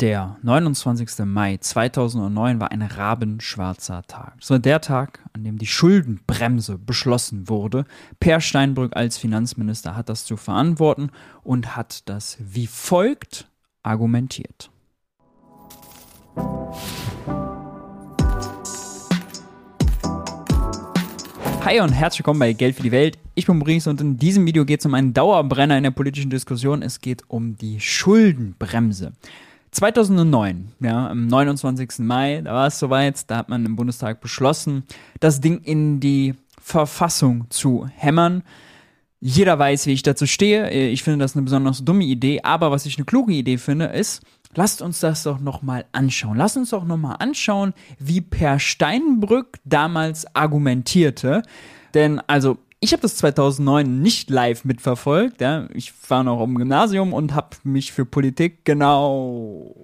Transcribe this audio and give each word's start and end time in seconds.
Der 0.00 0.38
29. 0.42 1.24
Mai 1.24 1.56
2009 1.56 2.58
war 2.58 2.72
ein 2.72 2.82
rabenschwarzer 2.82 4.02
Tag. 4.02 4.34
Es 4.40 4.50
war 4.50 4.58
der 4.58 4.80
Tag, 4.80 5.20
an 5.34 5.44
dem 5.44 5.56
die 5.56 5.68
Schuldenbremse 5.68 6.78
beschlossen 6.78 7.48
wurde. 7.48 7.84
Per 8.18 8.40
Steinbrück 8.40 8.96
als 8.96 9.18
Finanzminister 9.18 9.94
hat 9.94 10.08
das 10.08 10.24
zu 10.24 10.36
verantworten 10.36 11.10
und 11.44 11.76
hat 11.76 12.08
das 12.08 12.38
wie 12.40 12.66
folgt 12.66 13.48
argumentiert. 13.84 14.68
Hi 21.64 21.78
und 21.78 21.92
herzlich 21.92 22.18
willkommen 22.18 22.40
bei 22.40 22.52
Geld 22.52 22.74
für 22.74 22.82
die 22.82 22.90
Welt. 22.90 23.16
Ich 23.36 23.46
bin 23.46 23.58
Maurice 23.58 23.88
und 23.88 24.00
in 24.00 24.16
diesem 24.16 24.44
Video 24.44 24.64
geht 24.64 24.80
es 24.80 24.86
um 24.86 24.94
einen 24.94 25.14
Dauerbrenner 25.14 25.76
in 25.76 25.84
der 25.84 25.92
politischen 25.92 26.30
Diskussion. 26.30 26.82
Es 26.82 27.00
geht 27.00 27.22
um 27.28 27.56
die 27.56 27.78
Schuldenbremse. 27.78 29.12
2009, 29.74 30.72
ja, 30.80 31.08
am 31.10 31.26
29. 31.26 31.98
Mai, 32.00 32.40
da 32.42 32.54
war 32.54 32.68
es 32.68 32.78
soweit, 32.78 33.28
da 33.30 33.38
hat 33.38 33.48
man 33.48 33.66
im 33.66 33.76
Bundestag 33.76 34.20
beschlossen, 34.20 34.84
das 35.20 35.40
Ding 35.40 35.58
in 35.62 36.00
die 36.00 36.34
Verfassung 36.60 37.46
zu 37.50 37.86
hämmern. 37.94 38.42
Jeder 39.20 39.58
weiß, 39.58 39.86
wie 39.86 39.92
ich 39.92 40.02
dazu 40.02 40.26
stehe. 40.26 40.70
Ich 40.70 41.02
finde 41.02 41.24
das 41.24 41.34
eine 41.34 41.42
besonders 41.42 41.84
dumme 41.84 42.04
Idee, 42.04 42.40
aber 42.42 42.70
was 42.70 42.86
ich 42.86 42.96
eine 42.98 43.04
kluge 43.04 43.32
Idee 43.32 43.58
finde, 43.58 43.86
ist, 43.86 44.22
lasst 44.54 44.80
uns 44.80 45.00
das 45.00 45.24
doch 45.24 45.40
nochmal 45.40 45.86
anschauen. 45.92 46.36
Lasst 46.36 46.56
uns 46.56 46.70
doch 46.70 46.84
nochmal 46.84 47.16
anschauen, 47.18 47.74
wie 47.98 48.20
Per 48.20 48.58
Steinbrück 48.58 49.58
damals 49.64 50.24
argumentierte. 50.36 51.42
Denn 51.94 52.20
also 52.26 52.58
ich 52.84 52.92
habe 52.92 53.00
das 53.00 53.16
2009 53.16 54.02
nicht 54.02 54.28
live 54.28 54.66
mitverfolgt. 54.66 55.40
Ja. 55.40 55.68
Ich 55.72 55.92
war 56.08 56.22
noch 56.22 56.44
im 56.44 56.54
Gymnasium 56.56 57.14
und 57.14 57.34
habe 57.34 57.56
mich 57.64 57.92
für 57.92 58.04
Politik 58.04 58.64
genau 58.66 59.74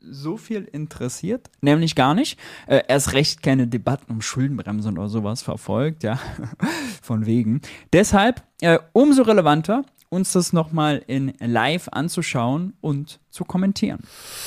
so 0.00 0.36
viel 0.36 0.64
interessiert, 0.64 1.50
nämlich 1.62 1.94
gar 1.94 2.14
nicht. 2.14 2.38
Äh, 2.66 2.82
erst 2.86 3.14
recht 3.14 3.42
keine 3.42 3.66
Debatten 3.66 4.12
um 4.12 4.20
Schuldenbremse 4.20 4.90
oder 4.90 5.08
sowas 5.08 5.40
verfolgt, 5.40 6.02
ja, 6.02 6.18
von 7.02 7.24
wegen. 7.24 7.62
Deshalb 7.94 8.42
äh, 8.60 8.78
umso 8.92 9.22
relevanter, 9.22 9.84
uns 10.10 10.32
das 10.32 10.52
nochmal 10.52 11.02
in 11.06 11.32
live 11.40 11.88
anzuschauen 11.92 12.74
und 12.80 13.20
zu 13.30 13.44
kommentieren. 13.44 14.00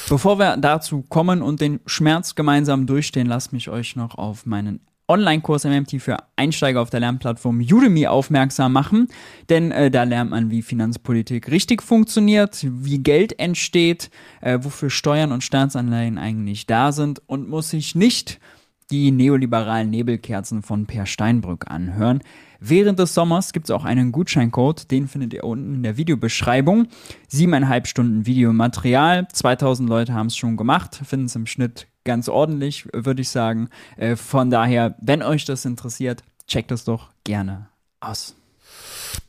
Bevor 0.07 0.37
wir 0.37 0.57
dazu 0.57 1.03
kommen 1.09 1.41
und 1.41 1.61
den 1.61 1.79
Schmerz 1.87 2.35
gemeinsam 2.35 2.85
durchstehen, 2.85 3.27
lasst 3.27 3.53
mich 3.53 3.69
euch 3.69 3.95
noch 3.95 4.15
auf 4.15 4.45
meinen 4.45 4.81
Online-Kurs 5.11 5.65
MMT 5.65 6.01
für 6.01 6.17
Einsteiger 6.37 6.81
auf 6.81 6.89
der 6.89 7.01
Lernplattform 7.01 7.59
Udemy 7.59 8.07
aufmerksam 8.07 8.71
machen, 8.71 9.09
denn 9.49 9.71
äh, 9.71 9.91
da 9.91 10.03
lernt 10.03 10.31
man, 10.31 10.49
wie 10.49 10.61
Finanzpolitik 10.61 11.51
richtig 11.51 11.83
funktioniert, 11.83 12.65
wie 12.65 12.99
Geld 12.99 13.37
entsteht, 13.37 14.09
äh, 14.39 14.59
wofür 14.61 14.89
Steuern 14.89 15.33
und 15.33 15.43
Staatsanleihen 15.43 16.17
eigentlich 16.17 16.65
da 16.65 16.93
sind 16.93 17.21
und 17.27 17.49
muss 17.49 17.71
sich 17.71 17.93
nicht 17.93 18.39
die 18.89 19.11
neoliberalen 19.11 19.89
Nebelkerzen 19.89 20.61
von 20.61 20.85
Per 20.85 21.05
Steinbrück 21.05 21.69
anhören. 21.69 22.21
Während 22.59 22.99
des 22.99 23.13
Sommers 23.13 23.53
gibt 23.53 23.65
es 23.65 23.71
auch 23.71 23.83
einen 23.85 24.11
Gutscheincode, 24.11 24.91
den 24.91 25.07
findet 25.07 25.33
ihr 25.33 25.43
unten 25.43 25.75
in 25.75 25.83
der 25.83 25.97
Videobeschreibung. 25.97 26.87
Siebeneinhalb 27.27 27.87
Stunden 27.87 28.25
Videomaterial, 28.25 29.27
2000 29.31 29.89
Leute 29.89 30.13
haben 30.13 30.27
es 30.27 30.37
schon 30.37 30.57
gemacht, 30.57 31.01
finden 31.03 31.25
es 31.25 31.35
im 31.35 31.47
Schnitt 31.47 31.87
ganz 32.03 32.29
ordentlich, 32.29 32.87
würde 32.93 33.21
ich 33.21 33.29
sagen. 33.29 33.69
Äh, 33.97 34.15
von 34.15 34.49
daher, 34.49 34.95
wenn 34.99 35.23
euch 35.23 35.45
das 35.45 35.65
interessiert, 35.65 36.23
checkt 36.47 36.71
es 36.71 36.83
doch 36.83 37.09
gerne 37.23 37.69
aus. 37.99 38.35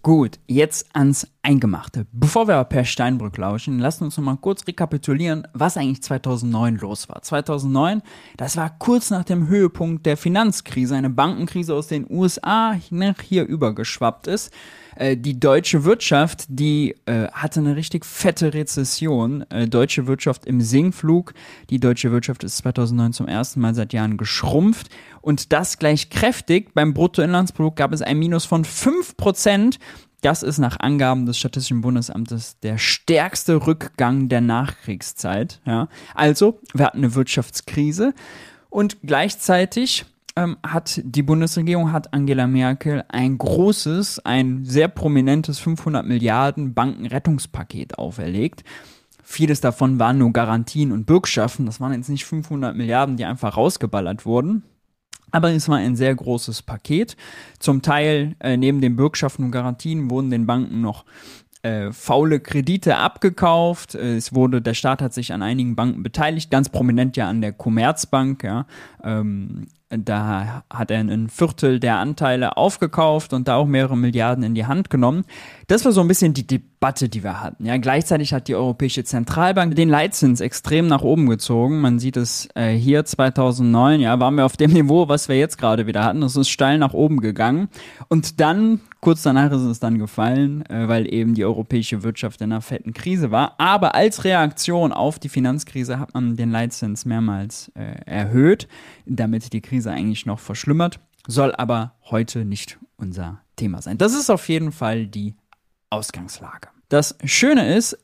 Gut, 0.02 0.38
jetzt 0.46 0.86
ans 0.94 1.28
Eingemachte. 1.44 2.06
Bevor 2.12 2.46
wir 2.46 2.62
per 2.64 2.84
Steinbrück 2.84 3.36
lauschen, 3.36 3.80
lasst 3.80 4.00
uns 4.00 4.16
noch 4.16 4.24
mal 4.24 4.36
kurz 4.36 4.64
rekapitulieren, 4.66 5.48
was 5.52 5.76
eigentlich 5.76 6.00
2009 6.02 6.76
los 6.76 7.08
war. 7.08 7.20
2009, 7.20 8.02
das 8.36 8.56
war 8.56 8.70
kurz 8.78 9.10
nach 9.10 9.24
dem 9.24 9.48
Höhepunkt 9.48 10.06
der 10.06 10.16
Finanzkrise, 10.16 10.94
eine 10.94 11.10
Bankenkrise 11.10 11.74
aus 11.74 11.88
den 11.88 12.06
USA 12.08 12.76
nach 12.90 13.20
hier 13.20 13.44
übergeschwappt 13.44 14.28
ist. 14.28 14.52
Äh, 14.94 15.16
die 15.16 15.40
deutsche 15.40 15.84
Wirtschaft, 15.84 16.44
die 16.48 16.94
äh, 17.06 17.28
hatte 17.32 17.58
eine 17.60 17.74
richtig 17.74 18.04
fette 18.04 18.54
Rezession. 18.54 19.44
Äh, 19.50 19.66
deutsche 19.66 20.06
Wirtschaft 20.06 20.46
im 20.46 20.60
Sinkflug. 20.60 21.34
Die 21.70 21.80
deutsche 21.80 22.12
Wirtschaft 22.12 22.44
ist 22.44 22.58
2009 22.58 23.12
zum 23.12 23.26
ersten 23.28 23.60
Mal 23.60 23.74
seit 23.74 23.92
Jahren 23.92 24.16
geschrumpft. 24.16 24.90
Und 25.20 25.52
das 25.52 25.78
gleich 25.78 26.10
kräftig. 26.10 26.72
Beim 26.74 26.94
Bruttoinlandsprodukt 26.94 27.76
gab 27.76 27.92
es 27.92 28.02
ein 28.02 28.18
Minus 28.18 28.44
von 28.44 28.64
5%. 28.64 29.78
Das 30.22 30.44
ist 30.44 30.58
nach 30.58 30.78
Angaben 30.78 31.26
des 31.26 31.36
Statistischen 31.36 31.80
Bundesamtes 31.80 32.58
der 32.60 32.78
stärkste 32.78 33.66
Rückgang 33.66 34.28
der 34.28 34.40
Nachkriegszeit. 34.40 35.60
Ja. 35.66 35.88
Also, 36.14 36.60
wir 36.72 36.86
hatten 36.86 36.98
eine 36.98 37.14
Wirtschaftskrise 37.16 38.14
und 38.70 38.98
gleichzeitig 39.02 40.06
ähm, 40.36 40.56
hat 40.64 41.00
die 41.04 41.24
Bundesregierung, 41.24 41.92
hat 41.92 42.14
Angela 42.14 42.46
Merkel 42.46 43.04
ein 43.08 43.36
großes, 43.36 44.24
ein 44.24 44.64
sehr 44.64 44.86
prominentes 44.86 45.58
500 45.58 46.06
Milliarden 46.06 46.72
Bankenrettungspaket 46.72 47.98
auferlegt. 47.98 48.62
Vieles 49.24 49.60
davon 49.60 49.98
waren 49.98 50.18
nur 50.18 50.32
Garantien 50.32 50.92
und 50.92 51.04
Bürgschaften. 51.04 51.66
Das 51.66 51.80
waren 51.80 51.94
jetzt 51.94 52.08
nicht 52.08 52.24
500 52.26 52.76
Milliarden, 52.76 53.16
die 53.16 53.24
einfach 53.24 53.56
rausgeballert 53.56 54.24
wurden. 54.24 54.62
Aber 55.32 55.50
es 55.50 55.68
war 55.68 55.78
ein 55.78 55.96
sehr 55.96 56.14
großes 56.14 56.62
Paket. 56.62 57.16
Zum 57.58 57.82
Teil 57.82 58.36
äh, 58.38 58.56
neben 58.56 58.80
den 58.80 58.96
Bürgschaften 58.96 59.44
und 59.44 59.50
Garantien 59.50 60.10
wurden 60.10 60.30
den 60.30 60.46
Banken 60.46 60.80
noch 60.80 61.04
äh, 61.62 61.92
faule 61.92 62.40
Kredite 62.40 62.96
abgekauft. 62.96 63.94
Es 63.94 64.34
wurde, 64.34 64.60
der 64.60 64.74
Staat 64.74 65.00
hat 65.00 65.14
sich 65.14 65.32
an 65.32 65.42
einigen 65.42 65.76
Banken 65.76 66.02
beteiligt, 66.02 66.50
ganz 66.50 66.68
prominent 66.68 67.16
ja 67.16 67.28
an 67.28 67.40
der 67.40 67.52
Commerzbank, 67.52 68.42
ja. 68.44 68.66
Ähm, 69.02 69.66
da 69.98 70.64
hat 70.70 70.90
er 70.90 71.00
ein 71.00 71.28
Viertel 71.28 71.78
der 71.78 71.98
Anteile 71.98 72.56
aufgekauft 72.56 73.34
und 73.34 73.46
da 73.46 73.56
auch 73.56 73.66
mehrere 73.66 73.96
Milliarden 73.96 74.42
in 74.42 74.54
die 74.54 74.64
Hand 74.64 74.88
genommen. 74.88 75.24
Das 75.66 75.84
war 75.84 75.92
so 75.92 76.00
ein 76.00 76.08
bisschen 76.08 76.32
die 76.32 76.46
Debatte, 76.46 77.10
die 77.10 77.22
wir 77.22 77.42
hatten. 77.42 77.66
Ja, 77.66 77.76
gleichzeitig 77.76 78.32
hat 78.32 78.48
die 78.48 78.54
Europäische 78.54 79.04
Zentralbank 79.04 79.76
den 79.76 79.90
Leitzins 79.90 80.40
extrem 80.40 80.86
nach 80.86 81.02
oben 81.02 81.28
gezogen. 81.28 81.80
Man 81.80 81.98
sieht 81.98 82.16
es 82.16 82.48
äh, 82.54 82.70
hier 82.70 83.04
2009, 83.04 84.00
ja, 84.00 84.18
waren 84.18 84.36
wir 84.36 84.46
auf 84.46 84.56
dem 84.56 84.72
Niveau, 84.72 85.08
was 85.08 85.28
wir 85.28 85.36
jetzt 85.36 85.58
gerade 85.58 85.86
wieder 85.86 86.04
hatten. 86.04 86.22
Das 86.22 86.36
ist 86.36 86.48
steil 86.48 86.78
nach 86.78 86.94
oben 86.94 87.20
gegangen. 87.20 87.68
Und 88.08 88.40
dann, 88.40 88.80
kurz 89.02 89.22
danach 89.22 89.50
ist 89.52 89.62
es 89.62 89.80
dann 89.80 89.98
gefallen, 89.98 90.64
äh, 90.70 90.88
weil 90.88 91.12
eben 91.12 91.34
die 91.34 91.44
europäische 91.44 92.02
Wirtschaft 92.02 92.40
in 92.40 92.52
einer 92.52 92.62
fetten 92.62 92.94
Krise 92.94 93.30
war. 93.30 93.56
Aber 93.58 93.94
als 93.94 94.24
Reaktion 94.24 94.92
auf 94.92 95.18
die 95.18 95.28
Finanzkrise 95.28 95.98
hat 95.98 96.14
man 96.14 96.36
den 96.36 96.50
Leitzins 96.50 97.04
mehrmals 97.04 97.70
äh, 97.74 98.00
erhöht, 98.06 98.68
damit 99.04 99.52
die 99.52 99.60
Krise 99.60 99.90
eigentlich 99.90 100.24
noch 100.24 100.38
verschlimmert. 100.38 101.00
Soll 101.26 101.54
aber 101.54 101.94
heute 102.10 102.46
nicht 102.46 102.78
unser 102.96 103.40
Thema 103.56 103.82
sein. 103.82 103.98
Das 103.98 104.14
ist 104.14 104.30
auf 104.30 104.48
jeden 104.48 104.72
Fall 104.72 105.06
die 105.06 105.34
Ausgangslage. 105.90 106.68
Das 106.88 107.16
Schöne 107.24 107.74
ist, 107.74 107.98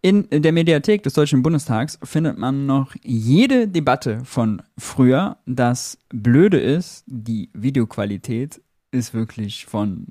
in 0.00 0.28
der 0.30 0.52
Mediathek 0.52 1.02
des 1.02 1.12
Deutschen 1.12 1.42
Bundestags 1.42 1.98
findet 2.02 2.38
man 2.38 2.66
noch 2.66 2.94
jede 3.02 3.68
Debatte 3.68 4.24
von 4.24 4.62
früher. 4.78 5.38
Das 5.44 5.98
Blöde 6.08 6.58
ist, 6.58 7.04
die 7.06 7.50
Videoqualität 7.52 8.60
ist 8.90 9.12
wirklich 9.12 9.66
von 9.66 10.06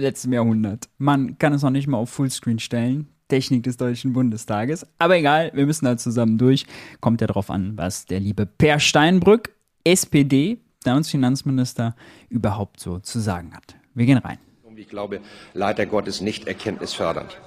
letztem 0.00 0.32
Jahrhundert. 0.32 0.88
Man 0.98 1.38
kann 1.38 1.52
es 1.52 1.62
noch 1.62 1.70
nicht 1.70 1.86
mal 1.86 1.98
auf 1.98 2.10
Fullscreen 2.10 2.58
stellen. 2.58 3.08
Technik 3.28 3.62
des 3.62 3.76
Deutschen 3.76 4.12
Bundestages. 4.12 4.84
Aber 4.98 5.16
egal, 5.16 5.52
wir 5.54 5.64
müssen 5.64 5.84
da 5.84 5.96
zusammen 5.96 6.36
durch. 6.36 6.66
Kommt 7.00 7.20
ja 7.20 7.28
drauf 7.28 7.48
an, 7.48 7.76
was 7.76 8.06
der 8.06 8.18
liebe 8.18 8.44
Per 8.44 8.80
Steinbrück, 8.80 9.54
SPD, 9.84 10.58
damals 10.82 11.10
Finanzminister, 11.10 11.94
überhaupt 12.28 12.80
so 12.80 12.98
zu 12.98 13.20
sagen 13.20 13.54
hat. 13.54 13.76
Wir 13.94 14.06
gehen 14.06 14.18
rein 14.18 14.38
ich 14.80 14.88
glaube, 14.88 15.20
leider 15.52 15.86
Gottes 15.86 16.20
nicht 16.20 16.46
erkenntnisfördernd. 16.46 17.38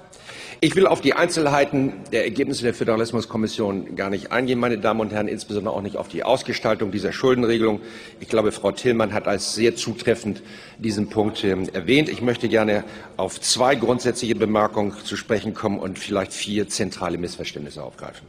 Ich 0.60 0.76
will 0.76 0.86
auf 0.86 1.00
die 1.00 1.14
Einzelheiten 1.14 1.92
der 2.12 2.24
Ergebnisse 2.24 2.64
der 2.64 2.74
Föderalismuskommission 2.74 3.96
gar 3.96 4.10
nicht 4.10 4.32
eingehen, 4.32 4.58
meine 4.58 4.78
Damen 4.78 5.00
und 5.00 5.12
Herren, 5.12 5.28
insbesondere 5.28 5.74
auch 5.74 5.82
nicht 5.82 5.96
auf 5.96 6.08
die 6.08 6.22
Ausgestaltung 6.22 6.90
dieser 6.90 7.12
Schuldenregelung. 7.12 7.80
Ich 8.20 8.28
glaube, 8.28 8.52
Frau 8.52 8.72
Tillmann 8.72 9.12
hat 9.12 9.26
als 9.26 9.54
sehr 9.54 9.76
zutreffend 9.76 10.42
diesen 10.78 11.08
Punkt 11.08 11.42
äh, 11.44 11.56
erwähnt. 11.72 12.08
Ich 12.08 12.22
möchte 12.22 12.48
gerne 12.48 12.84
auf 13.16 13.40
zwei 13.40 13.74
grundsätzliche 13.74 14.34
Bemerkungen 14.34 14.94
zu 15.04 15.16
sprechen 15.16 15.54
kommen 15.54 15.78
und 15.78 15.98
vielleicht 15.98 16.32
vier 16.32 16.68
zentrale 16.68 17.18
Missverständnisse 17.18 17.82
aufgreifen. 17.82 18.26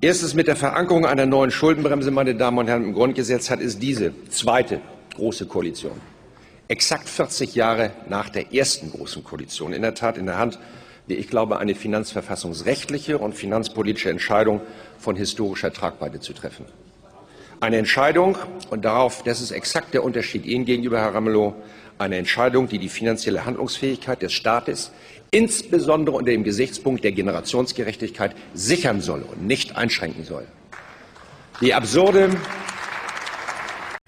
Erstens 0.00 0.34
mit 0.34 0.48
der 0.48 0.56
Verankerung 0.56 1.06
einer 1.06 1.26
neuen 1.26 1.50
Schuldenbremse, 1.50 2.10
meine 2.10 2.34
Damen 2.34 2.58
und 2.58 2.68
Herren, 2.68 2.84
im 2.84 2.94
Grundgesetz 2.94 3.50
hat 3.50 3.60
es 3.60 3.78
diese 3.78 4.12
zweite 4.30 4.80
große 5.14 5.46
Koalition 5.46 6.00
exakt 6.72 7.08
40 7.08 7.54
Jahre 7.54 7.90
nach 8.08 8.30
der 8.30 8.54
ersten 8.54 8.90
großen 8.90 9.22
Koalition 9.22 9.74
in 9.74 9.82
der 9.82 9.94
Tat 9.94 10.16
in 10.16 10.24
der 10.24 10.38
Hand, 10.38 10.58
wie 11.06 11.14
ich 11.14 11.28
glaube, 11.28 11.58
eine 11.58 11.74
finanzverfassungsrechtliche 11.74 13.18
und 13.18 13.34
finanzpolitische 13.34 14.10
Entscheidung 14.10 14.60
von 14.98 15.16
historischer 15.16 15.72
Tragweite 15.72 16.20
zu 16.20 16.32
treffen. 16.32 16.64
Eine 17.60 17.76
Entscheidung, 17.76 18.36
und 18.70 18.84
darauf, 18.84 19.22
das 19.22 19.40
ist 19.40 19.52
exakt 19.52 19.94
der 19.94 20.02
Unterschied 20.04 20.46
Ihnen 20.46 20.64
gegenüber, 20.64 21.00
Herr 21.00 21.14
Ramelow, 21.14 21.54
eine 21.98 22.16
Entscheidung, 22.16 22.68
die 22.68 22.78
die 22.78 22.88
finanzielle 22.88 23.44
Handlungsfähigkeit 23.44 24.22
des 24.22 24.32
Staates 24.32 24.92
insbesondere 25.30 26.16
unter 26.16 26.30
dem 26.30 26.44
Gesichtspunkt 26.44 27.04
der 27.04 27.12
Generationsgerechtigkeit 27.12 28.34
sichern 28.54 29.00
soll 29.00 29.22
und 29.22 29.46
nicht 29.46 29.76
einschränken 29.76 30.24
soll. 30.24 30.46
Die 31.60 31.72
absurde 31.72 32.30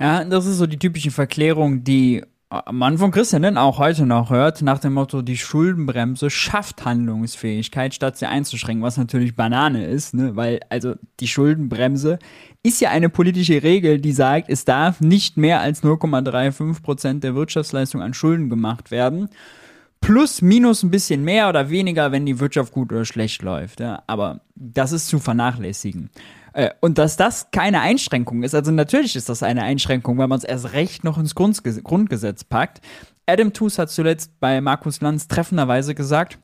ja, 0.01 0.25
das 0.25 0.47
ist 0.47 0.59
so 0.59 0.67
die 0.67 0.79
typische 0.79 1.13
Verklärung, 1.13 1.85
die 1.85 2.23
man 2.71 2.99
von 2.99 3.11
Christianen 3.11 3.57
auch 3.57 3.79
heute 3.79 4.07
noch 4.07 4.31
hört, 4.31 4.63
nach 4.63 4.79
dem 4.79 4.95
Motto, 4.95 5.23
die 5.23 5.37
Schuldenbremse 5.37 6.31
schafft 6.31 6.85
Handlungsfähigkeit, 6.85 7.95
statt 7.95 8.17
sie 8.17 8.27
einzuschränken, 8.27 8.83
was 8.83 8.97
natürlich 8.97 9.35
Banane 9.35 9.87
ist, 9.87 10.15
ne? 10.15 10.37
weil 10.37 10.61
also 10.69 10.95
die 11.21 11.29
Schuldenbremse 11.29 12.19
ist 12.63 12.81
ja 12.81 12.91
eine 12.91 13.09
politische 13.09 13.63
Regel, 13.63 14.01
die 14.01 14.13
sagt, 14.13 14.49
es 14.49 14.65
darf 14.65 15.01
nicht 15.01 15.37
mehr 15.37 15.61
als 15.61 15.83
0,35 15.83 16.83
Prozent 16.83 17.25
der 17.25 17.35
Wirtschaftsleistung 17.35 18.03
an 18.03 18.15
Schulden 18.15 18.51
gemacht 18.51 18.91
werden. 18.91 19.29
Plus, 20.01 20.43
minus 20.43 20.83
ein 20.83 20.91
bisschen 20.91 21.25
mehr 21.25 21.49
oder 21.49 21.71
weniger, 21.71 22.13
wenn 22.13 22.27
die 22.27 22.39
Wirtschaft 22.39 22.73
gut 22.73 22.93
oder 22.93 23.07
schlecht 23.07 23.43
läuft. 23.43 23.81
Ja? 23.81 24.03
Aber 24.07 24.41
das 24.55 24.93
ist 24.93 25.09
zu 25.09 25.19
vernachlässigen. 25.19 26.11
Äh, 26.55 26.71
und 26.81 26.99
dass 26.99 27.17
das 27.17 27.51
keine 27.51 27.81
Einschränkung 27.81 28.43
ist, 28.43 28.55
also 28.55 28.71
natürlich 28.71 29.17
ist 29.17 29.29
das 29.29 29.43
eine 29.43 29.63
Einschränkung, 29.65 30.17
weil 30.17 30.29
man 30.29 30.39
es 30.39 30.45
erst 30.45 30.73
recht 30.73 31.05
noch 31.05 31.19
ins 31.19 31.35
Grundgesetz 31.35 32.45
packt. 32.45 32.81
Adam 33.27 33.53
Tooze 33.53 33.83
hat 33.83 33.91
zuletzt 33.91 34.39
bei 34.41 34.61
Markus 34.61 35.01
Lanz 35.01 35.29
treffenderweise 35.29 35.95
gesagt, 35.95 36.39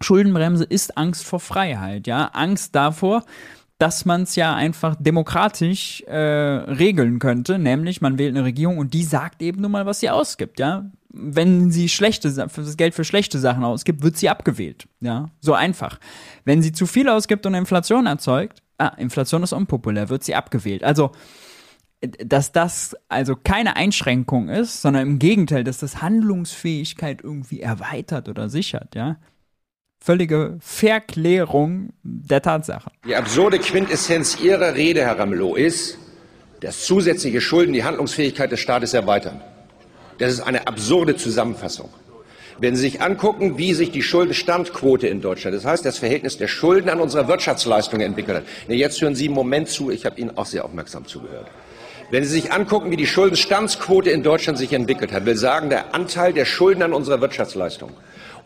Schuldenbremse 0.00 0.64
ist 0.64 0.98
Angst 0.98 1.24
vor 1.24 1.40
Freiheit, 1.40 2.06
ja, 2.06 2.26
Angst 2.32 2.74
davor, 2.74 3.24
dass 3.78 4.04
man 4.04 4.22
es 4.22 4.36
ja 4.36 4.54
einfach 4.54 4.96
demokratisch 4.98 6.02
äh, 6.02 6.16
regeln 6.16 7.18
könnte, 7.18 7.58
nämlich 7.58 8.00
man 8.00 8.18
wählt 8.18 8.34
eine 8.34 8.44
Regierung 8.44 8.78
und 8.78 8.94
die 8.94 9.04
sagt 9.04 9.42
eben 9.42 9.60
nun 9.60 9.70
mal, 9.70 9.86
was 9.86 10.00
sie 10.00 10.10
ausgibt, 10.10 10.58
ja. 10.58 10.90
Wenn 11.18 11.70
sie 11.70 11.88
schlechte 11.88 12.30
das 12.30 12.76
Geld 12.76 12.94
für 12.94 13.04
schlechte 13.04 13.38
Sachen 13.38 13.64
ausgibt, 13.64 14.02
wird 14.02 14.18
sie 14.18 14.28
abgewählt, 14.28 14.86
ja, 15.00 15.30
so 15.40 15.54
einfach. 15.54 15.98
Wenn 16.44 16.62
sie 16.62 16.72
zu 16.72 16.86
viel 16.86 17.08
ausgibt 17.08 17.46
und 17.46 17.54
Inflation 17.54 18.04
erzeugt, 18.06 18.62
ah, 18.78 18.92
Inflation 18.98 19.42
ist 19.42 19.52
unpopulär, 19.52 20.08
wird 20.08 20.24
sie 20.24 20.34
abgewählt. 20.34 20.84
Also, 20.84 21.12
dass 22.00 22.52
das 22.52 22.96
also 23.08 23.34
keine 23.36 23.76
Einschränkung 23.76 24.48
ist, 24.48 24.82
sondern 24.82 25.02
im 25.02 25.18
Gegenteil, 25.18 25.64
dass 25.64 25.78
das 25.78 26.02
Handlungsfähigkeit 26.02 27.22
irgendwie 27.22 27.60
erweitert 27.60 28.28
oder 28.28 28.48
sichert, 28.48 28.94
ja. 28.94 29.16
Völlige 29.98 30.58
Verklärung 30.60 31.94
der 32.02 32.42
Tatsache. 32.42 32.90
Die 33.06 33.16
absurde 33.16 33.58
Quintessenz 33.58 34.38
Ihrer 34.40 34.74
Rede, 34.74 35.00
Herr 35.00 35.18
Ramelow, 35.18 35.56
ist, 35.56 35.98
dass 36.60 36.84
zusätzliche 36.84 37.40
Schulden 37.40 37.72
die 37.72 37.82
Handlungsfähigkeit 37.82 38.52
des 38.52 38.60
Staates 38.60 38.94
erweitern. 38.94 39.40
Das 40.18 40.32
ist 40.32 40.40
eine 40.40 40.66
absurde 40.66 41.16
Zusammenfassung. 41.16 41.88
Wenn 42.58 42.74
Sie 42.74 42.82
sich 42.82 43.02
angucken, 43.02 43.58
wie 43.58 43.74
sich 43.74 43.90
die 43.90 44.02
Schuldenstandquote 44.02 45.06
in 45.08 45.20
Deutschland, 45.20 45.54
das 45.54 45.66
heißt 45.66 45.84
das 45.84 45.98
Verhältnis 45.98 46.38
der 46.38 46.48
Schulden 46.48 46.88
an 46.88 47.00
unserer 47.00 47.28
Wirtschaftsleistung 47.28 48.00
entwickelt 48.00 48.38
hat. 48.38 48.44
Jetzt 48.68 49.00
hören 49.02 49.14
Sie 49.14 49.26
einen 49.26 49.34
Moment 49.34 49.68
zu, 49.68 49.90
ich 49.90 50.06
habe 50.06 50.18
Ihnen 50.18 50.36
auch 50.38 50.46
sehr 50.46 50.64
aufmerksam 50.64 51.06
zugehört. 51.06 51.48
Wenn 52.10 52.24
Sie 52.24 52.30
sich 52.30 52.52
angucken, 52.52 52.90
wie 52.90 52.96
die 52.96 53.06
Schuldenstandsquote 53.06 54.10
in 54.10 54.22
Deutschland 54.22 54.56
sich 54.58 54.72
entwickelt 54.72 55.12
hat, 55.12 55.26
will 55.26 55.36
sagen, 55.36 55.68
der 55.68 55.94
Anteil 55.94 56.32
der 56.32 56.44
Schulden 56.44 56.82
an 56.82 56.92
unserer 56.94 57.20
Wirtschaftsleistung 57.20 57.90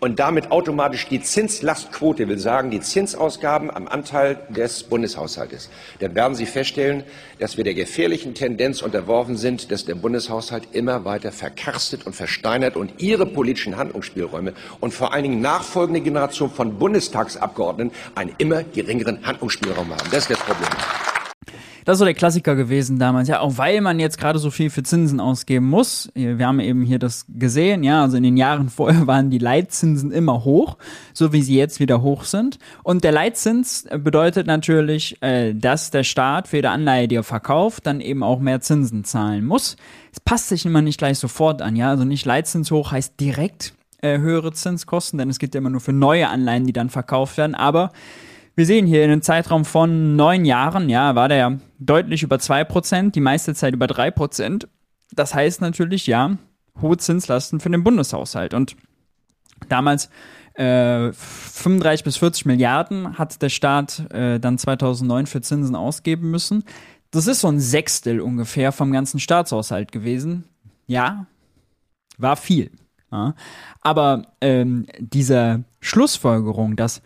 und 0.00 0.18
damit 0.18 0.50
automatisch 0.50 1.06
die 1.08 1.22
Zinslastquote, 1.22 2.26
will 2.28 2.38
sagen 2.38 2.70
die 2.70 2.80
Zinsausgaben 2.80 3.70
am 3.70 3.86
Anteil 3.86 4.38
des 4.48 4.82
Bundeshaushaltes. 4.82 5.68
Dann 6.00 6.14
werden 6.14 6.34
Sie 6.34 6.46
feststellen, 6.46 7.04
dass 7.38 7.56
wir 7.56 7.64
der 7.64 7.74
gefährlichen 7.74 8.34
Tendenz 8.34 8.82
unterworfen 8.82 9.36
sind, 9.36 9.70
dass 9.70 9.84
der 9.84 9.94
Bundeshaushalt 9.94 10.68
immer 10.72 11.04
weiter 11.04 11.32
verkarstet 11.32 12.06
und 12.06 12.16
versteinert 12.16 12.76
und 12.76 12.94
Ihre 12.98 13.26
politischen 13.26 13.76
Handlungsspielräume 13.76 14.54
und 14.80 14.92
vor 14.92 15.12
allen 15.12 15.24
Dingen 15.24 15.40
nachfolgende 15.40 16.00
Generation 16.00 16.50
von 16.50 16.78
Bundestagsabgeordneten 16.78 17.92
einen 18.14 18.34
immer 18.38 18.62
geringeren 18.62 19.26
Handlungsspielraum 19.26 19.90
haben. 19.90 20.10
Das 20.10 20.22
ist 20.24 20.30
das 20.30 20.40
Problem. 20.40 20.68
Das 21.84 21.94
ist 21.94 21.98
so 22.00 22.04
der 22.04 22.14
Klassiker 22.14 22.56
gewesen 22.56 22.98
damals, 22.98 23.28
ja, 23.28 23.40
auch 23.40 23.56
weil 23.58 23.80
man 23.80 23.98
jetzt 23.98 24.18
gerade 24.18 24.38
so 24.38 24.50
viel 24.50 24.70
für 24.70 24.82
Zinsen 24.82 25.20
ausgeben 25.20 25.68
muss. 25.68 26.10
Wir 26.14 26.46
haben 26.46 26.60
eben 26.60 26.82
hier 26.82 26.98
das 26.98 27.24
gesehen, 27.28 27.82
ja, 27.82 28.02
also 28.02 28.16
in 28.16 28.22
den 28.22 28.36
Jahren 28.36 28.68
vorher 28.70 29.06
waren 29.06 29.30
die 29.30 29.38
Leitzinsen 29.38 30.10
immer 30.10 30.44
hoch, 30.44 30.76
so 31.12 31.32
wie 31.32 31.42
sie 31.42 31.56
jetzt 31.56 31.80
wieder 31.80 32.02
hoch 32.02 32.24
sind. 32.24 32.58
Und 32.82 33.04
der 33.04 33.12
Leitzins 33.12 33.86
bedeutet 33.98 34.46
natürlich, 34.46 35.20
äh, 35.22 35.54
dass 35.54 35.90
der 35.90 36.04
Staat 36.04 36.48
für 36.48 36.56
jede 36.56 36.70
Anleihe, 36.70 37.08
die 37.08 37.16
er 37.16 37.24
verkauft, 37.24 37.86
dann 37.86 38.00
eben 38.00 38.22
auch 38.22 38.40
mehr 38.40 38.60
Zinsen 38.60 39.04
zahlen 39.04 39.44
muss. 39.44 39.76
Es 40.12 40.20
passt 40.20 40.48
sich 40.48 40.66
immer 40.66 40.82
nicht 40.82 40.98
gleich 40.98 41.18
sofort 41.18 41.62
an, 41.62 41.76
ja, 41.76 41.90
also 41.90 42.04
nicht 42.04 42.24
Leitzins 42.26 42.70
hoch 42.70 42.92
heißt 42.92 43.18
direkt 43.20 43.74
äh, 44.02 44.18
höhere 44.18 44.52
Zinskosten, 44.52 45.18
denn 45.18 45.30
es 45.30 45.38
geht 45.38 45.54
ja 45.54 45.58
immer 45.58 45.70
nur 45.70 45.80
für 45.80 45.92
neue 45.92 46.28
Anleihen, 46.28 46.66
die 46.66 46.72
dann 46.72 46.90
verkauft 46.90 47.36
werden, 47.36 47.54
aber 47.54 47.92
wir 48.60 48.66
sehen 48.66 48.86
hier 48.86 49.02
in 49.02 49.10
einem 49.10 49.22
Zeitraum 49.22 49.64
von 49.64 50.16
neun 50.16 50.44
Jahren, 50.44 50.90
ja, 50.90 51.14
war 51.14 51.30
der 51.30 51.60
deutlich 51.78 52.22
über 52.22 52.38
zwei 52.38 52.62
Prozent, 52.62 53.14
die 53.14 53.20
meiste 53.22 53.54
Zeit 53.54 53.72
über 53.72 53.86
drei 53.86 54.10
Prozent. 54.10 54.68
Das 55.12 55.34
heißt 55.34 55.62
natürlich, 55.62 56.06
ja, 56.06 56.36
hohe 56.78 56.98
Zinslasten 56.98 57.60
für 57.60 57.70
den 57.70 57.82
Bundeshaushalt. 57.82 58.52
Und 58.52 58.76
damals 59.70 60.10
äh, 60.52 61.10
35 61.10 62.04
bis 62.04 62.18
40 62.18 62.44
Milliarden 62.44 63.16
hat 63.16 63.40
der 63.40 63.48
Staat 63.48 64.12
äh, 64.12 64.38
dann 64.38 64.58
2009 64.58 65.24
für 65.26 65.40
Zinsen 65.40 65.74
ausgeben 65.74 66.30
müssen. 66.30 66.64
Das 67.12 67.28
ist 67.28 67.40
so 67.40 67.48
ein 67.48 67.60
Sechstel 67.60 68.20
ungefähr 68.20 68.72
vom 68.72 68.92
ganzen 68.92 69.20
Staatshaushalt 69.20 69.90
gewesen. 69.90 70.44
Ja, 70.86 71.24
war 72.18 72.36
viel. 72.36 72.70
Ja. 73.10 73.34
Aber 73.80 74.26
ähm, 74.42 74.84
diese 74.98 75.64
Schlussfolgerung, 75.80 76.76
dass 76.76 77.00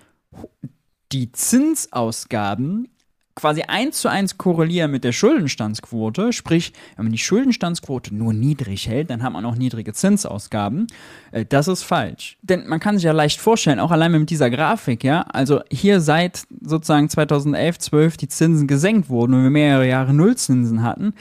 die 1.14 1.30
Zinsausgaben 1.32 2.88
quasi 3.36 3.62
eins 3.62 4.00
zu 4.00 4.08
eins 4.08 4.38
korrelieren 4.38 4.90
mit 4.90 5.04
der 5.04 5.12
Schuldenstandsquote. 5.12 6.32
Sprich, 6.32 6.72
wenn 6.96 7.06
man 7.06 7.12
die 7.12 7.18
Schuldenstandsquote 7.18 8.14
nur 8.14 8.32
niedrig 8.32 8.88
hält, 8.88 9.10
dann 9.10 9.22
hat 9.22 9.32
man 9.32 9.44
auch 9.44 9.56
niedrige 9.56 9.92
Zinsausgaben. 9.92 10.86
Äh, 11.32 11.44
das 11.44 11.68
ist 11.68 11.82
falsch. 11.82 12.36
Denn 12.42 12.66
man 12.66 12.80
kann 12.80 12.96
sich 12.96 13.04
ja 13.04 13.12
leicht 13.12 13.40
vorstellen, 13.40 13.80
auch 13.80 13.90
allein 13.90 14.12
mit 14.12 14.30
dieser 14.30 14.50
Grafik, 14.50 15.02
ja, 15.04 15.22
also 15.22 15.60
hier 15.70 16.00
seit 16.00 16.44
sozusagen 16.60 17.08
2011, 17.08 17.78
12 17.78 18.16
die 18.16 18.28
Zinsen 18.28 18.66
gesenkt 18.68 19.08
wurden 19.08 19.34
und 19.34 19.42
wir 19.42 19.50
mehrere 19.50 19.88
Jahre 19.88 20.14
Nullzinsen 20.14 20.82
hatten, 20.82 21.14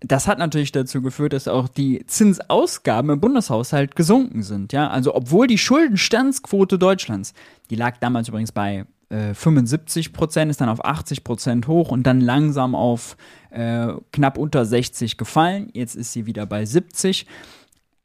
das 0.00 0.26
hat 0.26 0.38
natürlich 0.38 0.72
dazu 0.72 1.02
geführt, 1.02 1.34
dass 1.34 1.46
auch 1.46 1.68
die 1.68 2.04
Zinsausgaben 2.06 3.10
im 3.10 3.20
Bundeshaushalt 3.20 3.96
gesunken 3.96 4.42
sind. 4.42 4.72
Ja, 4.72 4.88
also 4.88 5.14
obwohl 5.14 5.46
die 5.46 5.58
Schuldenstandsquote 5.58 6.78
Deutschlands, 6.78 7.34
die 7.68 7.76
lag 7.76 7.98
damals 7.98 8.28
übrigens 8.28 8.52
bei 8.52 8.86
75 9.10 10.06
äh, 10.06 10.10
Prozent, 10.10 10.50
ist 10.50 10.60
dann 10.60 10.68
auf 10.68 10.84
80 10.84 11.24
Prozent 11.24 11.66
hoch 11.66 11.90
und 11.90 12.04
dann 12.04 12.20
langsam 12.20 12.74
auf 12.74 13.16
äh, 13.50 13.88
knapp 14.12 14.38
unter 14.38 14.64
60 14.64 15.16
gefallen. 15.16 15.68
Jetzt 15.72 15.96
ist 15.96 16.12
sie 16.12 16.26
wieder 16.26 16.46
bei 16.46 16.64
70. 16.64 17.26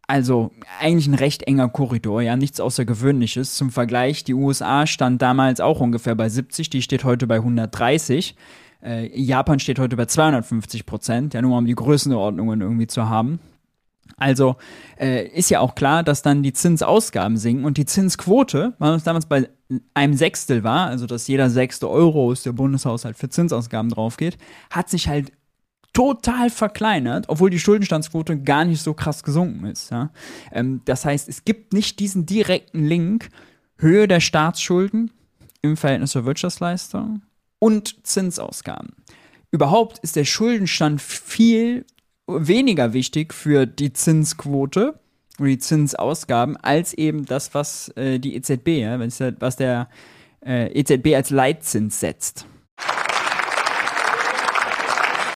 Also 0.08 0.51
eigentlich 0.80 1.08
ein 1.08 1.15
recht 1.15 1.44
enger 1.44 1.70
Korridor, 1.70 2.22
ja, 2.22 2.36
nichts 2.36 2.60
Außergewöhnliches. 2.60 3.56
Zum 3.56 3.72
Vergleich, 3.72 4.24
die 4.24 4.36
USA 4.36 4.86
stand 4.86 5.22
damals 5.22 5.60
auch 5.60 5.80
ungefähr 5.80 6.15
bei 6.15 6.30
70, 6.30 6.70
die 6.70 6.82
steht 6.82 7.03
heute 7.03 7.25
bei 7.25 7.36
130. 7.36 8.36
Äh, 8.84 9.20
Japan 9.20 9.60
steht 9.60 9.80
heute 9.80 9.96
bei 9.96 10.06
250 10.06 10.86
Prozent, 10.86 11.34
ja, 11.34 11.41
nur 11.41 11.58
um 11.58 11.65
die 11.65 11.75
Größenordnungen 11.75 12.62
irgendwie 12.62 12.88
zu 12.88 13.10
haben. 13.10 13.39
Also 14.18 14.56
äh, 15.00 15.28
ist 15.28 15.50
ja 15.50 15.60
auch 15.60 15.76
klar, 15.76 16.04
dass 16.04 16.22
dann 16.22 16.44
die 16.44 16.54
Zinsausgaben 16.54 17.38
sinken 17.38 17.66
und 17.66 17.78
die 17.78 17.86
Zinsquote, 17.86 18.74
was 18.80 19.04
damals 19.04 19.26
bei 19.26 19.50
einem 19.94 20.14
Sechstel 20.14 20.64
war, 20.64 20.88
also 20.88 21.06
dass 21.06 21.28
jeder 21.28 21.50
sechste 21.50 21.90
Euro 21.90 22.30
aus 22.32 22.44
der 22.44 22.54
Bundeshaushalt 22.54 23.18
für 23.18 23.30
Zinsausgaben 23.30 23.90
draufgeht, 23.90 24.38
hat 24.70 24.90
sich 24.90 25.08
halt 25.08 25.32
total 25.92 26.50
verkleinert, 26.50 27.26
obwohl 27.30 27.50
die 27.50 27.60
Schuldenstandsquote 27.60 28.42
gar 28.42 28.66
nicht 28.66 28.82
so 28.82 28.94
krass 28.94 29.24
gesunken 29.24 29.66
ist. 29.66 29.92
Ja? 29.92 30.12
Ähm, 30.52 30.82
das 30.86 31.06
heißt, 31.06 31.28
es 31.30 31.46
gibt 31.46 31.74
nicht 31.74 32.00
diesen 32.00 32.26
direkten 32.26 32.86
Link 32.86 33.30
Höhe 33.78 34.08
der 34.08 34.20
Staatsschulden 34.20 35.12
im 35.62 35.78
Verhältnis 35.78 36.12
zur 36.12 36.26
Wirtschaftsleistung 36.26 37.24
und 37.60 38.06
Zinsausgaben. 38.06 38.94
Überhaupt 39.52 40.00
ist 40.00 40.16
der 40.16 40.26
Schuldenstand 40.26 41.02
viel 41.02 41.86
weniger 42.27 42.94
wichtig 42.94 43.34
für 43.34 43.65
die 43.65 43.94
Zinsquote 43.94 45.00
oder 45.39 45.50
die 45.50 45.60
Zinsausgaben 45.60 46.58
als 46.58 46.94
eben 46.94 47.25
das, 47.25 47.53
was 47.53 47.89
äh, 47.89 48.20
die 48.20 48.36
EZB, 48.36 48.67
ja, 48.79 49.00
was 49.39 49.58
der 49.58 49.89
äh, 50.46 50.72
EZB 50.79 51.15
als 51.15 51.29
Leitzins 51.29 52.00
setzt. 52.00 52.46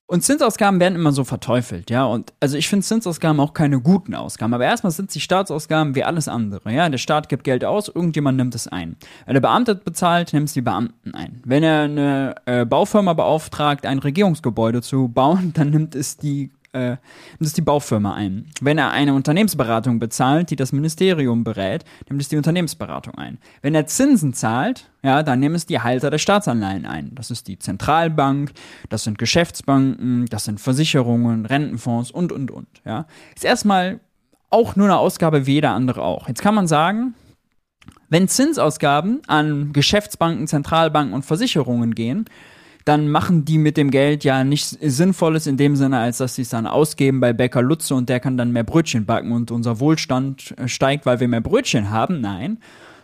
Und 0.06 0.22
Zinsausgaben 0.22 0.80
werden 0.80 0.96
immer 0.96 1.12
so 1.12 1.22
verteufelt, 1.22 1.88
ja. 1.88 2.04
Und 2.04 2.32
also 2.40 2.56
ich 2.56 2.68
finde 2.68 2.84
Zinsausgaben 2.84 3.38
auch 3.38 3.54
keine 3.54 3.80
guten 3.80 4.16
Ausgaben. 4.16 4.52
Aber 4.52 4.64
erstmal 4.64 4.90
sind 4.90 5.12
sie 5.12 5.20
Staatsausgaben 5.20 5.94
wie 5.94 6.02
alles 6.02 6.26
andere, 6.26 6.72
ja. 6.72 6.88
Der 6.88 6.98
Staat 6.98 7.28
gibt 7.28 7.44
Geld 7.44 7.64
aus, 7.64 7.86
irgendjemand 7.86 8.36
nimmt 8.36 8.56
es 8.56 8.66
ein. 8.66 8.96
Wenn 9.26 9.34
der 9.34 9.40
Beamte 9.40 9.76
bezahlt, 9.76 10.32
nimmt 10.32 10.48
es 10.48 10.54
die 10.54 10.62
Beamten 10.62 11.14
ein. 11.14 11.40
Wenn 11.44 11.62
er 11.62 11.82
eine 11.82 12.34
äh, 12.46 12.64
Baufirma 12.64 13.12
beauftragt, 13.12 13.86
ein 13.86 14.00
Regierungsgebäude 14.00 14.82
zu 14.82 15.06
bauen, 15.06 15.52
dann 15.54 15.70
nimmt 15.70 15.94
es 15.94 16.16
die 16.16 16.50
äh, 16.72 16.90
nimmt 16.90 17.00
es 17.40 17.52
die 17.52 17.62
Baufirma 17.62 18.14
ein. 18.14 18.46
Wenn 18.60 18.78
er 18.78 18.90
eine 18.90 19.14
Unternehmensberatung 19.14 19.98
bezahlt, 19.98 20.50
die 20.50 20.56
das 20.56 20.72
Ministerium 20.72 21.44
berät, 21.44 21.84
nimmt 22.08 22.22
es 22.22 22.28
die 22.28 22.36
Unternehmensberatung 22.36 23.14
ein. 23.16 23.38
Wenn 23.62 23.74
er 23.74 23.86
Zinsen 23.86 24.34
zahlt, 24.34 24.90
ja, 25.02 25.22
dann 25.22 25.40
nehmen 25.40 25.54
es 25.54 25.66
die 25.66 25.80
Halter 25.80 26.10
der 26.10 26.18
Staatsanleihen 26.18 26.86
ein. 26.86 27.14
Das 27.14 27.30
ist 27.30 27.48
die 27.48 27.58
Zentralbank, 27.58 28.52
das 28.88 29.04
sind 29.04 29.18
Geschäftsbanken, 29.18 30.26
das 30.26 30.44
sind 30.44 30.60
Versicherungen, 30.60 31.46
Rentenfonds 31.46 32.10
und, 32.10 32.32
und, 32.32 32.50
und, 32.50 32.68
ja. 32.84 33.06
Ist 33.34 33.44
erstmal 33.44 34.00
auch 34.50 34.76
nur 34.76 34.86
eine 34.86 34.98
Ausgabe 34.98 35.46
wie 35.46 35.54
jeder 35.54 35.70
andere 35.70 36.02
auch. 36.02 36.28
Jetzt 36.28 36.42
kann 36.42 36.54
man 36.54 36.66
sagen, 36.66 37.14
wenn 38.08 38.28
Zinsausgaben 38.28 39.22
an 39.28 39.72
Geschäftsbanken, 39.72 40.48
Zentralbanken 40.48 41.14
und 41.14 41.24
Versicherungen 41.24 41.94
gehen, 41.94 42.26
dann 42.90 43.08
machen 43.08 43.44
die 43.44 43.58
mit 43.58 43.76
dem 43.76 43.92
Geld 43.92 44.24
ja 44.24 44.42
nichts 44.42 44.70
Sinnvolles 44.70 45.46
in 45.46 45.56
dem 45.56 45.76
Sinne, 45.76 46.00
als 46.00 46.18
dass 46.18 46.34
sie 46.34 46.42
es 46.42 46.48
dann 46.48 46.66
ausgeben 46.66 47.20
bei 47.20 47.32
Bäcker 47.32 47.62
Lutze 47.62 47.94
und 47.94 48.08
der 48.08 48.18
kann 48.18 48.36
dann 48.36 48.50
mehr 48.50 48.64
Brötchen 48.64 49.06
backen 49.06 49.30
und 49.30 49.52
unser 49.52 49.78
Wohlstand 49.78 50.54
äh, 50.58 50.66
steigt, 50.66 51.06
weil 51.06 51.20
wir 51.20 51.28
mehr 51.28 51.40
Brötchen 51.40 51.90
haben. 51.90 52.20
Nein. 52.20 52.58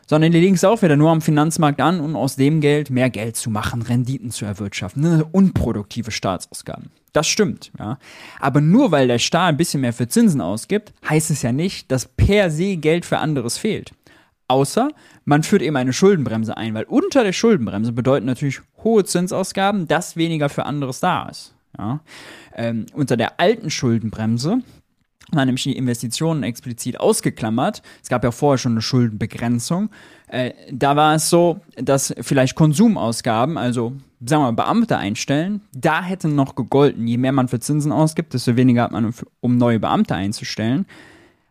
Sondern 0.09 0.33
die 0.33 0.41
legen 0.41 0.57
es 0.57 0.65
auch 0.65 0.83
wieder 0.83 0.97
nur 0.97 1.13
am 1.13 1.21
Finanzmarkt 1.21 1.81
an, 1.81 2.01
um 2.01 2.17
aus 2.17 2.35
dem 2.35 2.61
Geld 2.61 2.91
mehr 2.91 3.11
Geld 3.11 3.37
zu 3.37 3.49
machen, 3.49 3.81
Renditen 3.81 4.33
zu 4.33 4.45
erwirtschaften. 4.45 5.03
Ne? 5.03 5.25
Unproduktive 5.31 6.11
Staatsausgaben. 6.11 6.91
Das 7.13 7.29
stimmt, 7.29 7.71
ja. 7.79 7.99
Aber 8.41 8.61
nur 8.61 8.91
weil 8.91 9.07
der 9.07 9.21
Staat 9.21 9.51
ein 9.51 9.57
bisschen 9.57 9.83
mehr 9.83 9.93
für 9.93 10.09
Zinsen 10.09 10.41
ausgibt, 10.41 10.95
heißt 11.09 11.31
es 11.31 11.43
ja 11.43 11.53
nicht, 11.53 11.93
dass 11.93 12.07
per 12.07 12.51
se 12.51 12.77
Geld 12.77 13.05
für 13.05 13.19
anderes 13.19 13.57
fehlt. 13.57 13.93
Außer 14.49 14.89
man 15.27 15.43
führt 15.43 15.61
eben 15.61 15.77
eine 15.77 15.93
Schuldenbremse 15.93 16.57
ein, 16.57 16.73
weil 16.75 16.85
unter 16.85 17.25
der 17.25 17.33
Schuldenbremse 17.33 17.93
bedeuten 17.93 18.27
natürlich 18.27 18.61
hohe 18.83 19.05
Zinsausgaben, 19.05 19.89
dass 19.89 20.17
weniger 20.17 20.49
für 20.49 20.65
anderes 20.65 21.01
da 21.01 21.29
ist. 21.29 21.55
Ja? 21.77 22.01
Ähm, 22.55 22.87
unter 22.95 23.17
der 23.17 23.39
alten 23.39 23.69
Schuldenbremse 23.69 24.59
waren 25.33 25.47
nämlich 25.47 25.65
die 25.65 25.77
Investitionen 25.77 26.45
explizit 26.45 27.01
ausgeklammert. 27.01 27.83
Es 28.01 28.09
gab 28.09 28.23
ja 28.23 28.31
vorher 28.31 28.59
schon 28.59 28.73
eine 28.73 28.83
Schuldenbegrenzung. 28.83 29.91
Äh, 30.29 30.53
da 30.71 30.95
war 30.95 31.17
es 31.17 31.29
so, 31.29 31.61
dass 31.75 32.15
vielleicht 32.21 32.55
Konsumausgaben, 32.55 33.59
also 33.59 33.95
sagen 34.25 34.43
wir 34.43 34.53
mal 34.53 34.63
Beamte 34.63 34.97
einstellen, 34.97 35.61
da 35.75 36.05
hätte 36.05 36.29
noch 36.29 36.55
gegolten, 36.55 37.09
je 37.09 37.17
mehr 37.17 37.33
man 37.33 37.49
für 37.49 37.59
Zinsen 37.59 37.91
ausgibt, 37.91 38.33
desto 38.33 38.55
weniger 38.55 38.85
hat 38.85 38.93
man, 38.93 39.13
um 39.41 39.59
neue 39.59 39.81
Beamte 39.81 40.15
einzustellen 40.15 40.87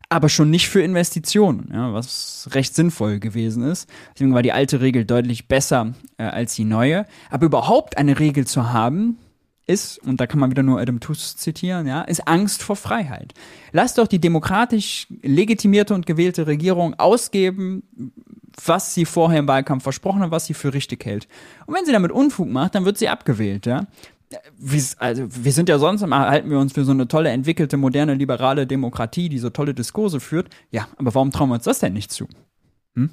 aber 0.10 0.30
schon 0.30 0.50
nicht 0.50 0.70
für 0.70 0.82
Investitionen, 0.82 1.70
ja, 1.74 1.94
was 1.94 2.50
recht 2.52 2.76
sinnvoll 2.76 3.20
gewesen 3.20 3.64
ist. 3.64 3.90
Deswegen 4.14 4.34
war 4.34 4.44
die 4.44 4.52
alte 4.52 4.82
Regel 4.82 5.06
deutlich 5.06 5.48
besser 5.48 5.94
äh, 6.18 6.24
als 6.24 6.56
die 6.56 6.64
neue. 6.64 7.06
Aber 7.30 7.46
überhaupt 7.46 7.98
eine 7.98 8.20
Regel 8.20 8.46
zu 8.46 8.72
haben, 8.72 9.18
ist, 9.68 9.98
und 10.00 10.22
da 10.22 10.28
kann 10.28 10.40
man 10.40 10.52
wieder 10.52 10.64
nur 10.64 10.80
Adam 10.80 11.00
Tooze 11.00 11.38
zitieren, 11.38 11.88
ja, 11.88 12.04
ist 12.04 12.28
Angst 12.28 12.62
vor 12.62 12.76
Freiheit. 12.76 13.34
Lass 13.72 13.96
doch 13.96 14.08
die 14.08 14.20
demokratisch 14.20 15.08
legitimierte 15.24 15.96
und 15.96 16.06
gewählte 16.06 16.46
Regierung 16.46 16.94
ausgeben, 17.00 17.82
was 18.64 18.94
sie 18.94 19.06
vorher 19.06 19.40
im 19.40 19.48
Wahlkampf 19.48 19.84
versprochen 19.84 20.22
hat, 20.22 20.32
was 20.32 20.46
sie 20.46 20.54
für 20.54 20.74
richtig 20.74 21.04
hält. 21.06 21.28
Und 21.66 21.76
wenn 21.76 21.86
sie 21.86 21.92
damit 21.92 22.12
Unfug 22.12 22.48
macht, 22.48 22.76
dann 22.76 22.86
wird 22.86 22.98
sie 22.98 23.10
abgewählt, 23.10 23.66
ja 23.66 23.88
also 24.98 25.27
wir 25.30 25.51
sind 25.51 25.70
ja 25.70 25.80
sonst 25.80 26.01
immer, 26.01 26.30
halten 26.30 26.50
wir 26.50 26.60
uns 26.60 26.74
für 26.74 26.84
so 26.84 26.92
eine 26.92 27.08
tolle, 27.08 27.30
entwickelte, 27.30 27.77
moderne, 27.77 28.13
liberale 28.13 28.68
Demokratie, 28.68 29.30
die 29.30 29.39
so 29.39 29.50
tolle 29.50 29.74
Diskurse 29.74 30.20
führt. 30.20 30.50
Ja, 30.72 30.88
aber 30.98 31.13
warum 31.15 31.32
trauen 31.32 31.50
wir 31.50 31.56
uns 31.56 31.63
das 31.63 31.80
denn 31.80 31.94
nicht 31.94 32.12
zu? 32.12 32.27
Hm? 32.96 33.10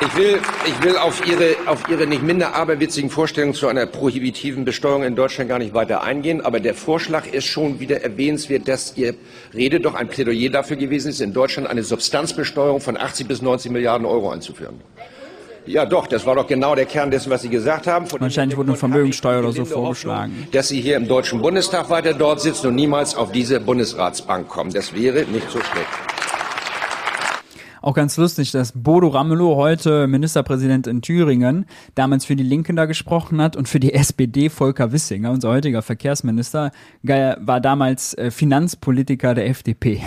Ich 0.00 0.16
will, 0.16 0.40
ich 0.66 0.82
will 0.82 0.96
auf, 0.96 1.26
Ihre, 1.26 1.56
auf 1.66 1.88
Ihre 1.88 2.06
nicht 2.06 2.22
minder 2.22 2.54
aberwitzigen 2.54 3.08
Vorstellungen 3.08 3.54
zu 3.54 3.68
einer 3.68 3.86
prohibitiven 3.86 4.64
Besteuerung 4.64 5.04
in 5.04 5.16
Deutschland 5.16 5.48
gar 5.48 5.58
nicht 5.58 5.72
weiter 5.72 6.02
eingehen. 6.02 6.40
Aber 6.40 6.60
der 6.60 6.74
Vorschlag 6.74 7.26
ist 7.26 7.46
schon 7.46 7.80
wieder 7.80 8.02
erwähnenswert, 8.02 8.68
dass 8.68 8.96
Ihr 8.96 9.14
Rede 9.54 9.80
doch 9.80 9.94
ein 9.94 10.08
Plädoyer 10.08 10.50
dafür 10.50 10.76
gewesen 10.76 11.08
ist, 11.08 11.20
in 11.20 11.32
Deutschland 11.32 11.68
eine 11.68 11.84
Substanzbesteuerung 11.84 12.80
von 12.80 12.96
80 12.96 13.28
bis 13.28 13.40
90 13.40 13.70
Milliarden 13.70 14.06
Euro 14.06 14.30
einzuführen. 14.30 14.80
Ja, 15.66 15.86
doch, 15.86 16.06
das 16.06 16.26
war 16.26 16.34
doch 16.34 16.46
genau 16.46 16.74
der 16.74 16.84
Kern 16.84 17.10
dessen, 17.10 17.30
was 17.30 17.42
Sie 17.42 17.48
gesagt 17.48 17.86
haben. 17.86 18.06
Von 18.06 18.20
Wahrscheinlich 18.20 18.56
wurde 18.56 18.70
eine 18.70 18.76
Vermögenssteuer 18.76 19.40
oder 19.40 19.52
so 19.52 19.64
vorgeschlagen. 19.64 20.46
Dass 20.52 20.68
Sie 20.68 20.80
hier 20.80 20.96
im 20.96 21.08
Deutschen 21.08 21.40
Bundestag 21.40 21.88
weiter 21.88 22.12
dort 22.12 22.40
sitzen 22.40 22.68
und 22.68 22.74
niemals 22.74 23.14
auf 23.14 23.32
diese 23.32 23.60
Bundesratsbank 23.60 24.48
kommen. 24.48 24.72
Das 24.72 24.94
wäre 24.94 25.24
nicht 25.24 25.50
so 25.50 25.60
schlecht. 25.60 25.88
Auch 27.80 27.94
ganz 27.94 28.16
lustig, 28.16 28.50
dass 28.50 28.72
Bodo 28.74 29.08
Ramelow 29.08 29.56
heute 29.56 30.06
Ministerpräsident 30.06 30.86
in 30.86 31.02
Thüringen 31.02 31.66
damals 31.94 32.24
für 32.24 32.34
die 32.34 32.42
Linken 32.42 32.76
da 32.76 32.86
gesprochen 32.86 33.42
hat 33.42 33.56
und 33.56 33.68
für 33.68 33.78
die 33.78 33.92
SPD 33.92 34.48
Volker 34.48 34.92
Wissinger, 34.92 35.30
unser 35.30 35.50
heutiger 35.50 35.82
Verkehrsminister, 35.82 36.72
war 37.02 37.60
damals 37.60 38.14
äh, 38.14 38.30
Finanzpolitiker 38.30 39.34
der 39.34 39.48
FDP. 39.48 40.00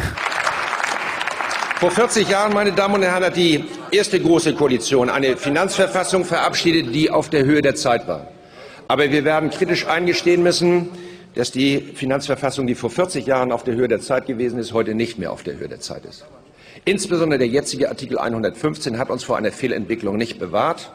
Vor 1.79 1.91
40 1.91 2.27
Jahren, 2.27 2.53
meine 2.53 2.71
Damen 2.71 2.95
und 2.95 3.03
Herren, 3.03 3.23
hat 3.23 3.35
die 3.35 3.63
erste 3.91 4.19
große 4.19 4.55
Koalition 4.55 5.11
eine 5.11 5.37
Finanzverfassung 5.37 6.25
verabschiedet, 6.25 6.95
die 6.95 7.11
auf 7.11 7.29
der 7.29 7.45
Höhe 7.45 7.61
der 7.61 7.75
Zeit 7.75 8.07
war. 8.07 8.29
Aber 8.87 9.11
wir 9.11 9.23
werden 9.23 9.51
kritisch 9.51 9.85
eingestehen 9.85 10.41
müssen, 10.41 10.89
dass 11.35 11.51
die 11.51 11.77
Finanzverfassung, 11.77 12.65
die 12.65 12.73
vor 12.73 12.89
40 12.89 13.27
Jahren 13.27 13.51
auf 13.51 13.63
der 13.63 13.75
Höhe 13.75 13.87
der 13.87 13.99
Zeit 13.99 14.25
gewesen 14.25 14.57
ist, 14.57 14.73
heute 14.73 14.95
nicht 14.95 15.19
mehr 15.19 15.31
auf 15.31 15.43
der 15.43 15.59
Höhe 15.59 15.67
der 15.67 15.79
Zeit 15.79 16.05
ist. 16.05 16.25
Insbesondere 16.83 17.37
der 17.37 17.47
jetzige 17.47 17.89
Artikel 17.89 18.17
115 18.17 18.97
hat 18.97 19.11
uns 19.11 19.23
vor 19.23 19.37
einer 19.37 19.51
Fehlentwicklung 19.51 20.17
nicht 20.17 20.39
bewahrt. 20.39 20.91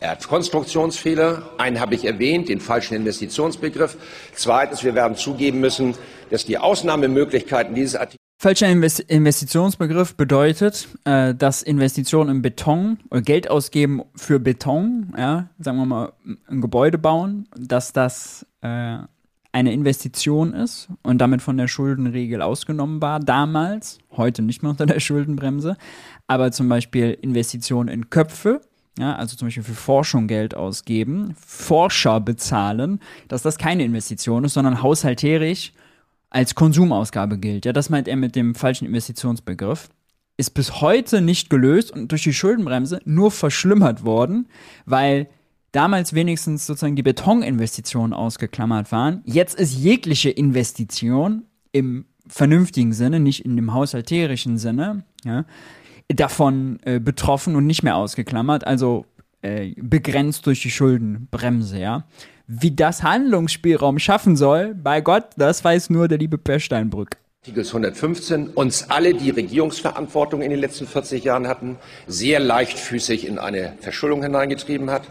Er 0.00 0.10
hat 0.10 0.28
Konstruktionsfehler. 0.28 1.48
Einen 1.56 1.80
habe 1.80 1.94
ich 1.94 2.04
erwähnt, 2.04 2.50
den 2.50 2.60
falschen 2.60 2.94
Investitionsbegriff. 2.94 3.96
Zweitens, 4.34 4.84
wir 4.84 4.94
werden 4.94 5.16
zugeben 5.16 5.60
müssen, 5.60 5.94
dass 6.30 6.44
die 6.44 6.58
Ausnahmemöglichkeiten 6.58 7.74
dieses 7.74 7.96
Artikels 7.96 8.25
Falscher 8.38 8.68
Investitionsbegriff 8.68 10.14
bedeutet, 10.14 10.88
äh, 11.04 11.34
dass 11.34 11.62
Investitionen 11.62 12.36
in 12.36 12.42
Beton 12.42 12.98
oder 13.10 13.22
Geld 13.22 13.50
ausgeben 13.50 14.02
für 14.14 14.38
Beton, 14.38 15.14
ja, 15.16 15.48
sagen 15.58 15.78
wir 15.78 15.86
mal, 15.86 16.12
ein 16.46 16.60
Gebäude 16.60 16.98
bauen, 16.98 17.48
dass 17.56 17.94
das 17.94 18.44
äh, 18.60 18.98
eine 19.52 19.72
Investition 19.72 20.52
ist 20.52 20.88
und 21.02 21.16
damit 21.18 21.40
von 21.40 21.56
der 21.56 21.66
Schuldenregel 21.66 22.42
ausgenommen 22.42 23.00
war 23.00 23.20
damals, 23.20 24.00
heute 24.14 24.42
nicht 24.42 24.62
mehr 24.62 24.70
unter 24.70 24.84
der 24.84 25.00
Schuldenbremse, 25.00 25.78
aber 26.26 26.52
zum 26.52 26.68
Beispiel 26.68 27.16
Investitionen 27.22 27.88
in 27.88 28.10
Köpfe, 28.10 28.60
ja, 28.98 29.16
also 29.16 29.34
zum 29.34 29.46
Beispiel 29.46 29.64
für 29.64 29.72
Forschung 29.72 30.26
Geld 30.26 30.54
ausgeben, 30.54 31.34
Forscher 31.38 32.20
bezahlen, 32.20 33.00
dass 33.28 33.40
das 33.40 33.56
keine 33.56 33.84
Investition 33.84 34.44
ist, 34.44 34.52
sondern 34.52 34.82
haushalterisch 34.82 35.72
als 36.30 36.54
Konsumausgabe 36.54 37.38
gilt. 37.38 37.64
Ja, 37.64 37.72
das 37.72 37.90
meint 37.90 38.08
er 38.08 38.16
mit 38.16 38.36
dem 38.36 38.54
falschen 38.54 38.86
Investitionsbegriff. 38.86 39.88
Ist 40.36 40.50
bis 40.50 40.80
heute 40.80 41.22
nicht 41.22 41.48
gelöst 41.48 41.90
und 41.90 42.12
durch 42.12 42.22
die 42.22 42.34
Schuldenbremse 42.34 43.00
nur 43.04 43.30
verschlimmert 43.30 44.04
worden, 44.04 44.48
weil 44.84 45.28
damals 45.72 46.14
wenigstens 46.14 46.66
sozusagen 46.66 46.96
die 46.96 47.02
Betoninvestitionen 47.02 48.12
ausgeklammert 48.12 48.92
waren. 48.92 49.22
Jetzt 49.24 49.58
ist 49.58 49.74
jegliche 49.74 50.30
Investition 50.30 51.44
im 51.72 52.06
vernünftigen 52.26 52.92
Sinne, 52.92 53.20
nicht 53.20 53.44
in 53.44 53.56
dem 53.56 53.72
haushalterischen 53.72 54.58
Sinne, 54.58 55.04
ja, 55.24 55.44
davon 56.08 56.78
äh, 56.82 57.00
betroffen 57.00 57.56
und 57.56 57.66
nicht 57.66 57.82
mehr 57.82 57.96
ausgeklammert, 57.96 58.66
also 58.66 59.06
äh, 59.42 59.74
begrenzt 59.76 60.46
durch 60.46 60.62
die 60.62 60.70
Schuldenbremse, 60.70 61.78
ja. 61.78 62.04
Wie 62.48 62.70
das 62.70 63.02
Handlungsspielraum 63.02 63.98
schaffen 63.98 64.36
soll, 64.36 64.72
bei 64.72 65.00
Gott, 65.00 65.30
das 65.36 65.64
weiß 65.64 65.90
nur 65.90 66.06
der 66.06 66.18
liebe 66.18 66.38
Per. 66.38 66.60
Artikel 66.60 67.66
115 67.66 68.50
uns 68.50 68.88
alle, 68.88 69.14
die 69.14 69.30
Regierungsverantwortung 69.30 70.42
in 70.42 70.50
den 70.50 70.60
letzten 70.60 70.86
40 70.86 71.24
Jahren 71.24 71.48
hatten, 71.48 71.76
sehr 72.06 72.38
leichtfüßig 72.38 73.26
in 73.26 73.40
eine 73.40 73.72
Verschuldung 73.80 74.22
hineingetrieben 74.22 74.90
hat. 74.90 75.02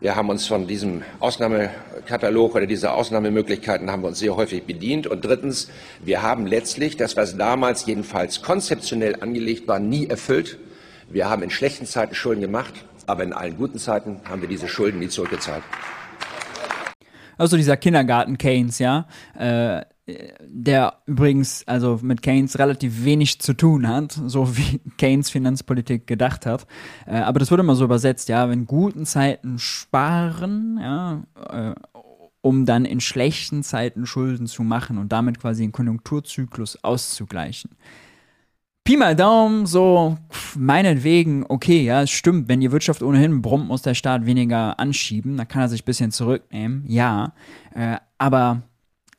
Wir 0.00 0.14
haben 0.14 0.28
uns 0.28 0.46
von 0.46 0.66
diesem 0.66 1.04
Ausnahmekatalog 1.20 2.54
oder 2.54 2.66
dieser 2.66 2.92
Ausnahmemöglichkeiten 2.92 3.90
haben 3.90 4.02
wir 4.02 4.08
uns 4.08 4.18
sehr 4.18 4.36
häufig 4.36 4.64
bedient. 4.64 5.06
Und 5.06 5.24
drittens, 5.24 5.70
wir 6.04 6.20
haben 6.20 6.46
letztlich 6.46 6.98
das, 6.98 7.16
was 7.16 7.38
damals 7.38 7.86
jedenfalls 7.86 8.42
konzeptionell 8.42 9.16
angelegt 9.22 9.66
war, 9.68 9.78
nie 9.78 10.06
erfüllt. 10.06 10.58
Wir 11.08 11.30
haben 11.30 11.42
in 11.42 11.48
schlechten 11.48 11.86
Zeiten 11.86 12.14
Schulden 12.14 12.42
gemacht, 12.42 12.74
aber 13.06 13.22
in 13.22 13.32
allen 13.32 13.56
guten 13.56 13.78
Zeiten 13.78 14.20
haben 14.28 14.42
wir 14.42 14.48
diese 14.50 14.68
Schulden 14.68 14.98
nie 14.98 15.08
zurückgezahlt. 15.08 15.62
Also 17.38 17.56
dieser 17.56 17.76
Kindergarten 17.76 18.36
Keynes, 18.36 18.78
ja, 18.78 19.06
äh, 19.38 19.82
der 20.40 20.94
übrigens 21.06 21.66
also 21.66 22.00
mit 22.02 22.22
Keynes 22.22 22.58
relativ 22.58 23.04
wenig 23.04 23.40
zu 23.40 23.54
tun 23.54 23.86
hat, 23.86 24.12
so 24.26 24.56
wie 24.56 24.80
Keynes 24.96 25.30
Finanzpolitik 25.30 26.06
gedacht 26.06 26.46
hat. 26.46 26.66
Äh, 27.06 27.18
aber 27.18 27.38
das 27.38 27.50
wurde 27.50 27.62
immer 27.62 27.74
so 27.74 27.84
übersetzt, 27.84 28.28
ja, 28.28 28.48
wenn 28.48 28.66
guten 28.66 29.06
Zeiten 29.06 29.58
sparen, 29.58 30.78
ja, 30.80 31.22
äh, 31.50 31.74
um 32.40 32.66
dann 32.66 32.84
in 32.84 33.00
schlechten 33.00 33.62
Zeiten 33.62 34.06
Schulden 34.06 34.46
zu 34.46 34.62
machen 34.62 34.98
und 34.98 35.12
damit 35.12 35.38
quasi 35.40 35.62
den 35.62 35.72
Konjunkturzyklus 35.72 36.82
auszugleichen. 36.82 37.70
Pi 38.88 38.96
mal 38.96 39.14
Daumen, 39.14 39.66
so 39.66 40.16
meinetwegen, 40.56 41.44
okay, 41.46 41.82
ja, 41.82 42.00
es 42.00 42.10
stimmt, 42.10 42.48
wenn 42.48 42.60
die 42.60 42.72
Wirtschaft 42.72 43.02
ohnehin 43.02 43.42
brummt, 43.42 43.68
muss 43.68 43.82
der 43.82 43.92
Staat 43.92 44.24
weniger 44.24 44.80
anschieben, 44.80 45.36
dann 45.36 45.46
kann 45.46 45.60
er 45.60 45.68
sich 45.68 45.82
ein 45.82 45.84
bisschen 45.84 46.10
zurücknehmen, 46.10 46.84
ja. 46.86 47.34
Äh, 47.74 47.98
aber 48.16 48.62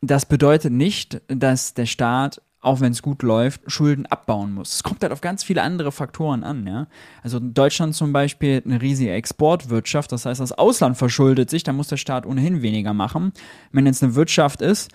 das 0.02 0.26
bedeutet 0.26 0.74
nicht, 0.74 1.22
dass 1.28 1.76
der 1.76 1.86
Staat 1.86 2.42
auch 2.62 2.82
wenn 2.82 2.94
es 2.94 3.04
gut 3.04 3.22
läuft, 3.22 3.62
Schulden 3.72 4.08
abbauen 4.08 4.54
muss. 4.56 4.74
Es 4.74 4.84
kommt 4.84 5.04
halt 5.04 5.14
auf 5.14 5.22
ganz 5.22 5.44
viele 5.44 5.62
andere 5.62 5.92
Faktoren 5.92 6.44
an, 6.44 6.66
ja. 6.66 6.88
Also 7.22 7.40
Deutschland 7.40 7.94
zum 7.94 8.12
Beispiel 8.12 8.64
eine 8.66 8.82
riesige 8.82 9.12
Exportwirtschaft, 9.12 10.12
das 10.12 10.26
heißt, 10.26 10.42
das 10.42 10.52
Ausland 10.52 10.98
verschuldet 10.98 11.52
sich, 11.52 11.62
da 11.62 11.74
muss 11.74 11.90
der 11.90 11.98
Staat 11.98 12.26
ohnehin 12.26 12.64
weniger 12.64 12.96
machen. 12.96 13.34
Wenn 13.72 13.86
jetzt 13.86 14.02
eine 14.02 14.16
Wirtschaft 14.16 14.64
ist, 14.64 14.90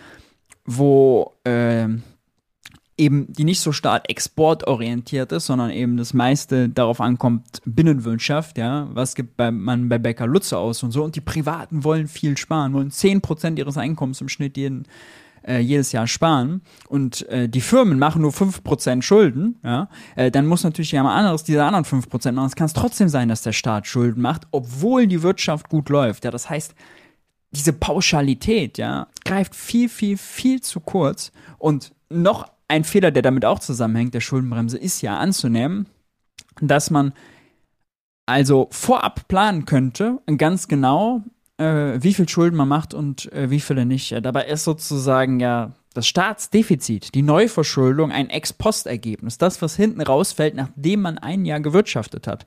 wo 0.64 1.33
äh, 1.45 1.87
eben 2.97 3.33
die 3.33 3.45
nicht 3.45 3.61
so 3.61 3.73
stark 3.73 4.09
exportorientiert 4.09 5.33
ist, 5.33 5.47
sondern 5.47 5.71
eben 5.71 5.97
das 5.97 6.15
meiste 6.15 6.69
darauf 6.69 7.01
ankommt, 7.01 7.61
Binnenwirtschaft, 7.65 8.57
ja, 8.59 8.89
was 8.93 9.15
gibt 9.15 9.37
bei, 9.37 9.51
man 9.51 9.89
bei 9.89 9.99
Bäcker 9.99 10.27
Lutze 10.27 10.59
aus 10.59 10.83
und 10.83 10.93
so 10.93 11.03
und 11.03 11.17
die 11.17 11.21
Privaten 11.21 11.85
wollen 11.85 12.07
viel 12.07 12.37
sparen, 12.37 12.73
wollen 12.73 12.91
10% 12.91 13.59
ihres 13.59 13.77
Einkommens 13.77 14.21
im 14.21 14.29
Schnitt 14.29 14.57
jeden 14.57 14.87
äh, 15.47 15.59
jedes 15.59 15.93
Jahr 15.93 16.07
sparen 16.07 16.63
und 16.89 17.29
äh, 17.29 17.49
die 17.49 17.61
Firmen 17.61 17.99
machen 17.99 18.23
nur 18.23 18.31
5% 18.31 19.03
Schulden, 19.03 19.59
ja, 19.65 19.89
äh, 20.15 20.31
dann 20.31 20.47
muss 20.47 20.63
natürlich 20.63 20.93
jemand 20.93 21.17
anderes 21.17 21.43
diese 21.43 21.65
anderen 21.65 21.85
5% 21.85 22.33
machen. 22.33 22.47
Es 22.47 22.57
kann 22.57 22.71
trotzdem 22.73 23.09
sein, 23.09 23.29
dass 23.29 23.43
der 23.43 23.53
Staat 23.53 23.87
Schulden 23.87 24.23
macht, 24.23 24.47
obwohl 24.53 25.07
die 25.07 25.23
Wirtschaft 25.23 25.69
gut 25.69 25.89
läuft. 25.89 26.25
Ja, 26.25 26.31
das 26.31 26.49
heißt, 26.49 26.75
diese 27.51 27.73
Pauschalität, 27.73 28.79
ja, 28.79 29.09
greift 29.25 29.55
viel, 29.55 29.89
viel, 29.89 30.17
viel 30.17 30.61
zu 30.61 30.81
kurz. 30.81 31.31
Und 31.59 31.93
noch 32.14 32.50
ein 32.68 32.85
Fehler, 32.85 33.11
der 33.11 33.23
damit 33.23 33.44
auch 33.44 33.59
zusammenhängt, 33.59 34.14
der 34.14 34.21
Schuldenbremse, 34.21 34.78
ist 34.78 35.02
ja 35.02 35.18
anzunehmen, 35.18 35.87
dass 36.61 36.90
man 36.90 37.12
also 38.26 38.68
vorab 38.71 39.28
planen 39.28 39.66
könnte, 39.66 40.21
ganz 40.38 40.68
genau, 40.68 41.23
äh, 41.59 41.99
wie 42.00 42.14
viel 42.14 42.28
Schulden 42.28 42.56
man 42.56 42.68
macht 42.68 42.94
und 42.94 43.30
äh, 43.33 43.50
wie 43.50 43.61
viele 43.61 43.85
nicht. 43.85 44.11
Ja, 44.11 44.21
dabei 44.21 44.47
ist 44.47 44.64
sozusagen 44.64 45.40
ja 45.40 45.73
das 45.92 46.06
Staatsdefizit, 46.06 47.14
die 47.14 47.23
Neuverschuldung, 47.23 48.11
ein 48.11 48.30
Ex-Post-Ergebnis. 48.30 49.38
Das, 49.38 49.62
was 49.62 49.76
hinten 49.76 50.00
rausfällt, 50.00 50.54
nachdem 50.54 51.02
man 51.02 51.18
ein 51.18 51.44
Jahr 51.44 51.61
gewirtschaftet 51.61 52.26
hat. 52.26 52.44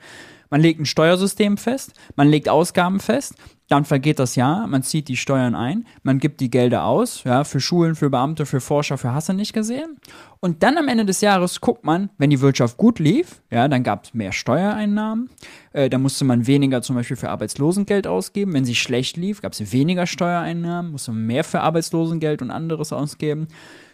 Man 0.49 0.61
legt 0.61 0.79
ein 0.79 0.85
Steuersystem 0.85 1.57
fest, 1.57 1.93
man 2.15 2.27
legt 2.27 2.49
Ausgaben 2.49 2.99
fest, 2.99 3.35
dann 3.67 3.83
vergeht 3.83 4.19
das 4.19 4.35
Jahr, 4.35 4.65
man 4.67 4.81
zieht 4.81 5.09
die 5.09 5.17
Steuern 5.17 5.53
ein, 5.53 5.85
man 6.01 6.19
gibt 6.19 6.39
die 6.39 6.49
Gelder 6.49 6.85
aus, 6.85 7.23
ja, 7.25 7.43
für 7.43 7.59
Schulen, 7.59 7.95
für 7.95 8.09
Beamte, 8.09 8.45
für 8.45 8.61
Forscher, 8.61 8.97
für 8.97 9.13
Hasse 9.13 9.33
nicht 9.33 9.53
gesehen. 9.53 9.97
Und 10.39 10.63
dann 10.63 10.77
am 10.77 10.87
Ende 10.87 11.03
des 11.03 11.19
Jahres 11.21 11.59
guckt 11.59 11.83
man, 11.83 12.09
wenn 12.17 12.29
die 12.29 12.39
Wirtschaft 12.39 12.77
gut 12.77 12.99
lief, 12.99 13.41
ja, 13.49 13.67
dann 13.67 13.83
gab 13.83 14.05
es 14.05 14.13
mehr 14.13 14.31
Steuereinnahmen, 14.31 15.29
äh, 15.73 15.89
da 15.89 15.97
musste 15.97 16.23
man 16.23 16.47
weniger 16.47 16.81
zum 16.81 16.95
Beispiel 16.95 17.17
für 17.17 17.29
Arbeitslosengeld 17.29 18.07
ausgeben. 18.07 18.53
Wenn 18.53 18.65
sie 18.65 18.75
schlecht 18.75 19.17
lief, 19.17 19.41
gab 19.41 19.51
es 19.51 19.71
weniger 19.73 20.07
Steuereinnahmen, 20.07 20.91
musste 20.93 21.11
man 21.11 21.25
mehr 21.25 21.43
für 21.43 21.61
Arbeitslosengeld 21.61 22.41
und 22.41 22.51
anderes 22.51 22.93
ausgeben. 22.93 23.47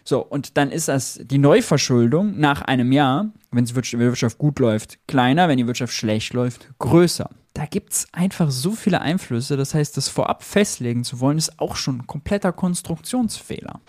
So, 0.04 0.20
und 0.20 0.56
dann 0.56 0.70
ist 0.70 0.88
das 0.88 1.18
die 1.22 1.38
Neuverschuldung 1.38 2.38
nach 2.38 2.62
einem 2.62 2.92
Jahr, 2.92 3.32
wenn 3.50 3.64
die 3.64 3.74
Wirtschaft 3.74 4.38
gut 4.38 4.58
läuft, 4.58 4.98
kleiner, 5.08 5.48
wenn 5.48 5.56
die 5.56 5.66
Wirtschaft 5.66 5.94
schlecht 5.94 6.32
läuft, 6.34 6.68
größer. 6.78 7.30
Da 7.54 7.66
gibt 7.66 7.92
es 7.92 8.08
einfach 8.12 8.50
so 8.50 8.72
viele 8.72 9.00
Einflüsse. 9.00 9.56
Das 9.56 9.74
heißt, 9.74 9.96
das 9.96 10.08
vorab 10.08 10.42
festlegen 10.42 11.04
zu 11.04 11.20
wollen, 11.20 11.38
ist 11.38 11.60
auch 11.60 11.76
schon 11.76 11.98
ein 11.98 12.06
kompletter 12.06 12.52
Konstruktionsfehler. 12.52 13.80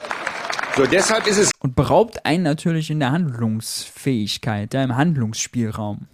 So, 0.78 0.86
deshalb 0.86 1.26
ist 1.26 1.40
es. 1.40 1.52
Und 1.60 1.76
beraubt 1.76 2.26
einen 2.28 2.44
natürlich 2.44 2.92
in 2.92 3.00
der 3.00 3.12
Handlungsfähigkeit, 3.12 4.74
ja, 4.76 4.84
im 4.84 4.96
Handlungsspielraum. 4.96 6.08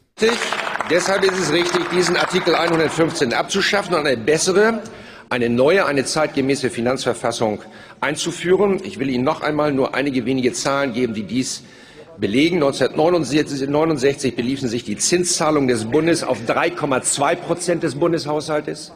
Deshalb 0.89 1.23
ist 1.23 1.37
es 1.37 1.51
richtig, 1.51 1.89
diesen 1.89 2.15
Artikel 2.15 2.55
115 2.55 3.33
abzuschaffen 3.33 3.95
und 3.95 4.05
eine 4.05 4.15
bessere, 4.15 4.81
eine 5.29 5.49
neue, 5.49 5.85
eine 5.85 6.05
zeitgemäße 6.05 6.69
Finanzverfassung 6.69 7.61
einzuführen. 7.99 8.79
Ich 8.83 8.97
will 8.97 9.09
Ihnen 9.09 9.25
noch 9.25 9.41
einmal 9.41 9.73
nur 9.73 9.93
einige 9.93 10.25
wenige 10.25 10.53
Zahlen 10.53 10.93
geben, 10.93 11.13
die 11.13 11.23
dies 11.23 11.63
belegen. 12.21 12.57
1969 12.63 14.35
beliefen 14.37 14.69
sich 14.69 14.85
die 14.85 14.95
Zinszahlungen 14.95 15.67
des 15.67 15.85
Bundes 15.85 16.23
auf 16.23 16.37
3,2 16.47 17.35
Prozent 17.35 17.83
des 17.83 17.95
Bundeshaushaltes. 17.95 18.93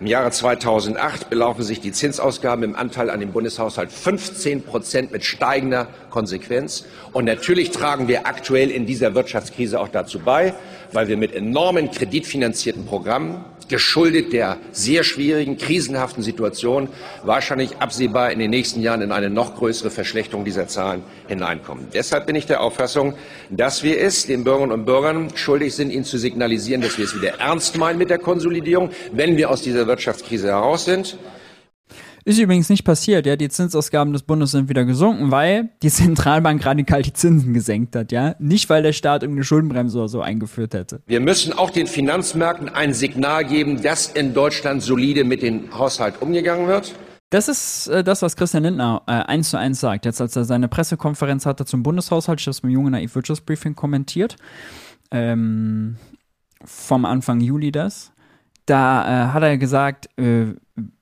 Im 0.00 0.08
Jahre 0.08 0.32
2008 0.32 1.30
belaufen 1.30 1.62
sich 1.62 1.80
die 1.80 1.92
Zinsausgaben 1.92 2.64
im 2.64 2.74
Anteil 2.74 3.10
an 3.10 3.20
dem 3.20 3.32
Bundeshaushalt 3.32 3.92
15 3.92 4.62
Prozent 4.62 5.12
mit 5.12 5.24
steigender 5.24 5.86
Konsequenz. 6.10 6.84
Und 7.12 7.26
natürlich 7.26 7.70
tragen 7.70 8.08
wir 8.08 8.26
aktuell 8.26 8.70
in 8.70 8.86
dieser 8.86 9.14
Wirtschaftskrise 9.14 9.78
auch 9.78 9.88
dazu 9.88 10.18
bei, 10.18 10.54
weil 10.94 11.08
wir 11.08 11.16
mit 11.16 11.34
enormen 11.34 11.90
kreditfinanzierten 11.90 12.86
Programmen 12.86 13.44
geschuldet 13.68 14.32
der 14.32 14.58
sehr 14.72 15.04
schwierigen, 15.04 15.56
krisenhaften 15.56 16.22
Situation 16.22 16.88
wahrscheinlich 17.22 17.78
absehbar 17.78 18.30
in 18.30 18.38
den 18.38 18.50
nächsten 18.50 18.80
Jahren 18.80 19.02
in 19.02 19.10
eine 19.10 19.30
noch 19.30 19.56
größere 19.56 19.90
Verschlechterung 19.90 20.44
dieser 20.44 20.68
Zahlen 20.68 21.02
hineinkommen. 21.28 21.88
Deshalb 21.92 22.26
bin 22.26 22.36
ich 22.36 22.46
der 22.46 22.60
Auffassung, 22.60 23.14
dass 23.50 23.82
wir 23.82 24.00
es 24.00 24.26
den 24.26 24.44
Bürgerinnen 24.44 24.72
und 24.72 24.84
Bürgern 24.84 25.30
schuldig 25.34 25.74
sind, 25.74 25.90
ihnen 25.90 26.04
zu 26.04 26.18
signalisieren, 26.18 26.82
dass 26.82 26.98
wir 26.98 27.04
es 27.04 27.14
wieder 27.14 27.40
ernst 27.40 27.78
meinen 27.78 27.98
mit 27.98 28.10
der 28.10 28.18
Konsolidierung, 28.18 28.90
wenn 29.12 29.36
wir 29.36 29.50
aus 29.50 29.62
dieser 29.62 29.86
Wirtschaftskrise 29.86 30.48
heraus 30.48 30.84
sind. 30.84 31.16
Ist 32.26 32.38
übrigens 32.38 32.70
nicht 32.70 32.84
passiert, 32.84 33.26
ja. 33.26 33.36
Die 33.36 33.50
Zinsausgaben 33.50 34.14
des 34.14 34.22
Bundes 34.22 34.52
sind 34.52 34.70
wieder 34.70 34.86
gesunken, 34.86 35.30
weil 35.30 35.68
die 35.82 35.90
Zentralbank 35.90 36.64
radikal 36.64 37.02
die 37.02 37.12
Zinsen 37.12 37.52
gesenkt 37.52 37.94
hat, 37.94 38.12
ja. 38.12 38.34
Nicht, 38.38 38.70
weil 38.70 38.82
der 38.82 38.94
Staat 38.94 39.22
irgendeine 39.22 39.44
Schuldenbremse 39.44 39.98
oder 39.98 40.08
so 40.08 40.22
eingeführt 40.22 40.72
hätte. 40.72 41.02
Wir 41.06 41.20
müssen 41.20 41.52
auch 41.52 41.68
den 41.68 41.86
Finanzmärkten 41.86 42.70
ein 42.70 42.94
Signal 42.94 43.44
geben, 43.44 43.82
dass 43.82 44.06
in 44.06 44.32
Deutschland 44.32 44.82
solide 44.82 45.24
mit 45.24 45.42
dem 45.42 45.76
Haushalt 45.76 46.22
umgegangen 46.22 46.66
wird. 46.66 46.94
Das 47.28 47.48
ist 47.48 47.88
äh, 47.88 48.02
das, 48.02 48.22
was 48.22 48.36
Christian 48.36 48.62
Lindner 48.62 49.02
äh, 49.06 49.12
eins 49.12 49.50
zu 49.50 49.58
eins 49.58 49.80
sagt. 49.80 50.06
Jetzt, 50.06 50.20
als 50.20 50.34
er 50.34 50.44
seine 50.44 50.68
Pressekonferenz 50.68 51.44
hatte 51.44 51.66
zum 51.66 51.82
Bundeshaushalt, 51.82 52.40
ich 52.40 52.46
habe 52.46 52.52
es 52.52 52.62
mit 52.62 52.72
Junge 52.72 52.92
Naiv 52.92 53.14
Wirtschaftsbriefing 53.16 53.74
kommentiert. 53.74 54.36
Ähm, 55.10 55.96
vom 56.64 57.04
Anfang 57.04 57.40
Juli 57.40 57.70
das. 57.70 58.12
Da 58.64 59.02
äh, 59.02 59.32
hat 59.32 59.42
er 59.42 59.58
gesagt, 59.58 60.08
äh, 60.18 60.54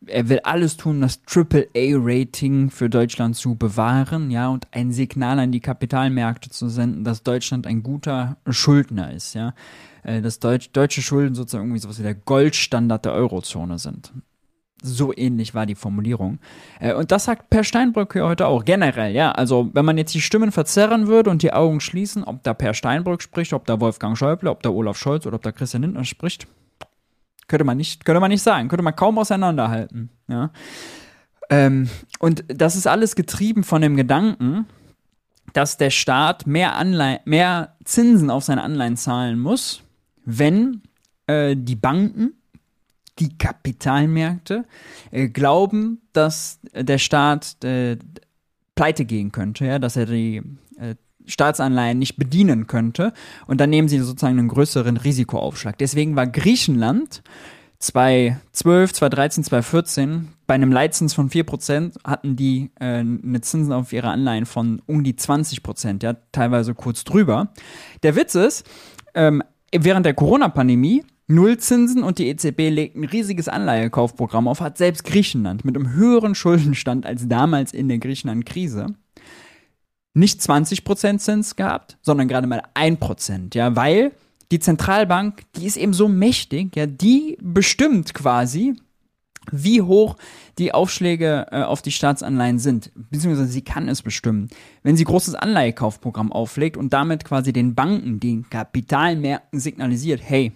er 0.06 0.28
will 0.28 0.40
alles 0.40 0.76
tun, 0.76 1.00
das 1.00 1.20
AAA-Rating 1.26 2.70
für 2.70 2.90
Deutschland 2.90 3.36
zu 3.36 3.54
bewahren, 3.54 4.30
ja, 4.30 4.48
und 4.48 4.66
ein 4.72 4.92
Signal 4.92 5.38
an 5.38 5.52
die 5.52 5.60
Kapitalmärkte 5.60 6.50
zu 6.50 6.68
senden, 6.68 7.04
dass 7.04 7.22
Deutschland 7.22 7.66
ein 7.66 7.82
guter 7.82 8.36
Schuldner 8.48 9.12
ist, 9.12 9.34
ja. 9.34 9.54
Äh, 10.02 10.20
dass 10.20 10.40
Deutsch, 10.40 10.70
deutsche 10.72 11.00
Schulden 11.00 11.34
sozusagen 11.34 11.64
irgendwie 11.64 11.80
sowas 11.80 11.98
wie 11.98 12.02
der 12.02 12.14
Goldstandard 12.14 13.04
der 13.04 13.12
Eurozone 13.12 13.78
sind. 13.78 14.12
So 14.84 15.16
ähnlich 15.16 15.54
war 15.54 15.64
die 15.64 15.76
Formulierung. 15.76 16.38
Äh, 16.80 16.92
und 16.94 17.12
das 17.12 17.24
sagt 17.24 17.48
Per 17.48 17.64
Steinbrück 17.64 18.12
hier 18.12 18.26
heute 18.26 18.48
auch. 18.48 18.64
Generell, 18.64 19.14
ja. 19.14 19.30
Also, 19.30 19.70
wenn 19.72 19.84
man 19.84 19.96
jetzt 19.96 20.12
die 20.12 20.20
Stimmen 20.20 20.52
verzerren 20.52 21.06
würde 21.06 21.30
und 21.30 21.42
die 21.42 21.52
Augen 21.52 21.80
schließen, 21.80 22.24
ob 22.24 22.42
da 22.42 22.52
Per 22.52 22.74
Steinbrück 22.74 23.22
spricht, 23.22 23.52
ob 23.52 23.64
da 23.64 23.80
Wolfgang 23.80 24.18
Schäuble, 24.18 24.50
ob 24.50 24.62
da 24.62 24.70
Olaf 24.70 24.98
Scholz 24.98 25.24
oder 25.24 25.36
ob 25.36 25.42
da 25.42 25.52
Christian 25.52 25.82
Lindner 25.82 26.04
spricht, 26.04 26.46
könnte 27.52 27.64
man 27.64 27.76
nicht, 27.76 28.06
könnte 28.06 28.18
man 28.18 28.30
nicht 28.30 28.40
sagen, 28.40 28.68
könnte 28.68 28.82
man 28.82 28.96
kaum 28.96 29.18
auseinanderhalten. 29.18 30.08
Ja. 30.26 30.50
Ähm, 31.50 31.90
und 32.18 32.44
das 32.48 32.76
ist 32.76 32.86
alles 32.86 33.14
getrieben 33.14 33.62
von 33.62 33.82
dem 33.82 33.94
Gedanken, 33.94 34.64
dass 35.52 35.76
der 35.76 35.90
Staat 35.90 36.46
mehr, 36.46 36.76
Anleihen, 36.76 37.20
mehr 37.26 37.76
Zinsen 37.84 38.30
auf 38.30 38.44
seine 38.44 38.62
Anleihen 38.62 38.96
zahlen 38.96 39.38
muss, 39.38 39.82
wenn 40.24 40.80
äh, 41.26 41.54
die 41.54 41.76
Banken, 41.76 42.32
die 43.18 43.36
Kapitalmärkte 43.36 44.64
äh, 45.10 45.28
glauben, 45.28 46.00
dass 46.14 46.58
der 46.72 46.96
Staat 46.96 47.62
äh, 47.64 47.98
pleite 48.74 49.04
gehen 49.04 49.30
könnte, 49.30 49.66
ja, 49.66 49.78
dass 49.78 49.96
er 49.96 50.06
die 50.06 50.42
Staatsanleihen 51.26 51.98
nicht 51.98 52.16
bedienen 52.16 52.66
könnte. 52.66 53.12
Und 53.46 53.60
dann 53.60 53.70
nehmen 53.70 53.88
sie 53.88 53.98
sozusagen 53.98 54.38
einen 54.38 54.48
größeren 54.48 54.96
Risikoaufschlag. 54.96 55.78
Deswegen 55.78 56.16
war 56.16 56.26
Griechenland 56.26 57.22
2012, 57.82 58.92
2013, 58.92 59.44
2014 59.44 60.28
bei 60.46 60.54
einem 60.54 60.70
Leitzins 60.70 61.14
von 61.14 61.30
4% 61.30 61.96
hatten 62.04 62.36
die 62.36 62.70
äh, 62.78 62.98
eine 62.98 63.40
Zinsen 63.40 63.72
auf 63.72 63.92
ihre 63.92 64.08
Anleihen 64.08 64.46
von 64.46 64.80
um 64.86 65.02
die 65.02 65.14
20%, 65.14 66.02
ja, 66.04 66.14
teilweise 66.30 66.74
kurz 66.74 67.04
drüber. 67.04 67.52
Der 68.04 68.14
Witz 68.14 68.36
ist, 68.36 68.64
ähm, 69.14 69.42
während 69.74 70.06
der 70.06 70.14
Corona-Pandemie 70.14 71.04
Nullzinsen 71.26 72.02
und 72.02 72.18
die 72.18 72.28
EZB 72.28 72.68
legt 72.70 72.96
ein 72.96 73.04
riesiges 73.04 73.48
Anleihekaufprogramm 73.48 74.46
auf, 74.46 74.60
hat 74.60 74.78
selbst 74.78 75.04
Griechenland 75.04 75.64
mit 75.64 75.76
einem 75.76 75.92
höheren 75.94 76.34
Schuldenstand 76.34 77.06
als 77.06 77.26
damals 77.26 77.72
in 77.72 77.88
der 77.88 77.98
Griechenland-Krise 77.98 78.94
nicht 80.14 80.40
20% 80.40 81.18
Zins 81.18 81.56
gehabt, 81.56 81.96
sondern 82.02 82.28
gerade 82.28 82.46
mal 82.46 82.62
1%, 82.74 83.54
ja, 83.54 83.74
weil 83.76 84.12
die 84.50 84.60
Zentralbank, 84.60 85.44
die 85.56 85.66
ist 85.66 85.76
eben 85.76 85.94
so 85.94 86.08
mächtig, 86.08 86.76
ja, 86.76 86.86
die 86.86 87.38
bestimmt 87.40 88.12
quasi, 88.12 88.76
wie 89.50 89.80
hoch 89.82 90.16
die 90.58 90.72
Aufschläge 90.72 91.46
äh, 91.50 91.62
auf 91.62 91.82
die 91.82 91.90
Staatsanleihen 91.90 92.58
sind, 92.58 92.92
beziehungsweise 92.94 93.50
sie 93.50 93.62
kann 93.62 93.88
es 93.88 94.02
bestimmen. 94.02 94.48
Wenn 94.82 94.96
sie 94.96 95.04
großes 95.04 95.34
Anleihekaufprogramm 95.34 96.30
auflegt 96.30 96.76
und 96.76 96.92
damit 96.92 97.24
quasi 97.24 97.52
den 97.52 97.74
Banken, 97.74 98.20
den 98.20 98.48
Kapitalmärkten 98.50 99.58
signalisiert, 99.58 100.20
hey, 100.22 100.52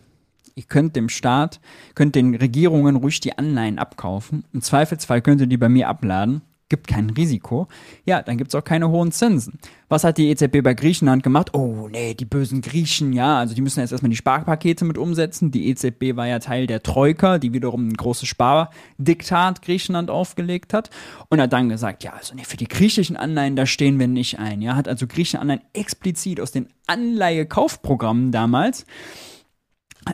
ihr 0.55 0.65
könnt 0.65 0.95
dem 0.95 1.09
Staat, 1.09 1.61
könnt 1.95 2.15
den 2.15 2.35
Regierungen 2.35 2.97
ruhig 2.97 3.21
die 3.21 3.37
Anleihen 3.37 3.79
abkaufen. 3.79 4.45
Im 4.53 4.61
Zweifelsfall 4.61 5.23
könnt 5.23 5.41
ihr 5.41 5.47
die 5.47 5.57
bei 5.57 5.71
mir 5.71 5.89
abladen 5.89 6.43
gibt 6.69 6.89
kein 6.89 7.11
Risiko, 7.11 7.69
ja, 8.05 8.23
dann 8.23 8.39
gibt 8.39 8.49
es 8.49 8.55
auch 8.55 8.65
keine 8.65 8.89
hohen 8.89 9.13
Zinsen. 9.13 9.59
Was 9.89 10.03
hat 10.03 10.19
die 10.19 10.31
EZB 10.31 10.63
bei 10.63 10.75
Griechenland 10.75 11.23
gemacht? 11.23 11.55
Oh, 11.55 11.89
nee, 11.89 12.15
die 12.15 12.25
bösen 12.25 12.61
Griechen, 12.61 13.13
ja, 13.13 13.39
also 13.39 13.55
die 13.55 13.61
müssen 13.61 13.81
jetzt 13.81 13.93
erstmal 13.93 14.11
die 14.11 14.17
Sparpakete 14.17 14.85
mit 14.85 14.99
umsetzen. 14.99 15.53
Die 15.53 15.69
EZB 15.69 16.17
war 16.17 16.27
ja 16.27 16.41
Teil 16.41 16.67
der 16.67 16.83
Troika, 16.83 17.39
die 17.39 17.53
wiederum 17.53 17.89
ein 17.89 17.95
großes 17.95 18.29
Spardiktat 18.29 19.63
Griechenland 19.63 20.11
aufgelegt 20.11 20.75
hat 20.75 20.91
und 21.29 21.41
hat 21.41 21.53
dann 21.53 21.69
gesagt, 21.69 22.03
ja, 22.03 22.15
also 22.15 22.35
nee, 22.35 22.45
für 22.45 22.57
die 22.57 22.69
griechischen 22.69 23.17
Anleihen, 23.17 23.55
da 23.55 23.67
stehen 23.67 23.99
wir 24.01 24.09
nicht 24.09 24.41
ein. 24.41 24.61
Ja, 24.61 24.75
hat 24.75 24.89
also 24.89 25.07
griechische 25.07 25.39
Anleihen 25.39 25.63
explizit 25.73 26.41
aus 26.41 26.51
den 26.51 26.69
Anleihekaufprogrammen 26.89 28.33
damals 28.33 28.87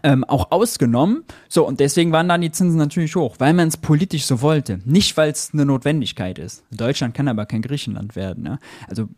ähm, 0.02 0.24
auch 0.24 0.50
ausgenommen. 0.50 1.24
So, 1.48 1.66
und 1.66 1.80
deswegen 1.80 2.12
waren 2.12 2.28
dann 2.28 2.40
die 2.40 2.50
Zinsen 2.50 2.78
natürlich 2.78 3.14
hoch, 3.16 3.36
weil 3.38 3.52
man 3.52 3.68
es 3.68 3.76
politisch 3.76 4.24
so 4.24 4.40
wollte. 4.40 4.80
Nicht, 4.84 5.16
weil 5.16 5.30
es 5.30 5.50
eine 5.52 5.66
Notwendigkeit 5.66 6.38
ist. 6.38 6.64
Deutschland 6.70 7.14
kann 7.14 7.28
aber 7.28 7.46
kein 7.46 7.62
Griechenland 7.62 8.16
werden. 8.16 8.42
Ne? 8.42 8.58
Also 8.88 9.08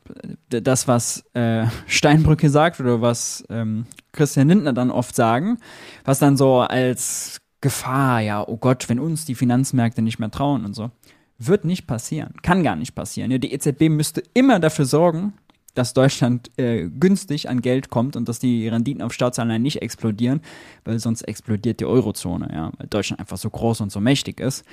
das, 0.48 0.88
was 0.88 1.24
äh, 1.34 1.66
Steinbrücke 1.86 2.50
sagt 2.50 2.80
oder 2.80 3.00
was 3.00 3.44
ähm, 3.48 3.86
Christian 4.12 4.48
Lindner 4.48 4.72
dann 4.72 4.90
oft 4.90 5.14
sagen, 5.14 5.58
was 6.04 6.18
dann 6.18 6.36
so 6.36 6.60
als 6.60 7.40
Gefahr, 7.60 8.20
ja, 8.20 8.46
oh 8.46 8.56
Gott, 8.56 8.88
wenn 8.88 8.98
uns 8.98 9.24
die 9.24 9.34
Finanzmärkte 9.34 10.02
nicht 10.02 10.18
mehr 10.18 10.30
trauen 10.30 10.64
und 10.64 10.74
so, 10.74 10.90
wird 11.38 11.64
nicht 11.64 11.86
passieren. 11.86 12.34
Kann 12.42 12.62
gar 12.62 12.76
nicht 12.76 12.94
passieren. 12.94 13.30
Die 13.40 13.52
EZB 13.52 13.88
müsste 13.88 14.22
immer 14.34 14.60
dafür 14.60 14.84
sorgen, 14.84 15.32
dass 15.74 15.92
Deutschland 15.92 16.50
äh, 16.56 16.88
günstig 16.88 17.48
an 17.48 17.60
Geld 17.60 17.90
kommt 17.90 18.16
und 18.16 18.28
dass 18.28 18.38
die 18.38 18.68
Renditen 18.68 19.02
auf 19.02 19.12
Staatsanleihen 19.12 19.62
nicht 19.62 19.82
explodieren, 19.82 20.40
weil 20.84 20.98
sonst 20.98 21.22
explodiert 21.22 21.80
die 21.80 21.84
Eurozone, 21.84 22.48
ja, 22.52 22.72
weil 22.78 22.86
Deutschland 22.88 23.20
einfach 23.20 23.36
so 23.36 23.50
groß 23.50 23.80
und 23.80 23.92
so 23.92 24.00
mächtig 24.00 24.40
ist. 24.40 24.64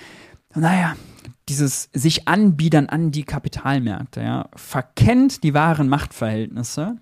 naja, 0.56 0.96
dieses 1.50 1.90
sich 1.94 2.28
anbiedern 2.28 2.88
an 2.88 3.12
die 3.12 3.24
Kapitalmärkte, 3.24 4.22
ja, 4.22 4.50
verkennt 4.56 5.44
die 5.44 5.54
wahren 5.54 5.90
Machtverhältnisse. 5.90 6.98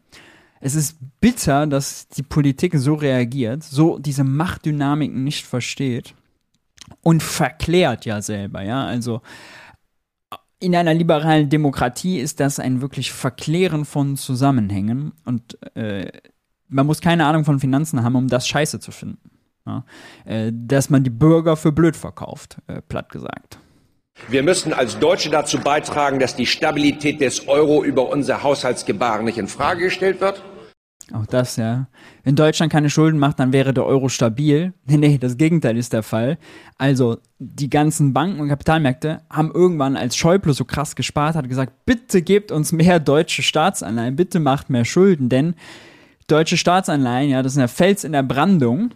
Es 0.62 0.76
ist 0.76 0.98
bitter, 1.22 1.68
dass 1.68 2.08
die 2.10 2.24
Politik 2.24 2.76
so 2.76 2.96
reagiert, 2.96 3.64
so 3.64 3.98
diese 3.98 4.24
Machtdynamiken 4.24 5.24
nicht 5.24 5.46
versteht 5.46 6.14
und 7.02 7.24
verklärt 7.24 8.06
ja 8.06 8.22
selber, 8.22 8.62
ja, 8.64 8.86
also 8.86 9.22
in 10.60 10.76
einer 10.76 10.94
liberalen 10.94 11.50
Demokratie 11.50 12.20
ist 12.20 12.40
das 12.40 12.60
ein 12.60 12.82
wirklich 12.82 13.12
Verklären 13.12 13.86
von 13.86 14.18
Zusammenhängen 14.18 15.14
und 15.26 15.58
äh, 15.76 16.12
man 16.68 16.86
muss 16.86 17.02
keine 17.02 17.26
Ahnung 17.26 17.46
von 17.46 17.60
Finanzen 17.60 18.04
haben, 18.04 18.16
um 18.16 18.28
das 18.28 18.48
scheiße 18.48 18.80
zu 18.80 18.92
finden. 18.92 19.32
Ja? 19.66 19.86
Äh, 20.26 20.52
dass 20.54 20.90
man 20.90 21.04
die 21.04 21.10
Bürger 21.10 21.56
für 21.56 21.72
blöd 21.72 21.96
verkauft, 21.96 22.58
äh, 22.68 22.82
platt 22.82 23.10
gesagt. 23.10 23.58
Wir 24.28 24.44
müssen 24.44 24.74
als 24.74 25.00
Deutsche 25.00 25.30
dazu 25.30 25.60
beitragen, 25.60 26.20
dass 26.20 26.36
die 26.36 26.46
Stabilität 26.46 27.22
des 27.22 27.48
Euro 27.48 27.84
über 27.84 28.10
unser 28.10 28.44
Haushaltsgebaren 28.44 29.24
nicht 29.26 29.38
in 29.38 29.48
Frage 29.48 29.86
gestellt 29.86 30.20
wird. 30.20 30.44
Auch 31.14 31.26
das, 31.26 31.56
ja. 31.56 31.88
Wenn 32.24 32.36
Deutschland 32.36 32.72
keine 32.72 32.90
Schulden 32.90 33.20
macht, 33.20 33.40
dann 33.40 33.52
wäre 33.52 33.74
der 33.74 33.86
Euro 33.86 34.10
stabil. 34.10 34.74
Nee, 34.86 34.98
nee, 34.98 35.18
das 35.18 35.38
Gegenteil 35.38 35.78
ist 35.78 35.94
der 35.94 36.04
Fall. 36.04 36.38
Also, 36.78 37.18
die 37.38 37.70
ganzen 37.70 38.14
Banken 38.14 38.40
und 38.40 38.50
Kapitalmärkte 38.50 39.22
haben 39.30 39.52
irgendwann, 39.52 39.96
als 39.96 40.16
Schäuble 40.16 40.54
so 40.54 40.66
krass 40.66 40.96
gespart 40.96 41.36
hat, 41.36 41.48
gesagt, 41.48 41.86
bitte 41.86 42.22
gebt 42.22 42.52
uns 42.52 42.72
mehr 42.72 43.00
deutsche 43.00 43.44
Staatsanleihen, 43.44 44.16
bitte 44.16 44.40
macht 44.40 44.70
mehr 44.70 44.86
Schulden, 44.86 45.30
denn 45.30 45.54
deutsche 46.28 46.58
Staatsanleihen, 46.58 47.30
ja, 47.30 47.44
das 47.44 47.54
ist 47.54 47.60
der 47.60 47.68
Fels 47.68 48.04
in 48.04 48.12
der 48.14 48.24
Brandung 48.24 48.92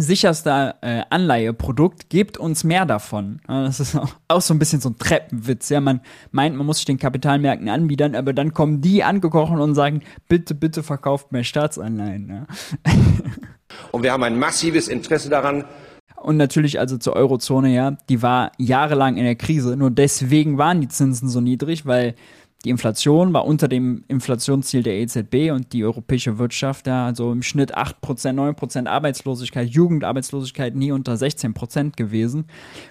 sicherster 0.00 0.76
äh, 0.80 1.02
Anleiheprodukt, 1.10 2.10
gebt 2.10 2.38
uns 2.38 2.64
mehr 2.64 2.86
davon. 2.86 3.40
Das 3.46 3.80
ist 3.80 3.96
auch, 3.96 4.14
auch, 4.28 4.40
so 4.40 4.54
ein 4.54 4.58
bisschen 4.58 4.80
so 4.80 4.90
ein 4.90 4.98
Treppenwitz. 4.98 5.68
Ja, 5.68 5.80
man 5.80 6.00
meint, 6.30 6.56
man 6.56 6.66
muss 6.66 6.78
sich 6.78 6.86
den 6.86 6.98
Kapitalmärkten 6.98 7.68
anbiedern, 7.68 8.14
aber 8.14 8.32
dann 8.32 8.52
kommen 8.52 8.80
die 8.80 9.04
angekochen 9.04 9.60
und 9.60 9.74
sagen, 9.74 10.02
bitte, 10.28 10.54
bitte 10.54 10.82
verkauft 10.82 11.32
mehr 11.32 11.44
Staatsanleihen. 11.44 12.28
Ja. 12.28 12.92
und 13.92 14.02
wir 14.02 14.12
haben 14.12 14.22
ein 14.22 14.38
massives 14.38 14.88
Interesse 14.88 15.28
daran, 15.28 15.64
und 16.22 16.36
natürlich 16.36 16.80
also 16.80 16.98
zur 16.98 17.14
Eurozone, 17.14 17.72
ja, 17.72 17.96
die 18.08 18.22
war 18.22 18.52
jahrelang 18.58 19.16
in 19.16 19.24
der 19.24 19.36
Krise. 19.36 19.76
Nur 19.76 19.90
deswegen 19.90 20.58
waren 20.58 20.80
die 20.80 20.88
Zinsen 20.88 21.28
so 21.28 21.40
niedrig, 21.40 21.86
weil 21.86 22.16
die 22.64 22.70
Inflation 22.70 23.32
war 23.32 23.44
unter 23.44 23.68
dem 23.68 24.04
Inflationsziel 24.08 24.82
der 24.82 24.94
EZB 24.94 25.52
und 25.52 25.72
die 25.72 25.84
europäische 25.84 26.38
Wirtschaft, 26.38 26.88
ja, 26.88 27.06
also 27.06 27.30
im 27.30 27.42
Schnitt 27.42 27.76
8%, 27.78 27.94
9% 28.02 28.88
Arbeitslosigkeit, 28.88 29.68
Jugendarbeitslosigkeit 29.68 30.74
nie 30.74 30.90
unter 30.90 31.14
16% 31.14 31.96
gewesen. 31.96 32.46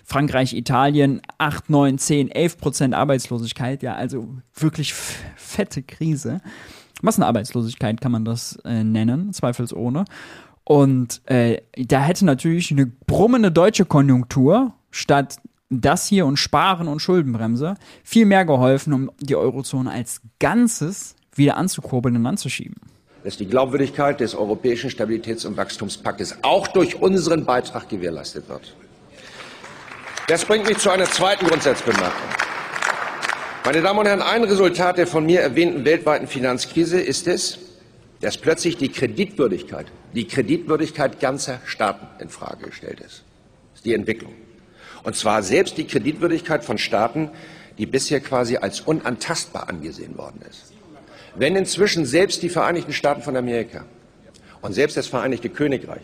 Frankreich, 0.05 0.53
Italien 0.53 1.21
8, 1.37 1.69
9, 1.69 1.97
10, 1.97 2.29
11% 2.29 2.93
Arbeitslosigkeit, 2.93 3.83
ja, 3.83 3.95
also 3.95 4.29
wirklich 4.55 4.93
fette 4.93 5.83
Krise. 5.83 6.39
Massenarbeitslosigkeit 7.01 7.99
kann 7.99 8.13
man 8.13 8.23
das 8.23 8.57
äh, 8.63 8.85
nennen, 8.85 9.33
zweifelsohne. 9.33 10.05
Und 10.63 11.21
äh, 11.29 11.61
da 11.75 12.01
hätte 12.01 12.25
natürlich 12.25 12.71
eine 12.71 12.85
brummende 12.85 13.51
deutsche 13.51 13.85
Konjunktur 13.85 14.73
statt 14.91 15.39
das 15.69 16.07
hier 16.07 16.25
und 16.25 16.37
Sparen 16.37 16.87
und 16.87 16.99
Schuldenbremse 16.99 17.75
viel 18.03 18.25
mehr 18.25 18.45
geholfen, 18.45 18.93
um 18.93 19.11
die 19.19 19.35
Eurozone 19.35 19.91
als 19.91 20.21
Ganzes 20.39 21.15
wieder 21.35 21.57
anzukurbeln 21.57 22.15
und 22.15 22.25
anzuschieben. 22.25 22.75
Dass 23.23 23.37
die 23.37 23.47
Glaubwürdigkeit 23.47 24.19
des 24.19 24.35
europäischen 24.35 24.89
Stabilitäts- 24.89 25.45
und 25.45 25.57
Wachstumspaktes 25.57 26.37
auch 26.43 26.67
durch 26.67 27.01
unseren 27.01 27.45
Beitrag 27.45 27.89
gewährleistet 27.89 28.47
wird. 28.47 28.73
Das 30.27 30.45
bringt 30.45 30.67
mich 30.67 30.77
zu 30.77 30.89
einer 30.89 31.05
zweiten 31.05 31.45
Grundsatzbemerkung. 31.47 32.29
Meine 33.65 33.81
Damen 33.81 33.99
und 33.99 34.05
Herren, 34.05 34.21
ein 34.21 34.43
Resultat 34.43 34.97
der 34.97 35.07
von 35.07 35.25
mir 35.25 35.41
erwähnten 35.41 35.83
weltweiten 35.83 36.27
Finanzkrise 36.27 37.01
ist 37.01 37.27
es, 37.27 37.59
dass 38.21 38.37
plötzlich 38.37 38.77
die 38.77 38.89
Kreditwürdigkeit, 38.89 39.87
die 40.13 40.25
Kreditwürdigkeit 40.25 41.19
ganzer 41.19 41.59
Staaten 41.65 42.07
in 42.21 42.29
Frage 42.29 42.67
gestellt 42.67 43.01
ist. 43.01 43.23
Das 43.71 43.79
ist 43.79 43.85
die 43.85 43.93
Entwicklung. 43.93 44.33
Und 45.07 45.15
zwar 45.15 45.41
selbst 45.41 45.77
die 45.77 45.87
Kreditwürdigkeit 45.87 46.65
von 46.65 46.77
Staaten, 46.77 47.29
die 47.77 47.85
bisher 47.85 48.19
quasi 48.19 48.57
als 48.57 48.81
unantastbar 48.81 49.69
angesehen 49.69 50.17
worden 50.17 50.41
ist. 50.49 50.73
Wenn 51.33 51.55
inzwischen 51.55 52.05
selbst 52.05 52.43
die 52.43 52.49
Vereinigten 52.49 52.91
Staaten 52.91 53.21
von 53.21 53.37
Amerika 53.37 53.85
und 54.61 54.73
selbst 54.73 54.97
das 54.97 55.07
Vereinigte 55.07 55.47
Königreich 55.47 56.01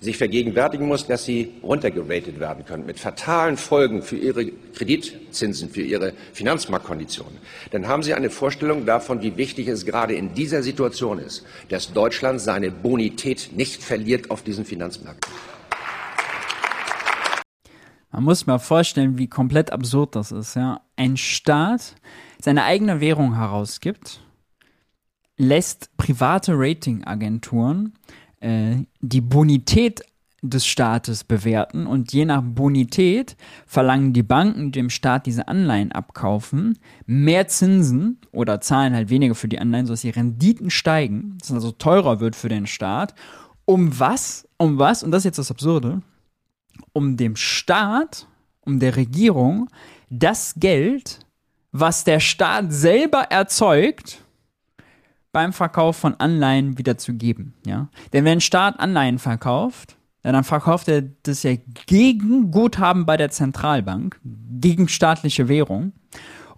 sich 0.00 0.16
vergegenwärtigen 0.16 0.86
muss, 0.86 1.06
dass 1.06 1.26
sie 1.26 1.52
runtergeratet 1.62 2.40
werden 2.40 2.64
können 2.64 2.86
mit 2.86 2.98
fatalen 2.98 3.58
Folgen 3.58 4.00
für 4.00 4.16
ihre 4.16 4.46
Kreditzinsen, 4.74 5.68
für 5.68 5.82
ihre 5.82 6.14
Finanzmarktkonditionen, 6.32 7.36
dann 7.72 7.88
haben 7.88 8.02
sie 8.02 8.14
eine 8.14 8.30
Vorstellung 8.30 8.86
davon, 8.86 9.20
wie 9.20 9.36
wichtig 9.36 9.68
es 9.68 9.84
gerade 9.84 10.14
in 10.14 10.32
dieser 10.32 10.62
Situation 10.62 11.18
ist, 11.18 11.44
dass 11.68 11.92
Deutschland 11.92 12.40
seine 12.40 12.70
Bonität 12.70 13.50
nicht 13.54 13.82
verliert 13.82 14.30
auf 14.30 14.40
diesen 14.40 14.64
Finanzmärkten. 14.64 15.30
Man 18.12 18.24
muss 18.24 18.46
mal 18.46 18.58
vorstellen, 18.58 19.18
wie 19.18 19.28
komplett 19.28 19.72
absurd 19.72 20.16
das 20.16 20.32
ist. 20.32 20.56
Ja? 20.56 20.80
Ein 20.96 21.16
Staat 21.16 21.94
seine 22.40 22.64
eigene 22.64 23.00
Währung 23.00 23.36
herausgibt, 23.36 24.20
lässt 25.36 25.96
private 25.96 26.52
Ratingagenturen 26.54 27.94
äh, 28.40 28.76
die 29.00 29.20
Bonität 29.20 30.02
des 30.42 30.66
Staates 30.66 31.24
bewerten 31.24 31.86
und 31.86 32.12
je 32.14 32.24
nach 32.24 32.42
Bonität 32.42 33.36
verlangen 33.66 34.14
die 34.14 34.22
Banken, 34.22 34.72
die 34.72 34.80
dem 34.80 34.88
Staat 34.88 35.26
diese 35.26 35.48
Anleihen 35.48 35.92
abkaufen, 35.92 36.78
mehr 37.04 37.46
Zinsen 37.48 38.18
oder 38.32 38.60
zahlen 38.60 38.94
halt 38.94 39.10
weniger 39.10 39.34
für 39.34 39.48
die 39.48 39.58
Anleihen, 39.58 39.86
sodass 39.86 40.00
die 40.00 40.10
Renditen 40.10 40.70
steigen, 40.70 41.36
das 41.40 41.52
also 41.52 41.72
teurer 41.72 42.20
wird 42.20 42.36
für 42.36 42.48
den 42.48 42.66
Staat. 42.66 43.14
Um 43.66 43.98
was? 43.98 44.48
Um 44.56 44.78
was? 44.78 45.02
Und 45.02 45.10
das 45.10 45.20
ist 45.20 45.26
jetzt 45.26 45.38
das 45.38 45.50
Absurde 45.50 46.00
um 46.92 47.16
dem 47.16 47.36
Staat, 47.36 48.26
um 48.60 48.80
der 48.80 48.96
Regierung, 48.96 49.68
das 50.10 50.54
Geld, 50.56 51.20
was 51.72 52.04
der 52.04 52.20
Staat 52.20 52.72
selber 52.72 53.22
erzeugt, 53.30 54.22
beim 55.32 55.52
Verkauf 55.52 55.96
von 55.96 56.14
Anleihen 56.14 56.78
wieder 56.78 56.98
zu 56.98 57.14
geben. 57.14 57.54
Ja? 57.64 57.88
Denn 58.12 58.24
wenn 58.24 58.38
ein 58.38 58.40
Staat 58.40 58.80
Anleihen 58.80 59.18
verkauft, 59.18 59.96
ja, 60.24 60.32
dann 60.32 60.44
verkauft 60.44 60.88
er 60.88 61.02
das 61.22 61.42
ja 61.44 61.54
gegen 61.86 62.50
Guthaben 62.50 63.06
bei 63.06 63.16
der 63.16 63.30
Zentralbank, 63.30 64.20
gegen 64.60 64.88
staatliche 64.88 65.48
Währung. 65.48 65.92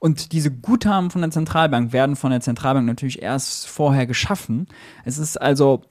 Und 0.03 0.33
diese 0.33 0.51
Guthaben 0.51 1.13
von 1.13 1.21
der 1.21 1.31
Zentralbank 1.31 1.93
werden 1.93 2.17
von 2.17 2.33
der 2.33 2.41
Zentralbank 2.41 2.87
natürlich 2.89 3.23
erst 3.23 3.69
vorher 3.69 4.05
geschaffen. 4.05 4.67
Es 5.05 5.17
ist 5.17 5.41
also 5.41 5.83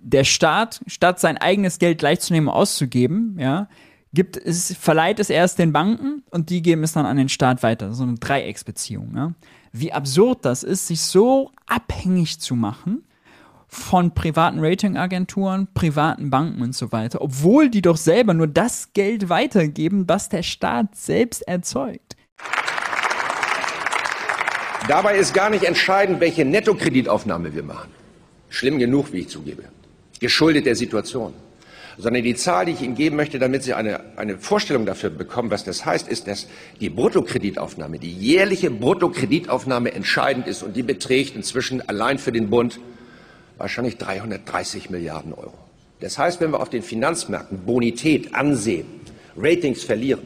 der 0.00 0.24
Staat, 0.24 0.80
statt 0.88 1.20
sein 1.20 1.38
eigenes 1.38 1.78
Geld 1.78 1.98
gleichzunehmen 1.98 2.48
und 2.48 2.54
auszugeben, 2.54 3.36
ja, 3.38 3.68
gibt 4.12 4.36
es, 4.36 4.74
verleiht 4.74 5.20
es 5.20 5.30
erst 5.30 5.60
den 5.60 5.72
Banken 5.72 6.24
und 6.32 6.50
die 6.50 6.60
geben 6.60 6.82
es 6.82 6.92
dann 6.92 7.06
an 7.06 7.16
den 7.16 7.28
Staat 7.28 7.62
weiter. 7.62 7.92
So 7.92 8.02
eine 8.02 8.14
Dreiecksbeziehung. 8.14 9.12
Ja. 9.14 9.32
Wie 9.70 9.92
absurd 9.92 10.44
das 10.44 10.64
ist, 10.64 10.88
sich 10.88 11.00
so 11.00 11.52
abhängig 11.68 12.40
zu 12.40 12.56
machen 12.56 13.04
von 13.68 14.12
privaten 14.12 14.58
Ratingagenturen, 14.58 15.68
privaten 15.72 16.30
Banken 16.30 16.62
und 16.62 16.74
so 16.74 16.90
weiter, 16.90 17.22
obwohl 17.22 17.70
die 17.70 17.80
doch 17.80 17.96
selber 17.96 18.34
nur 18.34 18.48
das 18.48 18.92
Geld 18.92 19.28
weitergeben, 19.28 20.08
was 20.08 20.28
der 20.28 20.42
Staat 20.42 20.96
selbst 20.96 21.42
erzeugt. 21.42 22.11
Dabei 24.88 25.16
ist 25.16 25.32
gar 25.32 25.48
nicht 25.48 25.64
entscheidend, 25.64 26.20
welche 26.20 26.44
Nettokreditaufnahme 26.44 27.54
wir 27.54 27.62
machen. 27.62 27.90
Schlimm 28.48 28.78
genug, 28.78 29.12
wie 29.12 29.20
ich 29.20 29.28
zugebe. 29.28 29.64
Geschuldet 30.18 30.66
der 30.66 30.74
Situation. 30.74 31.32
Sondern 31.98 32.22
die 32.22 32.34
Zahl, 32.34 32.66
die 32.66 32.72
ich 32.72 32.82
Ihnen 32.82 32.94
geben 32.94 33.16
möchte, 33.16 33.38
damit 33.38 33.62
Sie 33.62 33.74
eine, 33.74 34.00
eine 34.16 34.38
Vorstellung 34.38 34.86
dafür 34.86 35.10
bekommen, 35.10 35.50
was 35.50 35.62
das 35.62 35.84
heißt, 35.84 36.08
ist, 36.08 36.26
dass 36.26 36.48
die 36.80 36.88
Bruttokreditaufnahme, 36.88 37.98
die 37.98 38.12
jährliche 38.12 38.70
Bruttokreditaufnahme 38.70 39.92
entscheidend 39.92 40.48
ist 40.48 40.62
und 40.62 40.74
die 40.74 40.82
beträgt 40.82 41.36
inzwischen 41.36 41.86
allein 41.88 42.18
für 42.18 42.32
den 42.32 42.50
Bund 42.50 42.80
wahrscheinlich 43.58 43.98
330 43.98 44.90
Milliarden 44.90 45.32
Euro. 45.32 45.54
Das 46.00 46.18
heißt, 46.18 46.40
wenn 46.40 46.50
wir 46.50 46.60
auf 46.60 46.70
den 46.70 46.82
Finanzmärkten 46.82 47.58
Bonität, 47.58 48.34
Ansehen, 48.34 48.86
Ratings 49.36 49.84
verlieren, 49.84 50.22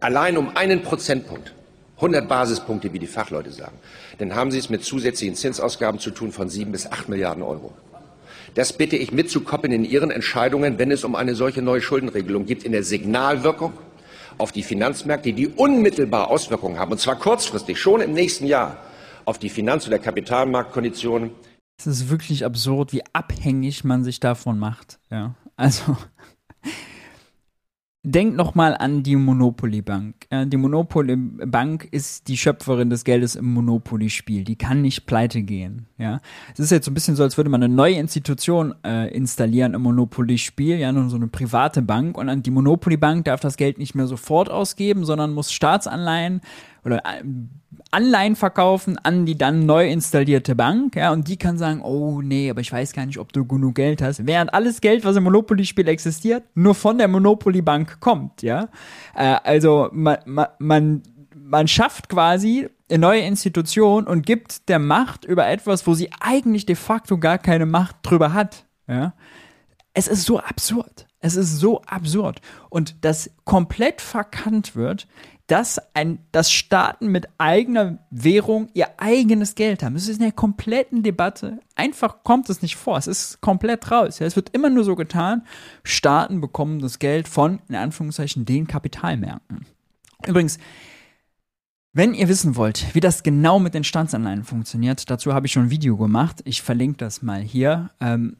allein 0.00 0.38
um 0.38 0.56
einen 0.56 0.82
Prozentpunkt, 0.82 1.52
100 1.98 2.28
Basispunkte, 2.28 2.92
wie 2.92 2.98
die 2.98 3.06
Fachleute 3.06 3.50
sagen, 3.50 3.76
dann 4.18 4.34
haben 4.34 4.50
Sie 4.50 4.58
es 4.58 4.70
mit 4.70 4.84
zusätzlichen 4.84 5.34
Zinsausgaben 5.34 6.00
zu 6.00 6.10
tun 6.10 6.32
von 6.32 6.48
sieben 6.48 6.72
bis 6.72 6.86
acht 6.86 7.08
Milliarden 7.08 7.42
Euro. 7.42 7.72
Das 8.54 8.72
bitte 8.72 8.96
ich 8.96 9.12
mitzukoppeln 9.12 9.72
in 9.72 9.84
Ihren 9.84 10.10
Entscheidungen, 10.10 10.78
wenn 10.78 10.90
es 10.90 11.04
um 11.04 11.14
eine 11.14 11.34
solche 11.34 11.60
neue 11.60 11.80
Schuldenregelung 11.80 12.46
geht, 12.46 12.62
in 12.62 12.72
der 12.72 12.84
Signalwirkung 12.84 13.72
auf 14.38 14.52
die 14.52 14.62
Finanzmärkte, 14.62 15.32
die 15.32 15.48
unmittelbar 15.48 16.30
Auswirkungen 16.30 16.78
haben, 16.78 16.92
und 16.92 16.98
zwar 16.98 17.16
kurzfristig, 17.16 17.80
schon 17.80 18.00
im 18.00 18.12
nächsten 18.12 18.46
Jahr, 18.46 18.78
auf 19.24 19.38
die 19.38 19.50
Finanz- 19.50 19.86
oder 19.86 19.98
Kapitalmarktkonditionen. 19.98 21.32
Es 21.78 21.86
ist 21.86 22.08
wirklich 22.08 22.44
absurd, 22.44 22.92
wie 22.92 23.02
abhängig 23.12 23.84
man 23.84 24.02
sich 24.04 24.20
davon 24.20 24.58
macht. 24.58 24.98
Ja, 25.10 25.34
also 25.56 25.96
Denkt 28.10 28.36
nochmal 28.38 28.74
an 28.74 29.02
die 29.02 29.16
Monopoly 29.16 29.82
Bank. 29.82 30.14
die 30.32 30.56
Monopoly 30.56 31.14
Bank 31.14 31.86
ist 31.90 32.28
die 32.28 32.38
Schöpferin 32.38 32.88
des 32.88 33.04
Geldes 33.04 33.36
im 33.36 33.52
Monopoly-Spiel. 33.52 34.44
Die 34.44 34.56
kann 34.56 34.80
nicht 34.80 35.04
pleite 35.04 35.42
gehen. 35.42 35.88
Ja, 35.98 36.20
es 36.54 36.60
ist 36.60 36.70
jetzt 36.70 36.86
so 36.86 36.90
ein 36.90 36.94
bisschen 36.94 37.16
so, 37.16 37.22
als 37.22 37.36
würde 37.36 37.50
man 37.50 37.62
eine 37.62 37.74
neue 37.74 37.96
Institution 37.96 38.74
äh, 38.82 39.14
installieren 39.14 39.74
im 39.74 39.82
Monopoly-Spiel, 39.82 40.78
ja, 40.78 40.90
nur 40.90 41.10
so 41.10 41.16
eine 41.16 41.26
private 41.26 41.82
Bank. 41.82 42.16
Und 42.16 42.30
an 42.30 42.42
die 42.42 42.50
Monopoly 42.50 42.96
Bank 42.96 43.26
darf 43.26 43.40
das 43.40 43.58
Geld 43.58 43.76
nicht 43.76 43.94
mehr 43.94 44.06
sofort 44.06 44.50
ausgeben, 44.50 45.04
sondern 45.04 45.34
muss 45.34 45.52
Staatsanleihen 45.52 46.40
oder 46.84 46.98
äh, 46.98 47.22
Anleihen 47.90 48.36
verkaufen 48.36 48.98
an 48.98 49.24
die 49.24 49.38
dann 49.38 49.64
neu 49.66 49.88
installierte 49.88 50.54
Bank, 50.54 50.96
ja, 50.96 51.12
und 51.12 51.28
die 51.28 51.36
kann 51.36 51.56
sagen, 51.56 51.80
oh 51.82 52.20
nee, 52.20 52.50
aber 52.50 52.60
ich 52.60 52.72
weiß 52.72 52.92
gar 52.92 53.06
nicht, 53.06 53.18
ob 53.18 53.32
du 53.32 53.46
genug 53.46 53.76
Geld 53.76 54.02
hast, 54.02 54.26
während 54.26 54.52
alles 54.52 54.80
Geld, 54.80 55.04
was 55.04 55.16
im 55.16 55.24
Monopoly-Spiel 55.24 55.88
existiert, 55.88 56.44
nur 56.54 56.74
von 56.74 56.98
der 56.98 57.08
Monopoly-Bank 57.08 58.00
kommt, 58.00 58.42
ja. 58.42 58.68
Äh, 59.14 59.36
also 59.42 59.88
man, 59.92 60.18
man, 60.58 61.02
man 61.34 61.68
schafft 61.68 62.08
quasi 62.08 62.68
eine 62.90 62.98
neue 62.98 63.20
Institution 63.22 64.06
und 64.06 64.24
gibt 64.24 64.68
der 64.68 64.78
Macht 64.78 65.24
über 65.24 65.46
etwas, 65.46 65.86
wo 65.86 65.94
sie 65.94 66.10
eigentlich 66.20 66.66
de 66.66 66.76
facto 66.76 67.18
gar 67.18 67.38
keine 67.38 67.66
Macht 67.66 67.96
drüber 68.02 68.32
hat, 68.32 68.66
ja. 68.86 69.14
Es 69.94 70.06
ist 70.06 70.24
so 70.24 70.38
absurd. 70.38 71.08
Es 71.20 71.34
ist 71.34 71.56
so 71.56 71.82
absurd. 71.82 72.40
Und 72.70 73.04
das 73.04 73.30
komplett 73.44 74.00
verkannt 74.00 74.76
wird, 74.76 75.08
dass, 75.48 75.80
ein, 75.94 76.18
dass 76.30 76.52
Staaten 76.52 77.08
mit 77.08 77.26
eigener 77.38 77.98
Währung 78.10 78.68
ihr 78.74 78.88
eigenes 78.98 79.54
Geld 79.54 79.82
haben. 79.82 79.94
Das 79.94 80.06
ist 80.06 80.18
in 80.18 80.22
der 80.22 80.32
kompletten 80.32 81.02
Debatte. 81.02 81.58
Einfach 81.74 82.22
kommt 82.22 82.50
es 82.50 82.60
nicht 82.60 82.76
vor. 82.76 82.98
Es 82.98 83.06
ist 83.06 83.40
komplett 83.40 83.90
raus. 83.90 84.18
Ja, 84.18 84.26
es 84.26 84.36
wird 84.36 84.50
immer 84.50 84.68
nur 84.68 84.84
so 84.84 84.94
getan, 84.94 85.42
Staaten 85.84 86.42
bekommen 86.42 86.80
das 86.80 86.98
Geld 86.98 87.28
von, 87.28 87.60
in 87.68 87.76
Anführungszeichen, 87.76 88.44
den 88.44 88.66
Kapitalmärkten. 88.66 89.64
Übrigens, 90.26 90.58
wenn 91.94 92.12
ihr 92.12 92.28
wissen 92.28 92.56
wollt, 92.56 92.94
wie 92.94 93.00
das 93.00 93.22
genau 93.22 93.58
mit 93.58 93.72
den 93.72 93.84
Staatsanleihen 93.84 94.44
funktioniert, 94.44 95.10
dazu 95.10 95.32
habe 95.32 95.46
ich 95.46 95.52
schon 95.52 95.64
ein 95.64 95.70
Video 95.70 95.96
gemacht. 95.96 96.42
Ich 96.44 96.60
verlinke 96.60 96.98
das 96.98 97.22
mal 97.22 97.40
hier. 97.40 97.90
Ähm, 98.00 98.36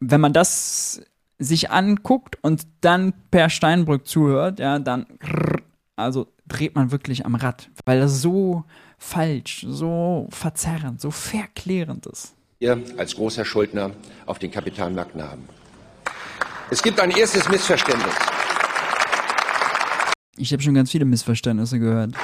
wenn 0.00 0.20
man 0.20 0.32
das 0.32 1.02
sich 1.38 1.70
anguckt 1.70 2.36
und 2.42 2.66
dann 2.80 3.12
per 3.30 3.48
Steinbrück 3.48 4.08
zuhört, 4.08 4.58
ja, 4.58 4.80
dann 4.80 5.06
also 6.02 6.28
dreht 6.46 6.74
man 6.74 6.90
wirklich 6.90 7.24
am 7.24 7.34
Rad, 7.34 7.70
weil 7.84 8.00
das 8.00 8.20
so 8.20 8.64
falsch, 8.98 9.66
so 9.68 10.28
verzerrend, 10.30 11.00
so 11.00 11.10
verklärend 11.10 12.06
ist. 12.06 12.34
Wir 12.58 12.80
als 12.96 13.16
großer 13.16 13.44
Schuldner 13.44 13.90
auf 14.26 14.38
den 14.38 14.50
Kapitalmärkten 14.50 15.22
haben. 15.22 15.48
Es 16.70 16.82
gibt 16.82 17.00
ein 17.00 17.10
erstes 17.10 17.48
Missverständnis. 17.48 18.14
Ich 20.36 20.52
habe 20.52 20.62
schon 20.62 20.74
ganz 20.74 20.90
viele 20.90 21.04
Missverständnisse 21.04 21.78
gehört. 21.78 22.14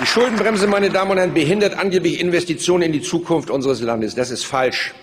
Die 0.00 0.06
Schuldenbremse, 0.06 0.66
meine 0.66 0.90
Damen 0.90 1.12
und 1.12 1.18
Herren, 1.18 1.34
behindert 1.34 1.76
angeblich 1.76 2.20
Investitionen 2.20 2.82
in 2.82 2.92
die 2.92 3.02
Zukunft 3.02 3.50
unseres 3.50 3.80
Landes. 3.80 4.14
Das 4.14 4.30
ist 4.30 4.44
falsch. 4.44 4.94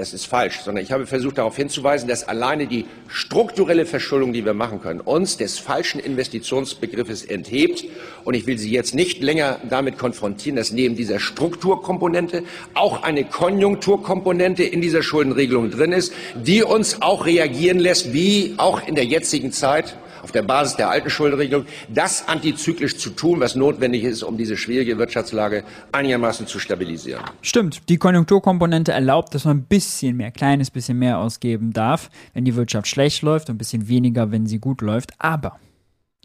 Das 0.00 0.14
ist 0.14 0.24
falsch, 0.24 0.60
sondern 0.60 0.82
ich 0.82 0.92
habe 0.92 1.06
versucht 1.06 1.36
darauf 1.36 1.56
hinzuweisen, 1.56 2.08
dass 2.08 2.26
alleine 2.26 2.66
die 2.66 2.86
strukturelle 3.06 3.84
Verschuldung, 3.84 4.32
die 4.32 4.46
wir 4.46 4.54
machen 4.54 4.80
können, 4.80 4.98
uns 4.98 5.36
des 5.36 5.58
falschen 5.58 6.00
Investitionsbegriffes 6.00 7.22
enthebt. 7.22 7.84
Und 8.24 8.32
ich 8.32 8.46
will 8.46 8.56
Sie 8.56 8.70
jetzt 8.70 8.94
nicht 8.94 9.22
länger 9.22 9.60
damit 9.68 9.98
konfrontieren, 9.98 10.56
dass 10.56 10.72
neben 10.72 10.96
dieser 10.96 11.20
Strukturkomponente 11.20 12.44
auch 12.72 13.02
eine 13.02 13.24
Konjunkturkomponente 13.24 14.62
in 14.62 14.80
dieser 14.80 15.02
Schuldenregelung 15.02 15.70
drin 15.70 15.92
ist, 15.92 16.14
die 16.34 16.62
uns 16.62 17.02
auch 17.02 17.26
reagieren 17.26 17.78
lässt, 17.78 18.14
wie 18.14 18.54
auch 18.56 18.88
in 18.88 18.94
der 18.94 19.04
jetzigen 19.04 19.52
Zeit 19.52 19.98
auf 20.22 20.32
der 20.32 20.42
Basis 20.42 20.76
der 20.76 20.90
alten 20.90 21.10
Schuldenregelung, 21.10 21.66
das 21.88 22.28
antizyklisch 22.28 22.96
zu 22.96 23.10
tun, 23.10 23.40
was 23.40 23.54
notwendig 23.54 24.04
ist, 24.04 24.22
um 24.22 24.36
diese 24.36 24.56
schwierige 24.56 24.98
Wirtschaftslage 24.98 25.64
einigermaßen 25.92 26.46
zu 26.46 26.58
stabilisieren. 26.58 27.22
Stimmt, 27.42 27.88
die 27.88 27.98
Konjunkturkomponente 27.98 28.92
erlaubt, 28.92 29.34
dass 29.34 29.44
man 29.44 29.58
ein 29.58 29.64
bisschen 29.64 30.16
mehr, 30.16 30.30
kleines 30.30 30.70
bisschen 30.70 30.98
mehr 30.98 31.18
ausgeben 31.18 31.72
darf, 31.72 32.10
wenn 32.34 32.44
die 32.44 32.56
Wirtschaft 32.56 32.86
schlecht 32.86 33.22
läuft 33.22 33.48
und 33.48 33.56
ein 33.56 33.58
bisschen 33.58 33.88
weniger, 33.88 34.30
wenn 34.30 34.46
sie 34.46 34.58
gut 34.58 34.80
läuft. 34.80 35.12
Aber, 35.18 35.58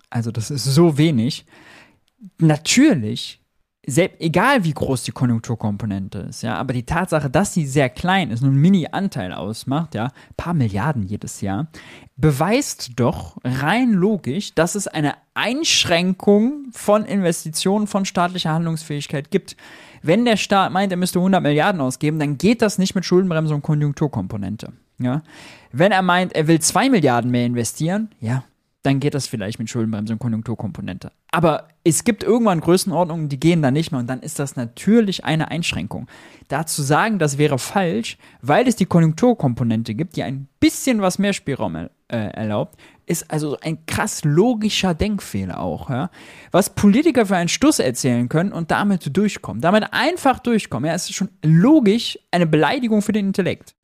also 0.10 0.32
das 0.32 0.52
ist 0.52 0.66
so 0.66 0.98
wenig. 0.98 1.46
Natürlich 2.40 3.40
selbst, 3.88 4.22
egal 4.22 4.64
wie 4.64 4.74
groß 4.74 5.04
die 5.04 5.12
Konjunkturkomponente 5.12 6.20
ist, 6.30 6.42
ja, 6.44 6.56
aber 6.56 6.74
die 6.74 6.84
Tatsache, 6.84 7.30
dass 7.30 7.54
sie 7.54 7.66
sehr 7.66 7.90
klein 7.90 8.32
ist, 8.32 8.42
nur 8.42 8.52
ein 8.52 8.58
Mini-Anteil 8.58 9.34
ausmacht, 9.34 9.96
ja, 9.96 10.12
paar 10.38 10.54
Milliarden 10.54 11.04
jedes 11.04 11.42
Jahr, 11.42 11.68
beweist 12.18 12.92
doch 12.96 13.38
rein 13.44 13.92
logisch, 13.92 14.54
dass 14.56 14.76
es 14.76 14.88
eine 14.88 15.14
Einschränkung 15.34 16.68
von 16.72 17.06
Investitionen, 17.06 17.88
von 17.88 18.06
staatlicher 18.06 18.52
Handlungsfähigkeit 18.52 19.32
gibt. 19.32 19.56
Wenn 20.02 20.26
der 20.26 20.38
Staat 20.38 20.72
meint, 20.72 20.92
er 20.92 20.98
müsste 20.98 21.20
100 21.20 21.42
Milliarden 21.42 21.82
ausgeben, 21.82 22.20
dann 22.20 22.38
geht 22.38 22.62
das 22.62 22.78
nicht 22.78 22.96
mit 22.96 23.06
Schuldenbremse 23.06 23.54
und 23.54 23.64
Konjunkturkomponente. 23.64 24.72
Ja? 25.00 25.24
Wenn 25.72 25.92
er 25.92 26.02
meint, 26.02 26.34
er 26.34 26.48
will 26.48 26.60
2 26.60 26.90
Milliarden 26.90 27.32
mehr 27.32 27.46
investieren, 27.46 28.10
ja, 28.20 28.44
dann 28.86 29.00
geht 29.00 29.16
das 29.16 29.28
vielleicht 29.28 29.58
mit 29.58 29.70
Schuldenbremse 29.70 30.14
und 30.14 30.20
Konjunkturkomponente. 30.20 31.12
Aber 31.32 31.68
es 31.84 32.04
gibt 32.04 32.24
irgendwann 32.24 32.62
Größenordnungen, 32.62 33.30
die 33.30 33.40
gehen 33.40 33.62
da 33.62 33.72
nicht 33.72 33.92
mehr 33.92 34.00
und 34.00 34.08
dann 34.08 34.22
ist 34.22 34.38
das 34.38 34.56
natürlich 34.56 35.26
eine 35.26 35.50
Einschränkung. 35.50 36.08
Da 36.48 36.66
zu 36.66 36.84
sagen, 36.84 37.18
das 37.18 37.38
wäre 37.38 37.58
falsch, 37.58 38.18
weil 38.42 38.68
es 38.68 38.76
die 38.76 38.86
Konjunkturkomponente 38.86 39.96
gibt, 39.96 40.16
die 40.16 40.24
ein 40.24 40.48
bisschen 40.60 41.02
was 41.02 41.18
mehr 41.18 41.34
Spielraum 41.34 41.76
äh, 41.76 41.88
erlaubt, 42.08 42.80
ist 43.08 43.32
also 43.32 43.58
ein 43.62 43.86
krass 43.86 44.24
logischer 44.24 44.94
Denkfehler 44.94 45.60
auch. 45.60 45.90
Ja? 45.90 46.10
Was 46.52 46.70
Politiker 46.70 47.26
für 47.26 47.38
einen 47.38 47.50
Stuss 47.50 47.80
erzählen 47.80 48.30
können 48.30 48.52
und 48.52 48.72
damit 48.72 49.16
durchkommen, 49.16 49.62
damit 49.62 49.86
einfach 49.92 50.40
durchkommen, 50.40 50.88
ja, 50.88 50.96
ist 50.96 51.14
schon 51.14 51.30
logisch 51.44 52.20
eine 52.32 52.46
Beleidigung 52.46 53.02
für 53.02 53.12
den 53.12 53.28
Intellekt. 53.28 53.76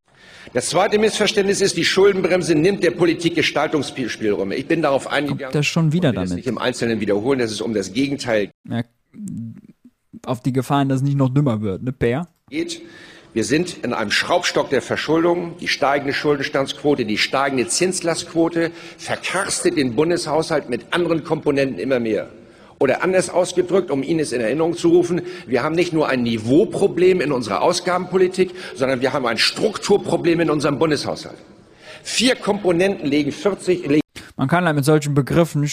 Das 0.54 0.70
zweite 0.70 0.98
Missverständnis 1.00 1.62
ist, 1.62 1.78
die 1.78 1.86
Schuldenbremse 1.86 2.56
nimmt 2.56 2.84
der 2.84 2.92
Politik 2.92 3.36
Gestaltungsspielräume. 3.36 4.56
Ich 4.56 4.68
bin 4.68 4.82
darauf 4.82 5.08
eingegangen. 5.08 5.44
Kommt 5.44 5.56
das 5.56 5.66
schon 5.66 5.94
wieder 5.94 6.12
damit? 6.12 6.30
Das 6.30 6.36
nicht 6.36 6.48
im 6.48 6.58
Einzelnen 6.58 7.00
wiederholen, 7.00 7.40
dass 7.40 7.52
es 7.52 7.62
um 7.62 7.74
das 7.74 7.94
Gegenteil 7.94 8.52
ja, 8.68 8.84
auf 10.26 10.42
die 10.42 10.54
Gefahren, 10.54 10.90
dass 10.90 10.98
es 10.98 11.04
nicht 11.04 11.18
noch 11.18 11.30
dümmer 11.30 11.62
wird, 11.62 11.84
ne, 11.84 11.92
Bär? 11.92 12.28
Geht. 12.50 12.82
Wir 13.34 13.46
sind 13.46 13.78
in 13.84 13.94
einem 13.94 14.12
Schraubstock 14.12 14.70
der 14.70 14.82
Verschuldung. 14.82 15.56
Die 15.62 15.70
steigende 15.70 16.14
Schuldenstandsquote, 16.14 17.06
die 17.06 17.18
steigende 17.18 17.66
Zinslastquote 17.66 18.72
verkarstet 18.98 19.78
den 19.78 19.96
Bundeshaushalt 19.96 20.70
mit 20.70 20.88
anderen 20.92 21.24
Komponenten 21.24 21.80
immer 21.80 22.02
mehr. 22.02 22.30
Oder 22.82 23.04
anders 23.04 23.30
ausgedrückt, 23.30 23.92
um 23.92 24.02
Ihnen 24.02 24.22
es 24.22 24.32
in 24.32 24.42
Erinnerung 24.42 24.76
zu 24.76 24.90
rufen, 24.90 25.22
wir 25.46 25.62
haben 25.62 25.76
nicht 25.76 25.94
nur 25.94 26.10
ein 26.10 26.24
Niveauproblem 26.24 27.22
in 27.22 27.32
unserer 27.32 27.62
Ausgabenpolitik, 27.62 28.56
sondern 28.74 29.02
wir 29.02 29.14
haben 29.14 29.28
ein 29.28 29.38
Strukturproblem 29.38 30.40
in 30.40 30.50
unserem 30.50 30.80
Bundeshaushalt. 30.80 31.38
Vier 32.02 32.36
Komponenten 32.36 33.08
legen 33.08 33.32
40. 33.32 33.86
Legen 33.86 34.02
Man 34.36 34.48
kann 34.48 34.66
halt 34.66 34.76
mit 34.76 34.86
solchen 34.86 35.14
Begriffen 35.14 35.70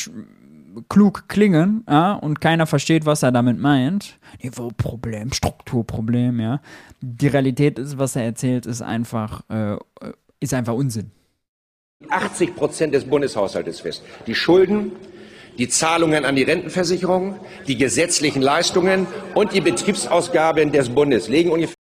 klug 0.90 1.24
klingen, 1.28 1.82
ja, 1.88 2.12
und 2.12 2.42
keiner 2.42 2.66
versteht, 2.66 3.06
was 3.06 3.22
er 3.22 3.32
damit 3.32 3.58
meint. 3.58 4.18
Niveauproblem, 4.42 5.32
Strukturproblem, 5.32 6.40
ja. 6.40 6.60
Die 7.00 7.28
Realität 7.28 7.78
ist, 7.78 7.96
was 7.96 8.16
er 8.16 8.24
erzählt, 8.24 8.66
ist 8.66 8.82
einfach, 8.82 9.48
äh, 9.48 9.78
ist 10.40 10.52
einfach 10.52 10.74
Unsinn. 10.74 11.10
80 12.10 12.54
Prozent 12.54 12.92
des 12.92 13.06
Bundeshaushaltes 13.06 13.80
fest. 13.80 14.02
Die 14.26 14.34
Schulden 14.34 14.92
die 15.58 15.68
Zahlungen 15.68 16.24
an 16.24 16.36
die 16.36 16.44
Rentenversicherung, 16.44 17.36
die 17.66 17.76
gesetzlichen 17.76 18.40
Leistungen 18.42 19.06
und 19.34 19.52
die 19.52 19.60
Betriebsausgaben 19.60 20.72
des 20.72 20.88
Bundes 20.88 21.28
legen 21.28 21.50
ungefähr 21.50 21.74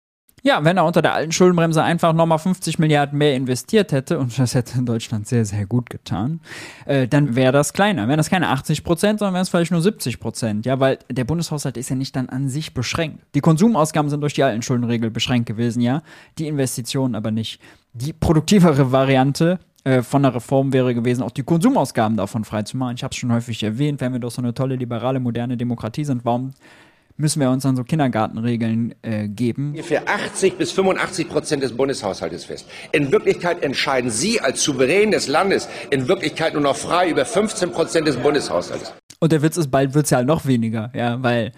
ja, 0.44 0.64
wenn 0.64 0.78
er 0.78 0.86
unter 0.86 1.02
der 1.02 1.14
alten 1.14 1.34
Schuldenbremse 1.34 1.84
einfach 1.84 2.14
nochmal 2.14 2.40
50 2.40 2.80
Milliarden 2.80 3.18
mehr 3.18 3.36
investiert 3.36 3.92
hätte, 3.92 4.18
und 4.18 4.40
das 4.40 4.56
hätte 4.56 4.78
in 4.78 4.86
Deutschland 4.86 5.28
sehr, 5.28 5.44
sehr 5.44 5.66
gut 5.66 5.90
getan, 5.90 6.40
äh, 6.86 7.08
dann 7.08 7.36
wäre 7.36 7.52
das 7.52 7.74
kleiner. 7.74 8.08
Wären 8.08 8.18
das 8.18 8.30
keine 8.30 8.48
80 8.50 8.84
Prozent, 8.84 9.20
sondern 9.20 9.34
wären 9.34 9.42
es 9.42 9.50
vielleicht 9.50 9.72
nur 9.72 9.82
70 9.82 10.20
Prozent. 10.22 10.66
Ja, 10.66 10.80
weil 10.80 11.00
der 11.10 11.26
Bundeshaushalt 11.26 11.76
ist 11.76 11.90
ja 11.90 11.98
nicht 11.98 12.16
dann 12.16 12.30
an 12.30 12.48
sich 12.48 12.74
beschränkt. 12.74 13.26
Die 13.36 13.42
Konsumausgaben 13.42 14.10
sind 14.10 14.22
durch 14.22 14.36
die 14.36 14.44
alten 14.44 14.62
Schuldenregel 14.62 15.10
beschränkt 15.10 15.48
gewesen, 15.48 15.82
ja. 15.82 16.02
Die 16.38 16.48
Investitionen 16.48 17.16
aber 17.16 17.32
nicht. 17.32 17.60
Die 17.94 18.14
produktivere 18.14 18.92
Variante 18.92 19.60
äh, 19.88 20.04
von 20.04 20.22
der 20.22 20.36
Reform 20.36 20.74
wäre 20.74 20.94
gewesen, 20.94 21.24
auch 21.24 21.32
die 21.32 21.44
Konsumausgaben 21.44 22.18
davon 22.18 22.44
freizumachen. 22.44 22.98
Ich 22.98 23.04
habe 23.04 23.14
es 23.14 23.18
schon 23.18 23.32
häufig 23.32 23.64
erwähnt, 23.64 24.02
wenn 24.02 24.12
wir 24.12 24.20
doch 24.20 24.32
so 24.32 24.42
eine 24.42 24.54
tolle, 24.54 24.76
liberale, 24.76 25.22
moderne 25.22 25.56
Demokratie 25.56 26.04
sind, 26.04 26.26
warum 26.26 26.52
müssen 27.16 27.40
wir 27.40 27.50
uns 27.50 27.64
dann 27.64 27.78
so 27.78 27.86
Kindergartenregeln 27.86 28.96
äh, 29.02 29.30
geben. 29.30 29.70
Ungefähr 29.70 30.04
80 30.08 30.58
bis 30.58 30.74
85 30.74 31.30
Prozent 31.30 31.64
des 31.64 31.76
Bundeshaushaltes 31.76 32.44
fest. 32.44 32.68
In 32.92 33.14
Wirklichkeit 33.14 33.64
entscheiden 33.64 34.12
Sie 34.12 34.42
als 34.42 34.62
Souverän 34.62 35.12
des 35.12 35.28
Landes 35.28 35.70
in 35.90 36.10
Wirklichkeit 36.10 36.54
nur 36.54 36.64
noch 36.64 36.76
frei 36.76 37.10
über 37.10 37.24
15 37.24 37.72
Prozent 37.72 38.08
des 38.08 38.18
Bundeshaushaltes. 38.18 38.94
Und 39.20 39.32
der 39.32 39.42
Witz 39.42 39.56
ist, 39.56 39.72
bald 39.72 39.94
wird 39.94 40.04
es 40.04 40.12
ja 40.12 40.22
noch 40.22 40.46
weniger, 40.46 40.92
ja, 40.94 41.24
weil 41.24 41.54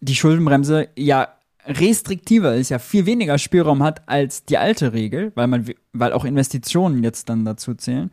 die 0.00 0.14
Schuldenbremse 0.14 0.88
ja 0.96 1.28
restriktiver 1.66 2.54
ist, 2.54 2.70
ja 2.70 2.78
viel 2.78 3.06
weniger 3.06 3.38
Spielraum 3.38 3.82
hat 3.82 4.08
als 4.08 4.44
die 4.44 4.58
alte 4.58 4.92
Regel, 4.92 5.32
weil 5.34 5.46
man, 5.46 5.70
weil 5.92 6.12
auch 6.12 6.24
Investitionen 6.24 7.02
jetzt 7.02 7.28
dann 7.28 7.44
dazu 7.44 7.74
zählen. 7.74 8.10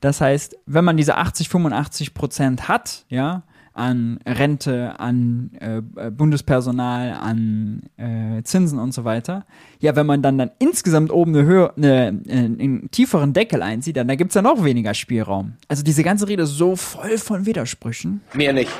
Das 0.00 0.20
heißt, 0.20 0.56
wenn 0.66 0.84
man 0.84 0.96
diese 0.96 1.16
80, 1.16 1.48
85 1.48 2.14
Prozent 2.14 2.68
hat, 2.68 3.04
ja, 3.08 3.42
an 3.72 4.18
Rente, 4.26 4.98
an 4.98 5.52
äh, 5.60 6.10
Bundespersonal, 6.10 7.12
an 7.12 7.82
äh, 7.96 8.42
Zinsen 8.42 8.78
und 8.78 8.92
so 8.92 9.04
weiter. 9.04 9.46
Ja, 9.78 9.96
wenn 9.96 10.06
man 10.06 10.22
dann, 10.22 10.38
dann 10.38 10.50
insgesamt 10.58 11.12
oben 11.12 11.34
eine 11.34 11.46
Höhe, 11.46 11.72
eine, 11.76 12.20
einen 12.28 12.90
tieferen 12.90 13.32
Deckel 13.32 13.62
einzieht, 13.62 13.96
dann 13.96 14.08
da 14.08 14.16
gibt 14.16 14.32
es 14.32 14.34
ja 14.34 14.42
noch 14.42 14.64
weniger 14.64 14.92
Spielraum. 14.92 15.54
Also 15.68 15.82
diese 15.82 16.02
ganze 16.02 16.28
Rede 16.28 16.42
ist 16.42 16.50
so 16.50 16.76
voll 16.76 17.16
von 17.16 17.46
Widersprüchen. 17.46 18.20
Mehr 18.34 18.52
nicht. 18.52 18.70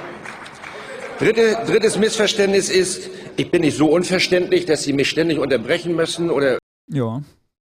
Dritte, 1.21 1.59
drittes 1.67 1.99
Missverständnis 1.99 2.71
ist, 2.71 3.11
ich 3.37 3.51
bin 3.51 3.61
nicht 3.61 3.77
so 3.77 3.91
unverständlich, 3.91 4.65
dass 4.65 4.85
Sie 4.85 4.95
mich 4.95 5.11
ständig 5.11 5.39
unterbrechen 5.39 5.95
müssen 5.95 6.31
oder. 6.31 6.59
Ja. 6.91 7.21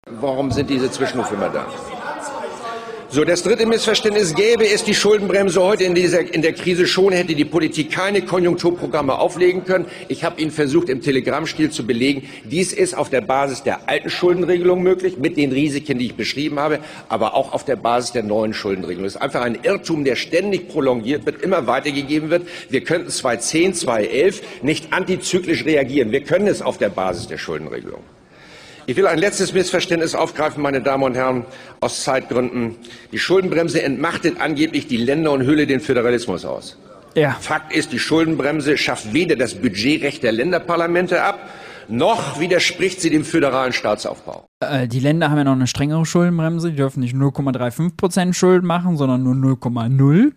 Warum 0.10 0.52
sind 0.52 0.70
diese 0.70 0.90
Zwischenrufe 0.90 1.36
immer 1.36 1.50
da? 1.50 1.68
So, 3.14 3.26
das 3.26 3.44
dritte 3.44 3.66
Missverständnis 3.66 4.34
gäbe 4.34 4.66
es 4.66 4.86
die 4.86 4.94
Schuldenbremse 4.94 5.62
heute 5.62 5.84
in, 5.84 5.94
dieser, 5.94 6.34
in 6.34 6.42
der 6.42 6.54
Krise 6.54 6.88
schon, 6.88 7.12
hätte 7.12 7.36
die 7.36 7.44
Politik 7.44 7.92
keine 7.92 8.22
Konjunkturprogramme 8.22 9.20
auflegen 9.20 9.66
können. 9.66 9.86
Ich 10.08 10.24
habe 10.24 10.40
Ihnen 10.40 10.50
versucht, 10.52 10.88
im 10.88 11.02
Telegrammstil 11.02 11.72
zu 11.72 11.86
belegen, 11.86 12.30
dies 12.46 12.72
ist 12.72 12.98
auf 12.98 13.10
der 13.10 13.20
Basis 13.20 13.64
der 13.64 13.90
alten 13.90 14.10
Schuldenregelung 14.10 14.82
möglich, 14.82 15.18
mit 15.18 15.36
den 15.36 15.52
Risiken, 15.52 16.00
die 16.00 16.06
ich 16.06 16.16
beschrieben 16.16 16.58
habe, 16.58 16.80
aber 17.10 17.36
auch 17.36 17.52
auf 17.52 17.66
der 17.66 17.76
Basis 17.76 18.14
der 18.14 18.24
neuen 18.24 18.54
Schuldenregelung. 18.54 19.04
Das 19.04 19.16
ist 19.16 19.22
einfach 19.22 19.42
ein 19.42 19.60
Irrtum, 19.62 20.06
der 20.06 20.16
ständig 20.16 20.70
prolongiert 20.70 21.26
wird, 21.26 21.42
immer 21.42 21.68
weitergegeben 21.68 22.30
wird. 22.30 22.48
Wir 22.70 22.86
könnten 22.86 23.10
2010, 23.10 23.74
2011 23.74 24.42
nicht 24.62 24.94
antizyklisch 24.94 25.66
reagieren. 25.66 26.14
Wir 26.14 26.24
können 26.24 26.48
es 26.48 26.62
auf 26.62 26.78
der 26.78 26.88
Basis 26.88 27.28
der 27.28 27.38
Schuldenregelung. 27.38 28.04
Ich 28.88 28.96
will 28.98 29.08
ein 29.08 29.20
letztes 29.20 29.54
Missverständnis 29.54 30.16
aufgreifen, 30.16 30.62
meine 30.64 30.82
Damen 30.82 31.04
und 31.04 31.16
Herren, 31.16 31.46
aus 31.80 32.04
Zeitgründen. 32.04 32.76
Die 33.12 33.20
Schuldenbremse 33.20 33.82
entmachtet 33.82 34.40
angeblich 34.40 34.88
die 34.88 34.98
Länder 34.98 35.32
und 35.32 35.44
höhle 35.44 35.68
den 35.68 35.80
Föderalismus 35.80 36.46
aus. 36.46 36.78
Ja. 37.16 37.38
Fakt 37.40 37.76
ist, 37.76 37.92
die 37.92 38.00
Schuldenbremse 38.00 38.78
schafft 38.78 39.14
weder 39.14 39.36
das 39.36 39.56
Budgetrecht 39.56 40.24
der 40.24 40.32
Länderparlamente 40.32 41.22
ab, 41.22 41.50
noch 41.88 42.40
widerspricht 42.40 43.02
sie 43.02 43.10
dem 43.10 43.26
föderalen 43.26 43.74
Staatsaufbau. 43.74 44.46
Äh, 44.62 44.88
die 44.88 45.00
Länder 45.00 45.30
haben 45.30 45.38
ja 45.38 45.44
noch 45.44 45.52
eine 45.52 45.68
strengere 45.68 46.06
Schuldenbremse. 46.06 46.70
Die 46.70 46.78
dürfen 46.78 47.02
nicht 47.02 47.16
0,35 47.16 47.98
Prozent 47.98 48.36
Schulden 48.36 48.66
machen, 48.66 48.98
sondern 48.98 49.24
nur 49.24 49.34
0,0. 49.34 50.32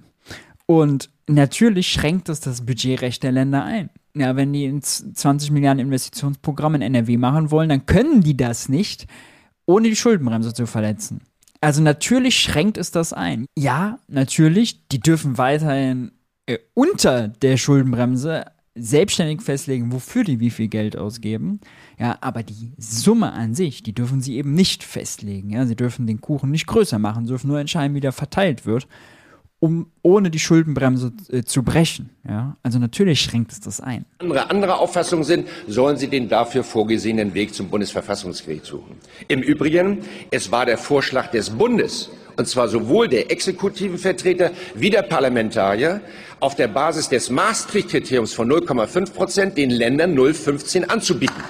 Und 0.67 1.11
natürlich 1.29 1.89
schränkt 1.89 2.29
es 2.29 2.41
das 2.41 2.65
Budgetrecht 2.65 3.23
der 3.23 3.33
Länder 3.33 3.65
ein 3.65 3.91
ja, 4.17 4.37
wenn 4.37 4.53
die 4.53 4.81
20 4.81 5.51
Milliarden 5.51 5.81
Investitionsprogramm 5.81 6.77
in 6.77 6.83
NRW 6.83 7.17
machen 7.17 7.51
wollen, 7.51 7.69
dann 7.69 7.87
können 7.87 8.21
die 8.23 8.37
das 8.37 8.69
nicht, 8.69 9.07
ohne 9.67 9.89
die 9.89 9.97
Schuldenbremse 9.97 10.55
zu 10.55 10.67
verletzen. 10.67 11.23
Also 11.61 11.83
natürlich 11.83 12.39
schränkt 12.39 12.79
es 12.79 12.91
das 12.91 13.13
ein. 13.13 13.47
Ja, 13.59 13.99
natürlich, 14.07 14.87
die 14.89 15.01
dürfen 15.01 15.39
weiterhin 15.39 16.13
äh, 16.47 16.59
unter 16.75 17.29
der 17.29 17.57
Schuldenbremse 17.57 18.45
selbstständig 18.77 19.41
festlegen, 19.41 19.93
wofür 19.93 20.25
die 20.25 20.41
wie 20.41 20.51
viel 20.51 20.69
Geld 20.69 20.97
ausgeben. 20.97 21.61
Ja, 21.99 22.19
aber 22.21 22.43
die 22.43 22.73
Summe 22.77 23.33
an 23.33 23.55
sich, 23.55 23.83
die 23.83 23.95
dürfen 23.95 24.21
sie 24.21 24.37
eben 24.37 24.53
nicht 24.53 24.83
festlegen. 24.83 25.51
Ja, 25.51 25.65
sie 25.65 25.77
dürfen 25.77 26.07
den 26.07 26.21
Kuchen 26.21 26.51
nicht 26.51 26.67
größer 26.67 26.99
machen, 26.99 27.27
dürfen 27.27 27.49
nur 27.49 27.61
entscheiden, 27.61 27.95
wie 27.95 28.01
der 28.01 28.13
verteilt 28.13 28.67
wird 28.67 28.87
um 29.65 29.87
ohne 30.03 30.31
die 30.31 30.39
Schuldenbremse 30.39 31.11
äh, 31.33 31.43
zu 31.43 31.63
brechen. 31.63 32.11
Ja? 32.29 32.59
Also 32.63 32.79
natürlich 32.79 33.23
schränkt 33.23 33.51
es 33.51 33.61
das 33.61 33.81
ein. 33.81 34.05
Andere, 34.19 34.51
andere 34.51 34.79
Auffassung 34.79 35.25
sind, 35.25 35.49
sollen 35.67 35.97
sie 35.97 36.09
den 36.09 36.29
dafür 36.29 36.63
vorgesehenen 36.63 37.33
Weg 37.33 37.55
zum 37.55 37.71
Bundesverfassungsgericht 37.71 38.67
suchen. 38.67 38.97
Im 39.27 39.41
Übrigen, 39.41 40.01
es 40.31 40.53
war 40.53 40.67
der 40.67 40.77
Vorschlag 40.77 41.31
des 41.31 41.49
Bundes, 41.49 42.11
und 42.37 42.47
zwar 42.47 42.69
sowohl 42.69 43.09
der 43.09 43.31
exekutiven 43.31 43.97
Vertreter 43.97 44.51
wie 44.75 44.91
der 44.91 45.01
Parlamentarier, 45.01 46.03
auf 46.41 46.55
der 46.55 46.69
Basis 46.69 47.09
des 47.09 47.31
Maastricht-Kriteriums 47.31 48.35
von 48.35 48.53
0,5 48.53 49.15
Prozent 49.15 49.57
den 49.57 49.71
Ländern 49.71 50.15
0,15 50.15 50.89
anzubieten. 50.89 51.43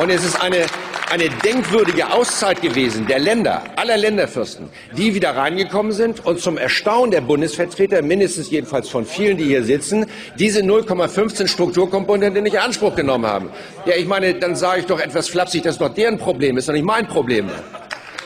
Und 0.00 0.08
es 0.08 0.24
ist 0.24 0.40
eine 0.40 0.64
eine 1.10 1.28
denkwürdige 1.28 2.12
Auszeit 2.12 2.60
gewesen 2.62 3.06
der 3.06 3.18
Länder, 3.18 3.62
aller 3.76 3.96
Länderfürsten, 3.96 4.68
die 4.96 5.14
wieder 5.14 5.36
reingekommen 5.36 5.92
sind 5.92 6.24
und 6.24 6.40
zum 6.40 6.58
Erstaunen 6.58 7.10
der 7.10 7.20
Bundesvertreter, 7.20 8.02
mindestens 8.02 8.50
jedenfalls 8.50 8.88
von 8.88 9.06
vielen, 9.06 9.36
die 9.36 9.44
hier 9.44 9.62
sitzen, 9.62 10.06
diese 10.38 10.60
0,15 10.60 11.46
Strukturkomponente 11.46 12.42
nicht 12.42 12.54
in 12.54 12.60
Anspruch 12.60 12.96
genommen 12.96 13.26
haben. 13.26 13.50
Ja, 13.84 13.94
ich 13.96 14.06
meine, 14.06 14.34
dann 14.34 14.56
sage 14.56 14.80
ich 14.80 14.86
doch 14.86 15.00
etwas 15.00 15.28
flapsig, 15.28 15.62
das 15.62 15.78
doch 15.78 15.94
deren 15.94 16.18
Problem, 16.18 16.58
ist 16.58 16.68
doch 16.68 16.72
nicht 16.74 16.84
mein 16.84 17.06
Problem. 17.06 17.48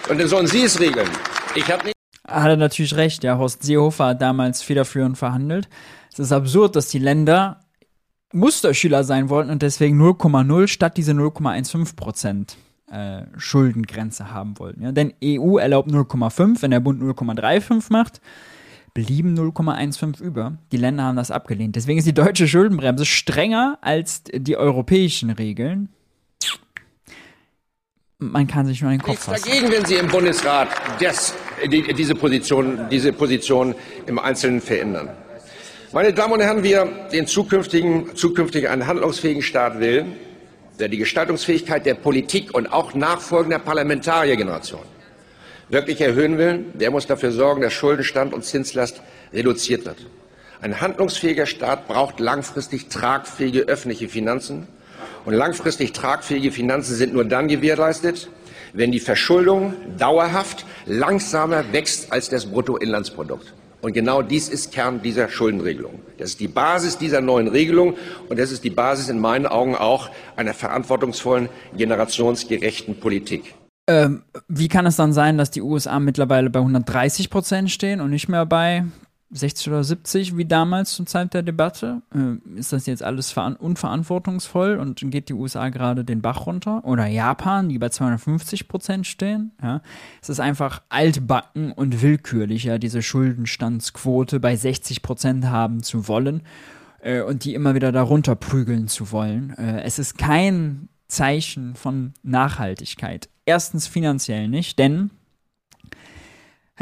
Und 0.09 0.19
dann 0.19 0.29
sollen 0.29 0.47
Sie 0.47 0.63
es 0.63 0.81
regeln. 0.81 1.09
Ich 1.55 1.71
habe 1.71 1.85
nicht 1.85 1.95
hat 2.27 2.49
er 2.49 2.57
natürlich 2.57 2.95
recht. 2.95 3.25
Ja, 3.25 3.39
Horst 3.39 3.65
Seehofer 3.65 4.07
hat 4.07 4.23
damals 4.23 4.63
federführend 4.63 5.19
verhandelt. 5.19 5.69
Es 6.13 6.21
ist 6.21 6.31
absurd, 6.31 6.77
dass 6.77 6.87
die 6.87 7.01
Länder 7.01 7.61
Musterschüler 8.33 9.03
sein 9.03 9.29
wollten 9.29 9.51
und 9.51 9.63
deswegen 9.63 10.01
0,0 10.01 10.69
statt 10.69 10.97
diese 10.97 11.11
0,15 11.11 11.97
Prozent 11.97 12.57
äh, 12.91 13.23
Schuldengrenze 13.37 14.33
haben 14.33 14.59
wollten. 14.59 14.83
Ja? 14.83 14.93
Denn 14.93 15.15
EU 15.25 15.59
erlaubt 15.59 15.91
0,5, 15.91 16.63
wenn 16.63 16.71
der 16.71 16.81
Bund 16.81 17.03
0,35 17.03 17.93
macht, 17.93 18.21
blieben 18.95 19.39
0,15 19.39 20.21
über. 20.21 20.59
Die 20.73 20.77
Länder 20.77 21.05
haben 21.05 21.17
das 21.17 21.31
abgelehnt. 21.31 21.77
Deswegen 21.77 21.99
ist 21.99 22.07
die 22.07 22.15
deutsche 22.15 22.49
Schuldenbremse 22.49 23.05
strenger 23.05 23.79
als 23.81 24.25
die 24.25 24.57
europäischen 24.57 25.31
Regeln. 25.31 25.89
Man 28.19 28.47
kann 28.47 28.67
sich 28.67 28.83
nur 28.83 28.91
einen 28.91 29.01
Kopf 29.01 29.21
fassen. 29.21 29.49
dagegen, 29.49 29.73
wenn 29.73 29.85
Sie 29.87 29.95
im 29.95 30.09
Bundesrat 30.09 30.69
das, 31.01 31.35
die, 31.71 31.95
diese, 31.95 32.15
Position, 32.15 32.87
diese 32.91 33.15
Position 33.15 33.75
im 34.07 34.19
Einzelnen 34.19 34.61
verändern. 34.61 35.09
Meine 35.93 36.13
Damen 36.13 36.35
und 36.35 36.41
Herren, 36.41 36.63
wir 36.63 36.87
den 37.13 37.27
zukünftigen, 37.27 38.15
zukünftig 38.15 38.69
einen 38.69 38.87
handlungsfähigen 38.87 39.43
Staat 39.43 39.81
will, 39.81 40.05
die 40.89 40.99
Gestaltungsfähigkeit 40.99 41.87
der 41.87 41.95
Politik 41.95 42.55
und 42.55 42.73
auch 42.73 42.95
nachfolgender 42.95 43.59
Parlamentariergeneration 43.59 44.83
wirklich 45.71 46.01
erhöhen 46.01 46.37
will, 46.37 46.65
der 46.75 46.91
muss 46.91 47.07
dafür 47.07 47.33
sorgen, 47.33 47.63
dass 47.63 47.73
Schuldenstand 47.73 48.35
und 48.35 48.45
Zinslast 48.45 49.01
reduziert 49.33 49.85
wird. 49.87 49.99
Ein 50.61 50.81
handlungsfähiger 50.81 51.47
Staat 51.47 51.89
braucht 51.89 52.21
langfristig 52.21 52.89
tragfähige 52.89 53.63
öffentliche 53.63 54.09
Finanzen. 54.09 54.69
Und 55.25 55.35
langfristig 55.35 55.93
tragfähige 55.93 56.53
Finanzen 56.53 56.95
sind 56.95 57.15
nur 57.15 57.25
dann 57.25 57.49
gewährleistet, 57.49 58.29
wenn 58.73 58.93
die 58.93 59.01
Verschuldung 59.01 59.75
dauerhaft 59.99 60.67
langsamer 60.87 61.73
wächst 61.73 62.13
als 62.13 62.29
das 62.29 62.47
Bruttoinlandsprodukt. 62.47 63.55
Und 63.83 63.93
genau 63.93 64.23
dies 64.23 64.49
ist 64.49 64.73
Kern 64.73 65.01
dieser 65.03 65.29
Schuldenregelung. 65.29 66.01
Das 66.19 66.31
ist 66.31 66.41
die 66.41 66.49
Basis 66.49 66.99
dieser 66.99 67.21
neuen 67.21 67.49
Regelung 67.49 67.95
und 68.29 68.39
das 68.39 68.53
ist 68.53 68.63
die 68.65 68.71
Basis 68.71 69.09
in 69.09 69.21
meinen 69.21 69.47
Augen 69.47 69.75
auch 69.75 70.11
einer 70.37 70.53
verantwortungsvollen, 70.55 71.49
generationsgerechten 71.77 73.01
Politik. 73.01 73.55
Ähm, 73.89 74.23
wie 74.49 74.69
kann 74.69 74.87
es 74.87 74.97
dann 74.97 75.13
sein, 75.13 75.39
dass 75.39 75.51
die 75.51 75.63
USA 75.63 75.99
mittlerweile 75.99 76.51
bei 76.51 76.61
130 76.61 77.31
Prozent 77.31 77.71
stehen 77.71 78.01
und 78.01 78.11
nicht 78.11 78.29
mehr 78.29 78.47
bei 78.47 78.85
60 79.33 79.69
oder 79.69 79.85
70 79.85 80.37
wie 80.37 80.45
damals 80.45 80.93
zur 80.93 81.07
Zeit 81.07 81.35
der 81.35 81.43
Debatte? 81.43 82.03
Äh, 82.15 82.59
ist 82.59 82.73
das 82.73 82.87
jetzt 82.87 83.03
alles 83.03 83.35
unverantwortungsvoll 83.37 84.77
und 84.77 85.01
geht 85.11 85.29
die 85.29 85.35
USA 85.35 85.69
gerade 85.69 86.05
den 86.05 86.21
Bach 86.21 86.47
runter? 86.47 86.85
Oder 86.85 87.07
Japan, 87.07 87.69
die 87.69 87.79
bei 87.79 87.91
250 87.91 88.67
Prozent 88.67 89.07
stehen? 89.07 89.53
Ja, 89.63 89.83
es 90.21 90.29
ist 90.29 90.41
einfach 90.41 90.83
altbacken 90.89 91.73
und 91.73 92.03
willkürlicher, 92.03 92.79
diese 92.79 93.03
Schuldenstandsquote 93.03 94.41
bei 94.41 94.57
60 94.57 95.03
Prozent 95.03 95.47
haben 95.47 95.83
zu 95.83 96.09
wollen 96.09 96.43
äh, 97.01 97.23
und 97.23 97.45
die 97.45 97.55
immer 97.55 97.75
wieder 97.75 97.93
darunter 97.93 98.35
prügeln 98.35 98.89
zu 98.89 99.13
wollen. 99.13 99.51
Äh, 99.57 99.83
es 99.83 99.99
ist 99.99 100.19
kein 100.19 100.89
Zeichen 101.07 101.75
von 101.75 102.15
Nachhaltigkeit. 102.23 103.29
Erstens 103.45 103.87
finanziell 103.87 104.49
nicht, 104.49 104.79
denn 104.79 105.11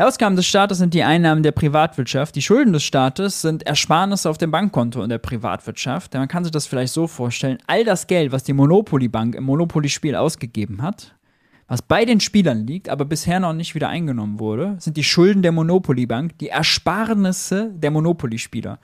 Ausgaben 0.01 0.36
des 0.36 0.46
Staates 0.46 0.78
sind 0.78 0.94
die 0.94 1.03
Einnahmen 1.03 1.42
der 1.42 1.51
Privatwirtschaft. 1.51 2.36
Die 2.36 2.42
Schulden 2.42 2.72
des 2.72 2.84
Staates 2.84 3.42
sind 3.42 3.66
Ersparnisse 3.66 4.30
auf 4.30 4.38
dem 4.38 4.53
Bankkonto 4.53 5.03
in 5.03 5.09
der 5.09 5.18
Privatwirtschaft. 5.18 6.14
Man 6.14 6.28
kann 6.28 6.44
sich 6.44 6.53
das 6.53 6.68
vielleicht 6.68 6.92
so 6.92 7.09
vorstellen. 7.09 7.59
All 7.66 7.82
das 7.84 8.07
Geld, 8.07 8.30
was 8.30 8.44
die 8.44 8.53
Monopoly-Bank 8.53 9.34
im 9.34 9.42
Monopoly-Spiel 9.42 10.14
ausgegeben 10.14 10.82
hat, 10.82 11.16
was 11.66 11.82
bei 11.82 12.05
den 12.05 12.20
Spielern 12.20 12.64
liegt, 12.64 12.88
aber 12.88 13.07
bisher 13.07 13.40
noch 13.40 13.53
nicht 13.53 13.74
wieder 13.74 13.88
eingenommen 13.88 14.38
wurde, 14.38 14.76
sind 14.78 14.96
die 14.96 15.03
Schulden 15.03 15.42
der 15.42 15.51
Monopoly-Bank, 15.51 16.38
die 16.38 16.51
Ersparnisse 16.51 17.72
der 17.74 17.90
Monopoly-Spieler. 17.90 18.78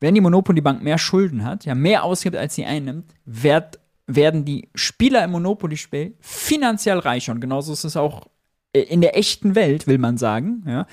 Wenn 0.00 0.14
die 0.14 0.22
Monopoly-Bank 0.22 0.82
mehr 0.82 0.96
Schulden 0.96 1.44
hat, 1.44 1.66
ja 1.66 1.74
mehr 1.74 2.02
ausgibt, 2.02 2.34
als 2.34 2.54
sie 2.54 2.64
einnimmt, 2.64 3.14
wird, 3.26 3.78
werden 4.06 4.46
die 4.46 4.70
Spieler 4.74 5.22
im 5.22 5.32
Monopoly-Spiel 5.32 6.14
finanziell 6.20 6.98
reicher. 6.98 7.32
Und 7.32 7.40
genauso 7.42 7.74
ist 7.74 7.84
es 7.84 7.98
auch 7.98 8.26
in 8.72 9.00
der 9.00 9.16
echten 9.16 9.54
Welt, 9.54 9.86
will 9.86 9.98
man 9.98 10.18
sagen, 10.18 10.62
ja, 10.66 10.86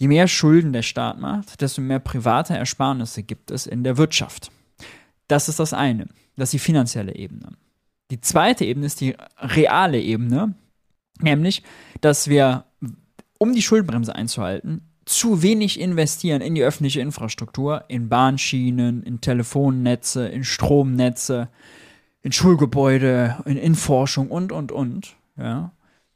je 0.00 0.08
mehr 0.08 0.28
Schulden 0.28 0.72
der 0.72 0.82
Staat 0.82 1.20
macht, 1.20 1.60
desto 1.60 1.80
mehr 1.80 1.98
private 1.98 2.56
Ersparnisse 2.56 3.22
gibt 3.22 3.50
es 3.50 3.66
in 3.66 3.84
der 3.84 3.98
Wirtschaft. 3.98 4.50
Das 5.28 5.48
ist 5.48 5.60
das 5.60 5.72
eine. 5.72 6.08
Das 6.36 6.48
ist 6.48 6.54
die 6.54 6.58
finanzielle 6.58 7.14
Ebene. 7.14 7.52
Die 8.10 8.20
zweite 8.20 8.64
Ebene 8.64 8.86
ist 8.86 9.00
die 9.00 9.14
reale 9.38 10.00
Ebene, 10.00 10.54
nämlich, 11.20 11.62
dass 12.00 12.28
wir, 12.28 12.64
um 13.38 13.52
die 13.52 13.62
Schuldenbremse 13.62 14.14
einzuhalten, 14.14 14.82
zu 15.04 15.42
wenig 15.42 15.78
investieren 15.78 16.40
in 16.40 16.54
die 16.54 16.62
öffentliche 16.62 17.00
Infrastruktur, 17.00 17.84
in 17.88 18.08
Bahnschienen, 18.08 19.02
in 19.02 19.20
Telefonnetze, 19.20 20.26
in 20.28 20.44
Stromnetze, 20.44 21.48
in 22.22 22.32
Schulgebäude, 22.32 23.36
in, 23.44 23.56
in 23.56 23.74
Forschung 23.74 24.30
und, 24.30 24.50
und, 24.50 24.72
und. 24.72 25.14
Ja 25.36 25.72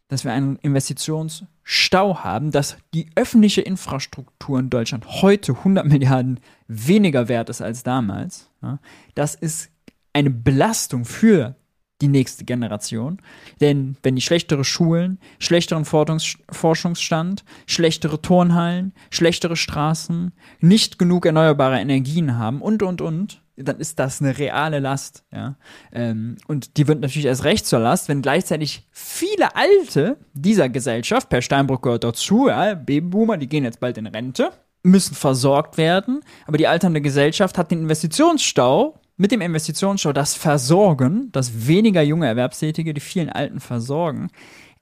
dass 0.09 0.25
wir 0.25 0.33
einen 0.33 0.57
Investitionsstau 0.57 2.19
haben, 2.19 2.51
dass 2.51 2.77
die 2.93 3.09
öffentliche 3.15 3.63
Infrastruktur 3.63 4.59
in 4.59 4.71
Deutschland 4.71 5.23
heute 5.23 5.53
100 5.53 5.87
Milliarden 5.87 6.41
weniger 6.69 7.29
wert 7.29 7.49
ist 7.49 7.63
als 7.63 7.83
damals. 7.83 8.51
Ja, 8.63 8.79
das 9.15 9.35
ist 9.35 9.71
eine 10.13 10.31
Belastung 10.31 11.05
für 11.05 11.57
die 12.01 12.09
nächste 12.09 12.45
Generation. 12.45 13.21
Denn 13.61 13.97
wenn 14.03 14.17
die 14.17 14.23
schlechtere 14.23 14.65
Schulen, 14.65 15.19
schlechteren 15.39 15.85
Forschungsstand, 15.85 17.45
schlechtere 17.67 18.21
Turnhallen, 18.21 18.93
schlechtere 19.11 19.57
Straßen, 19.57 20.33
nicht 20.61 20.99
genug 20.99 21.25
erneuerbare 21.27 21.81
Energien 21.81 22.37
haben 22.37 22.61
und, 22.61 22.83
und, 22.83 23.01
und, 23.01 23.44
dann 23.57 23.79
ist 23.79 23.99
das 23.99 24.21
eine 24.21 24.37
reale 24.39 24.81
Last, 24.81 25.25
ja. 25.33 25.57
Ähm, 25.93 26.37
und 26.49 26.77
die 26.77 26.89
wird 26.89 27.01
natürlich 27.01 27.27
erst 27.27 27.45
recht 27.45 27.67
zur 27.67 27.79
Last, 27.79 28.09
wenn 28.09 28.23
gleichzeitig 28.23 28.89
viele 28.91 29.55
Alte 29.55 30.19
dieser 30.33 30.69
Gesellschaft, 30.69 31.29
Per 31.29 31.43
Steinbrück 31.43 31.83
gehört 31.83 32.05
dazu, 32.05 32.49
ja, 32.49 32.75
Babyboomer, 32.75 33.37
die 33.37 33.49
gehen 33.49 33.65
jetzt 33.65 33.81
bald 33.81 33.99
in 33.99 34.07
Rente, 34.07 34.51
müssen 34.83 35.15
versorgt 35.15 35.79
werden, 35.79 36.23
aber 36.47 36.59
die 36.59 36.67
alternde 36.67 37.01
Gesellschaft 37.01 37.57
hat 37.59 37.71
den 37.71 37.81
Investitionsstau, 37.81 39.01
mit 39.17 39.31
dem 39.31 39.41
Investitionsstau 39.41 40.13
das 40.13 40.35
Versorgen, 40.35 41.31
das 41.31 41.69
weniger 41.69 42.03
junge 42.03 42.27
Erwerbstätige 42.27 42.95
die 42.95 43.01
vielen 43.01 43.31
Alten 43.31 43.61
versorgen, 43.61 44.31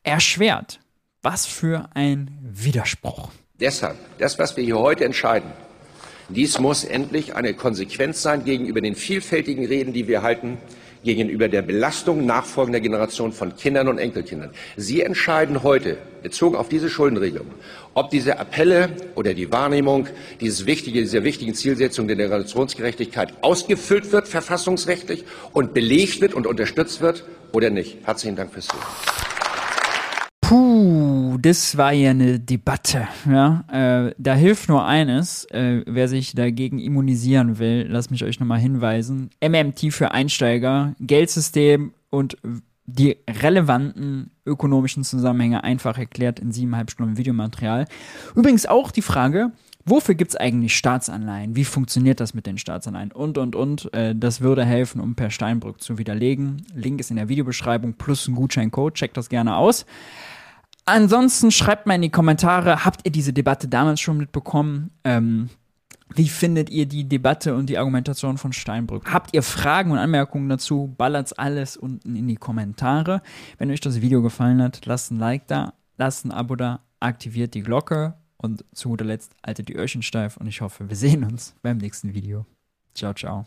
erschwert. 0.03 0.81
Was 1.21 1.47
für 1.47 1.89
ein 1.95 2.37
Widerspruch. 2.43 3.31
Deshalb, 3.61 3.97
das, 4.19 4.41
was 4.41 4.57
wir 4.57 4.65
hier 4.65 4.79
heute 4.79 5.05
entscheiden, 5.05 5.53
dies 6.29 6.59
muss 6.59 6.85
endlich 6.85 7.35
eine 7.35 7.55
Konsequenz 7.55 8.23
sein 8.23 8.45
gegenüber 8.45 8.81
den 8.81 8.95
vielfältigen 8.95 9.67
Reden, 9.67 9.93
die 9.93 10.09
wir 10.09 10.23
halten, 10.23 10.59
gegenüber 11.05 11.49
der 11.49 11.63
Belastung 11.63 12.27
nachfolgender 12.27 12.81
Generationen 12.81 13.33
von 13.33 13.57
Kindern 13.57 13.89
und 13.89 13.99
Enkelkindern. 13.99 14.51
Sie 14.77 15.03
entscheiden 15.03 15.63
heute, 15.63 15.99
bezogen 16.23 16.57
auf 16.57 16.69
diese 16.69 16.89
Schuldenregelung, 16.89 17.49
ob 17.95 18.11
diese 18.11 18.39
Appelle 18.39 18.91
oder 19.15 19.35
die 19.35 19.51
Wahrnehmung 19.51 20.07
dieses 20.41 20.67
wichtige, 20.67 21.01
dieser 21.01 21.25
wichtigen 21.25 21.55
Zielsetzung 21.55 22.07
der 22.07 22.17
Generationsgerechtigkeit 22.17 23.35
ausgefüllt 23.43 24.13
wird, 24.13 24.29
verfassungsrechtlich, 24.29 25.25
und 25.53 25.75
belegt 25.75 26.21
wird 26.21 26.35
und 26.35 26.47
unterstützt 26.47 27.01
wird 27.01 27.25
oder 27.53 27.71
nicht. 27.71 27.99
Herzlichen 28.05 28.37
Dank 28.37 28.53
fürs 28.53 28.69
Zuhören. 28.69 29.32
Puh, 30.53 31.39
das 31.41 31.79
war 31.79 31.95
ja 31.95 32.11
eine 32.11 32.39
Debatte. 32.39 33.09
Ja? 33.27 33.65
Äh, 33.73 34.15
da 34.19 34.35
hilft 34.35 34.69
nur 34.69 34.85
eines, 34.85 35.47
äh, 35.47 35.83
wer 35.87 36.09
sich 36.09 36.35
dagegen 36.35 36.79
immunisieren 36.79 37.59
will, 37.59 37.87
lasst 37.89 38.11
mich 38.11 38.23
euch 38.23 38.39
nochmal 38.39 38.59
hinweisen. 38.59 39.31
MMT 39.43 39.95
für 39.95 40.11
Einsteiger, 40.11 40.95
Geldsystem 41.01 41.95
und 42.11 42.37
die 42.85 43.17
relevanten 43.27 44.31
ökonomischen 44.45 45.05
Zusammenhänge 45.05 45.65
einfach 45.65 45.97
erklärt 45.97 46.39
in 46.39 46.53
siebeneinhalb 46.53 46.91
Stunden 46.91 47.17
Videomaterial. 47.17 47.87
Übrigens 48.35 48.67
auch 48.67 48.91
die 48.91 49.01
Frage, 49.01 49.53
wofür 49.87 50.15
gibt 50.15 50.33
es 50.33 50.37
eigentlich 50.37 50.77
Staatsanleihen? 50.77 51.57
Wie 51.57 51.65
funktioniert 51.65 52.21
das 52.21 52.35
mit 52.35 52.47
den 52.47 52.59
Staatsanleihen? 52.59 53.11
Und, 53.11 53.39
und, 53.39 53.57
und. 53.57 53.95
Äh, 53.95 54.15
das 54.15 54.43
würde 54.43 54.67
helfen, 54.67 55.01
um 55.01 55.15
per 55.15 55.31
Steinbrück 55.31 55.81
zu 55.81 55.97
widerlegen. 55.97 56.67
Link 56.75 57.01
ist 57.01 57.09
in 57.09 57.17
der 57.17 57.31
Videobeschreibung 57.31 57.95
plus 57.95 58.29
ein 58.29 58.35
Gutscheincode. 58.35 58.93
Checkt 58.93 59.17
das 59.17 59.31
gerne 59.31 59.57
aus. 59.57 59.87
Ansonsten 60.85 61.51
schreibt 61.51 61.87
mal 61.87 61.95
in 61.95 62.03
die 62.03 62.11
Kommentare, 62.11 62.85
habt 62.85 63.03
ihr 63.05 63.13
diese 63.13 63.33
Debatte 63.33 63.69
damals 63.69 64.01
schon 64.01 64.17
mitbekommen? 64.17 64.91
Ähm, 65.05 65.49
wie 66.15 66.29
findet 66.29 66.71
ihr 66.71 66.87
die 66.87 67.09
Debatte 67.09 67.55
und 67.55 67.67
die 67.71 67.79
Argumentation 67.79 68.37
von 68.37 68.53
Steinbrück? 68.53 69.11
Habt 69.11 69.35
ihr 69.35 69.43
Fragen 69.43 69.93
und 69.93 69.99
Anmerkungen 69.99 70.49
dazu? 70.49 70.95
Ballert's 70.99 71.33
alles 71.33 71.77
unten 71.77 72.17
in 72.17 72.29
die 72.29 72.37
Kommentare. 72.37 73.23
Wenn 73.59 73.71
euch 73.71 73.81
das 73.81 74.01
Video 74.01 74.23
gefallen 74.23 74.61
hat, 74.61 74.85
lasst 74.85 75.11
ein 75.11 75.19
Like 75.19 75.47
da, 75.47 75.75
lasst 75.97 76.25
ein 76.25 76.33
Abo 76.33 76.57
da, 76.57 76.81
aktiviert 77.01 77.55
die 77.55 77.63
Glocke 77.63 78.15
und 78.37 78.65
zu 78.75 78.91
guter 78.91 79.05
Letzt 79.05 79.35
haltet 79.47 79.69
die 79.69 79.77
Öhrchen 79.77 80.03
steif 80.03 80.37
und 80.37 80.47
ich 80.47 80.61
hoffe, 80.61 80.89
wir 80.89 80.97
sehen 80.97 81.25
uns 81.25 81.55
beim 81.63 81.79
nächsten 81.79 82.13
Video. 82.13 82.45
Ciao, 82.95 83.15
ciao. 83.15 83.47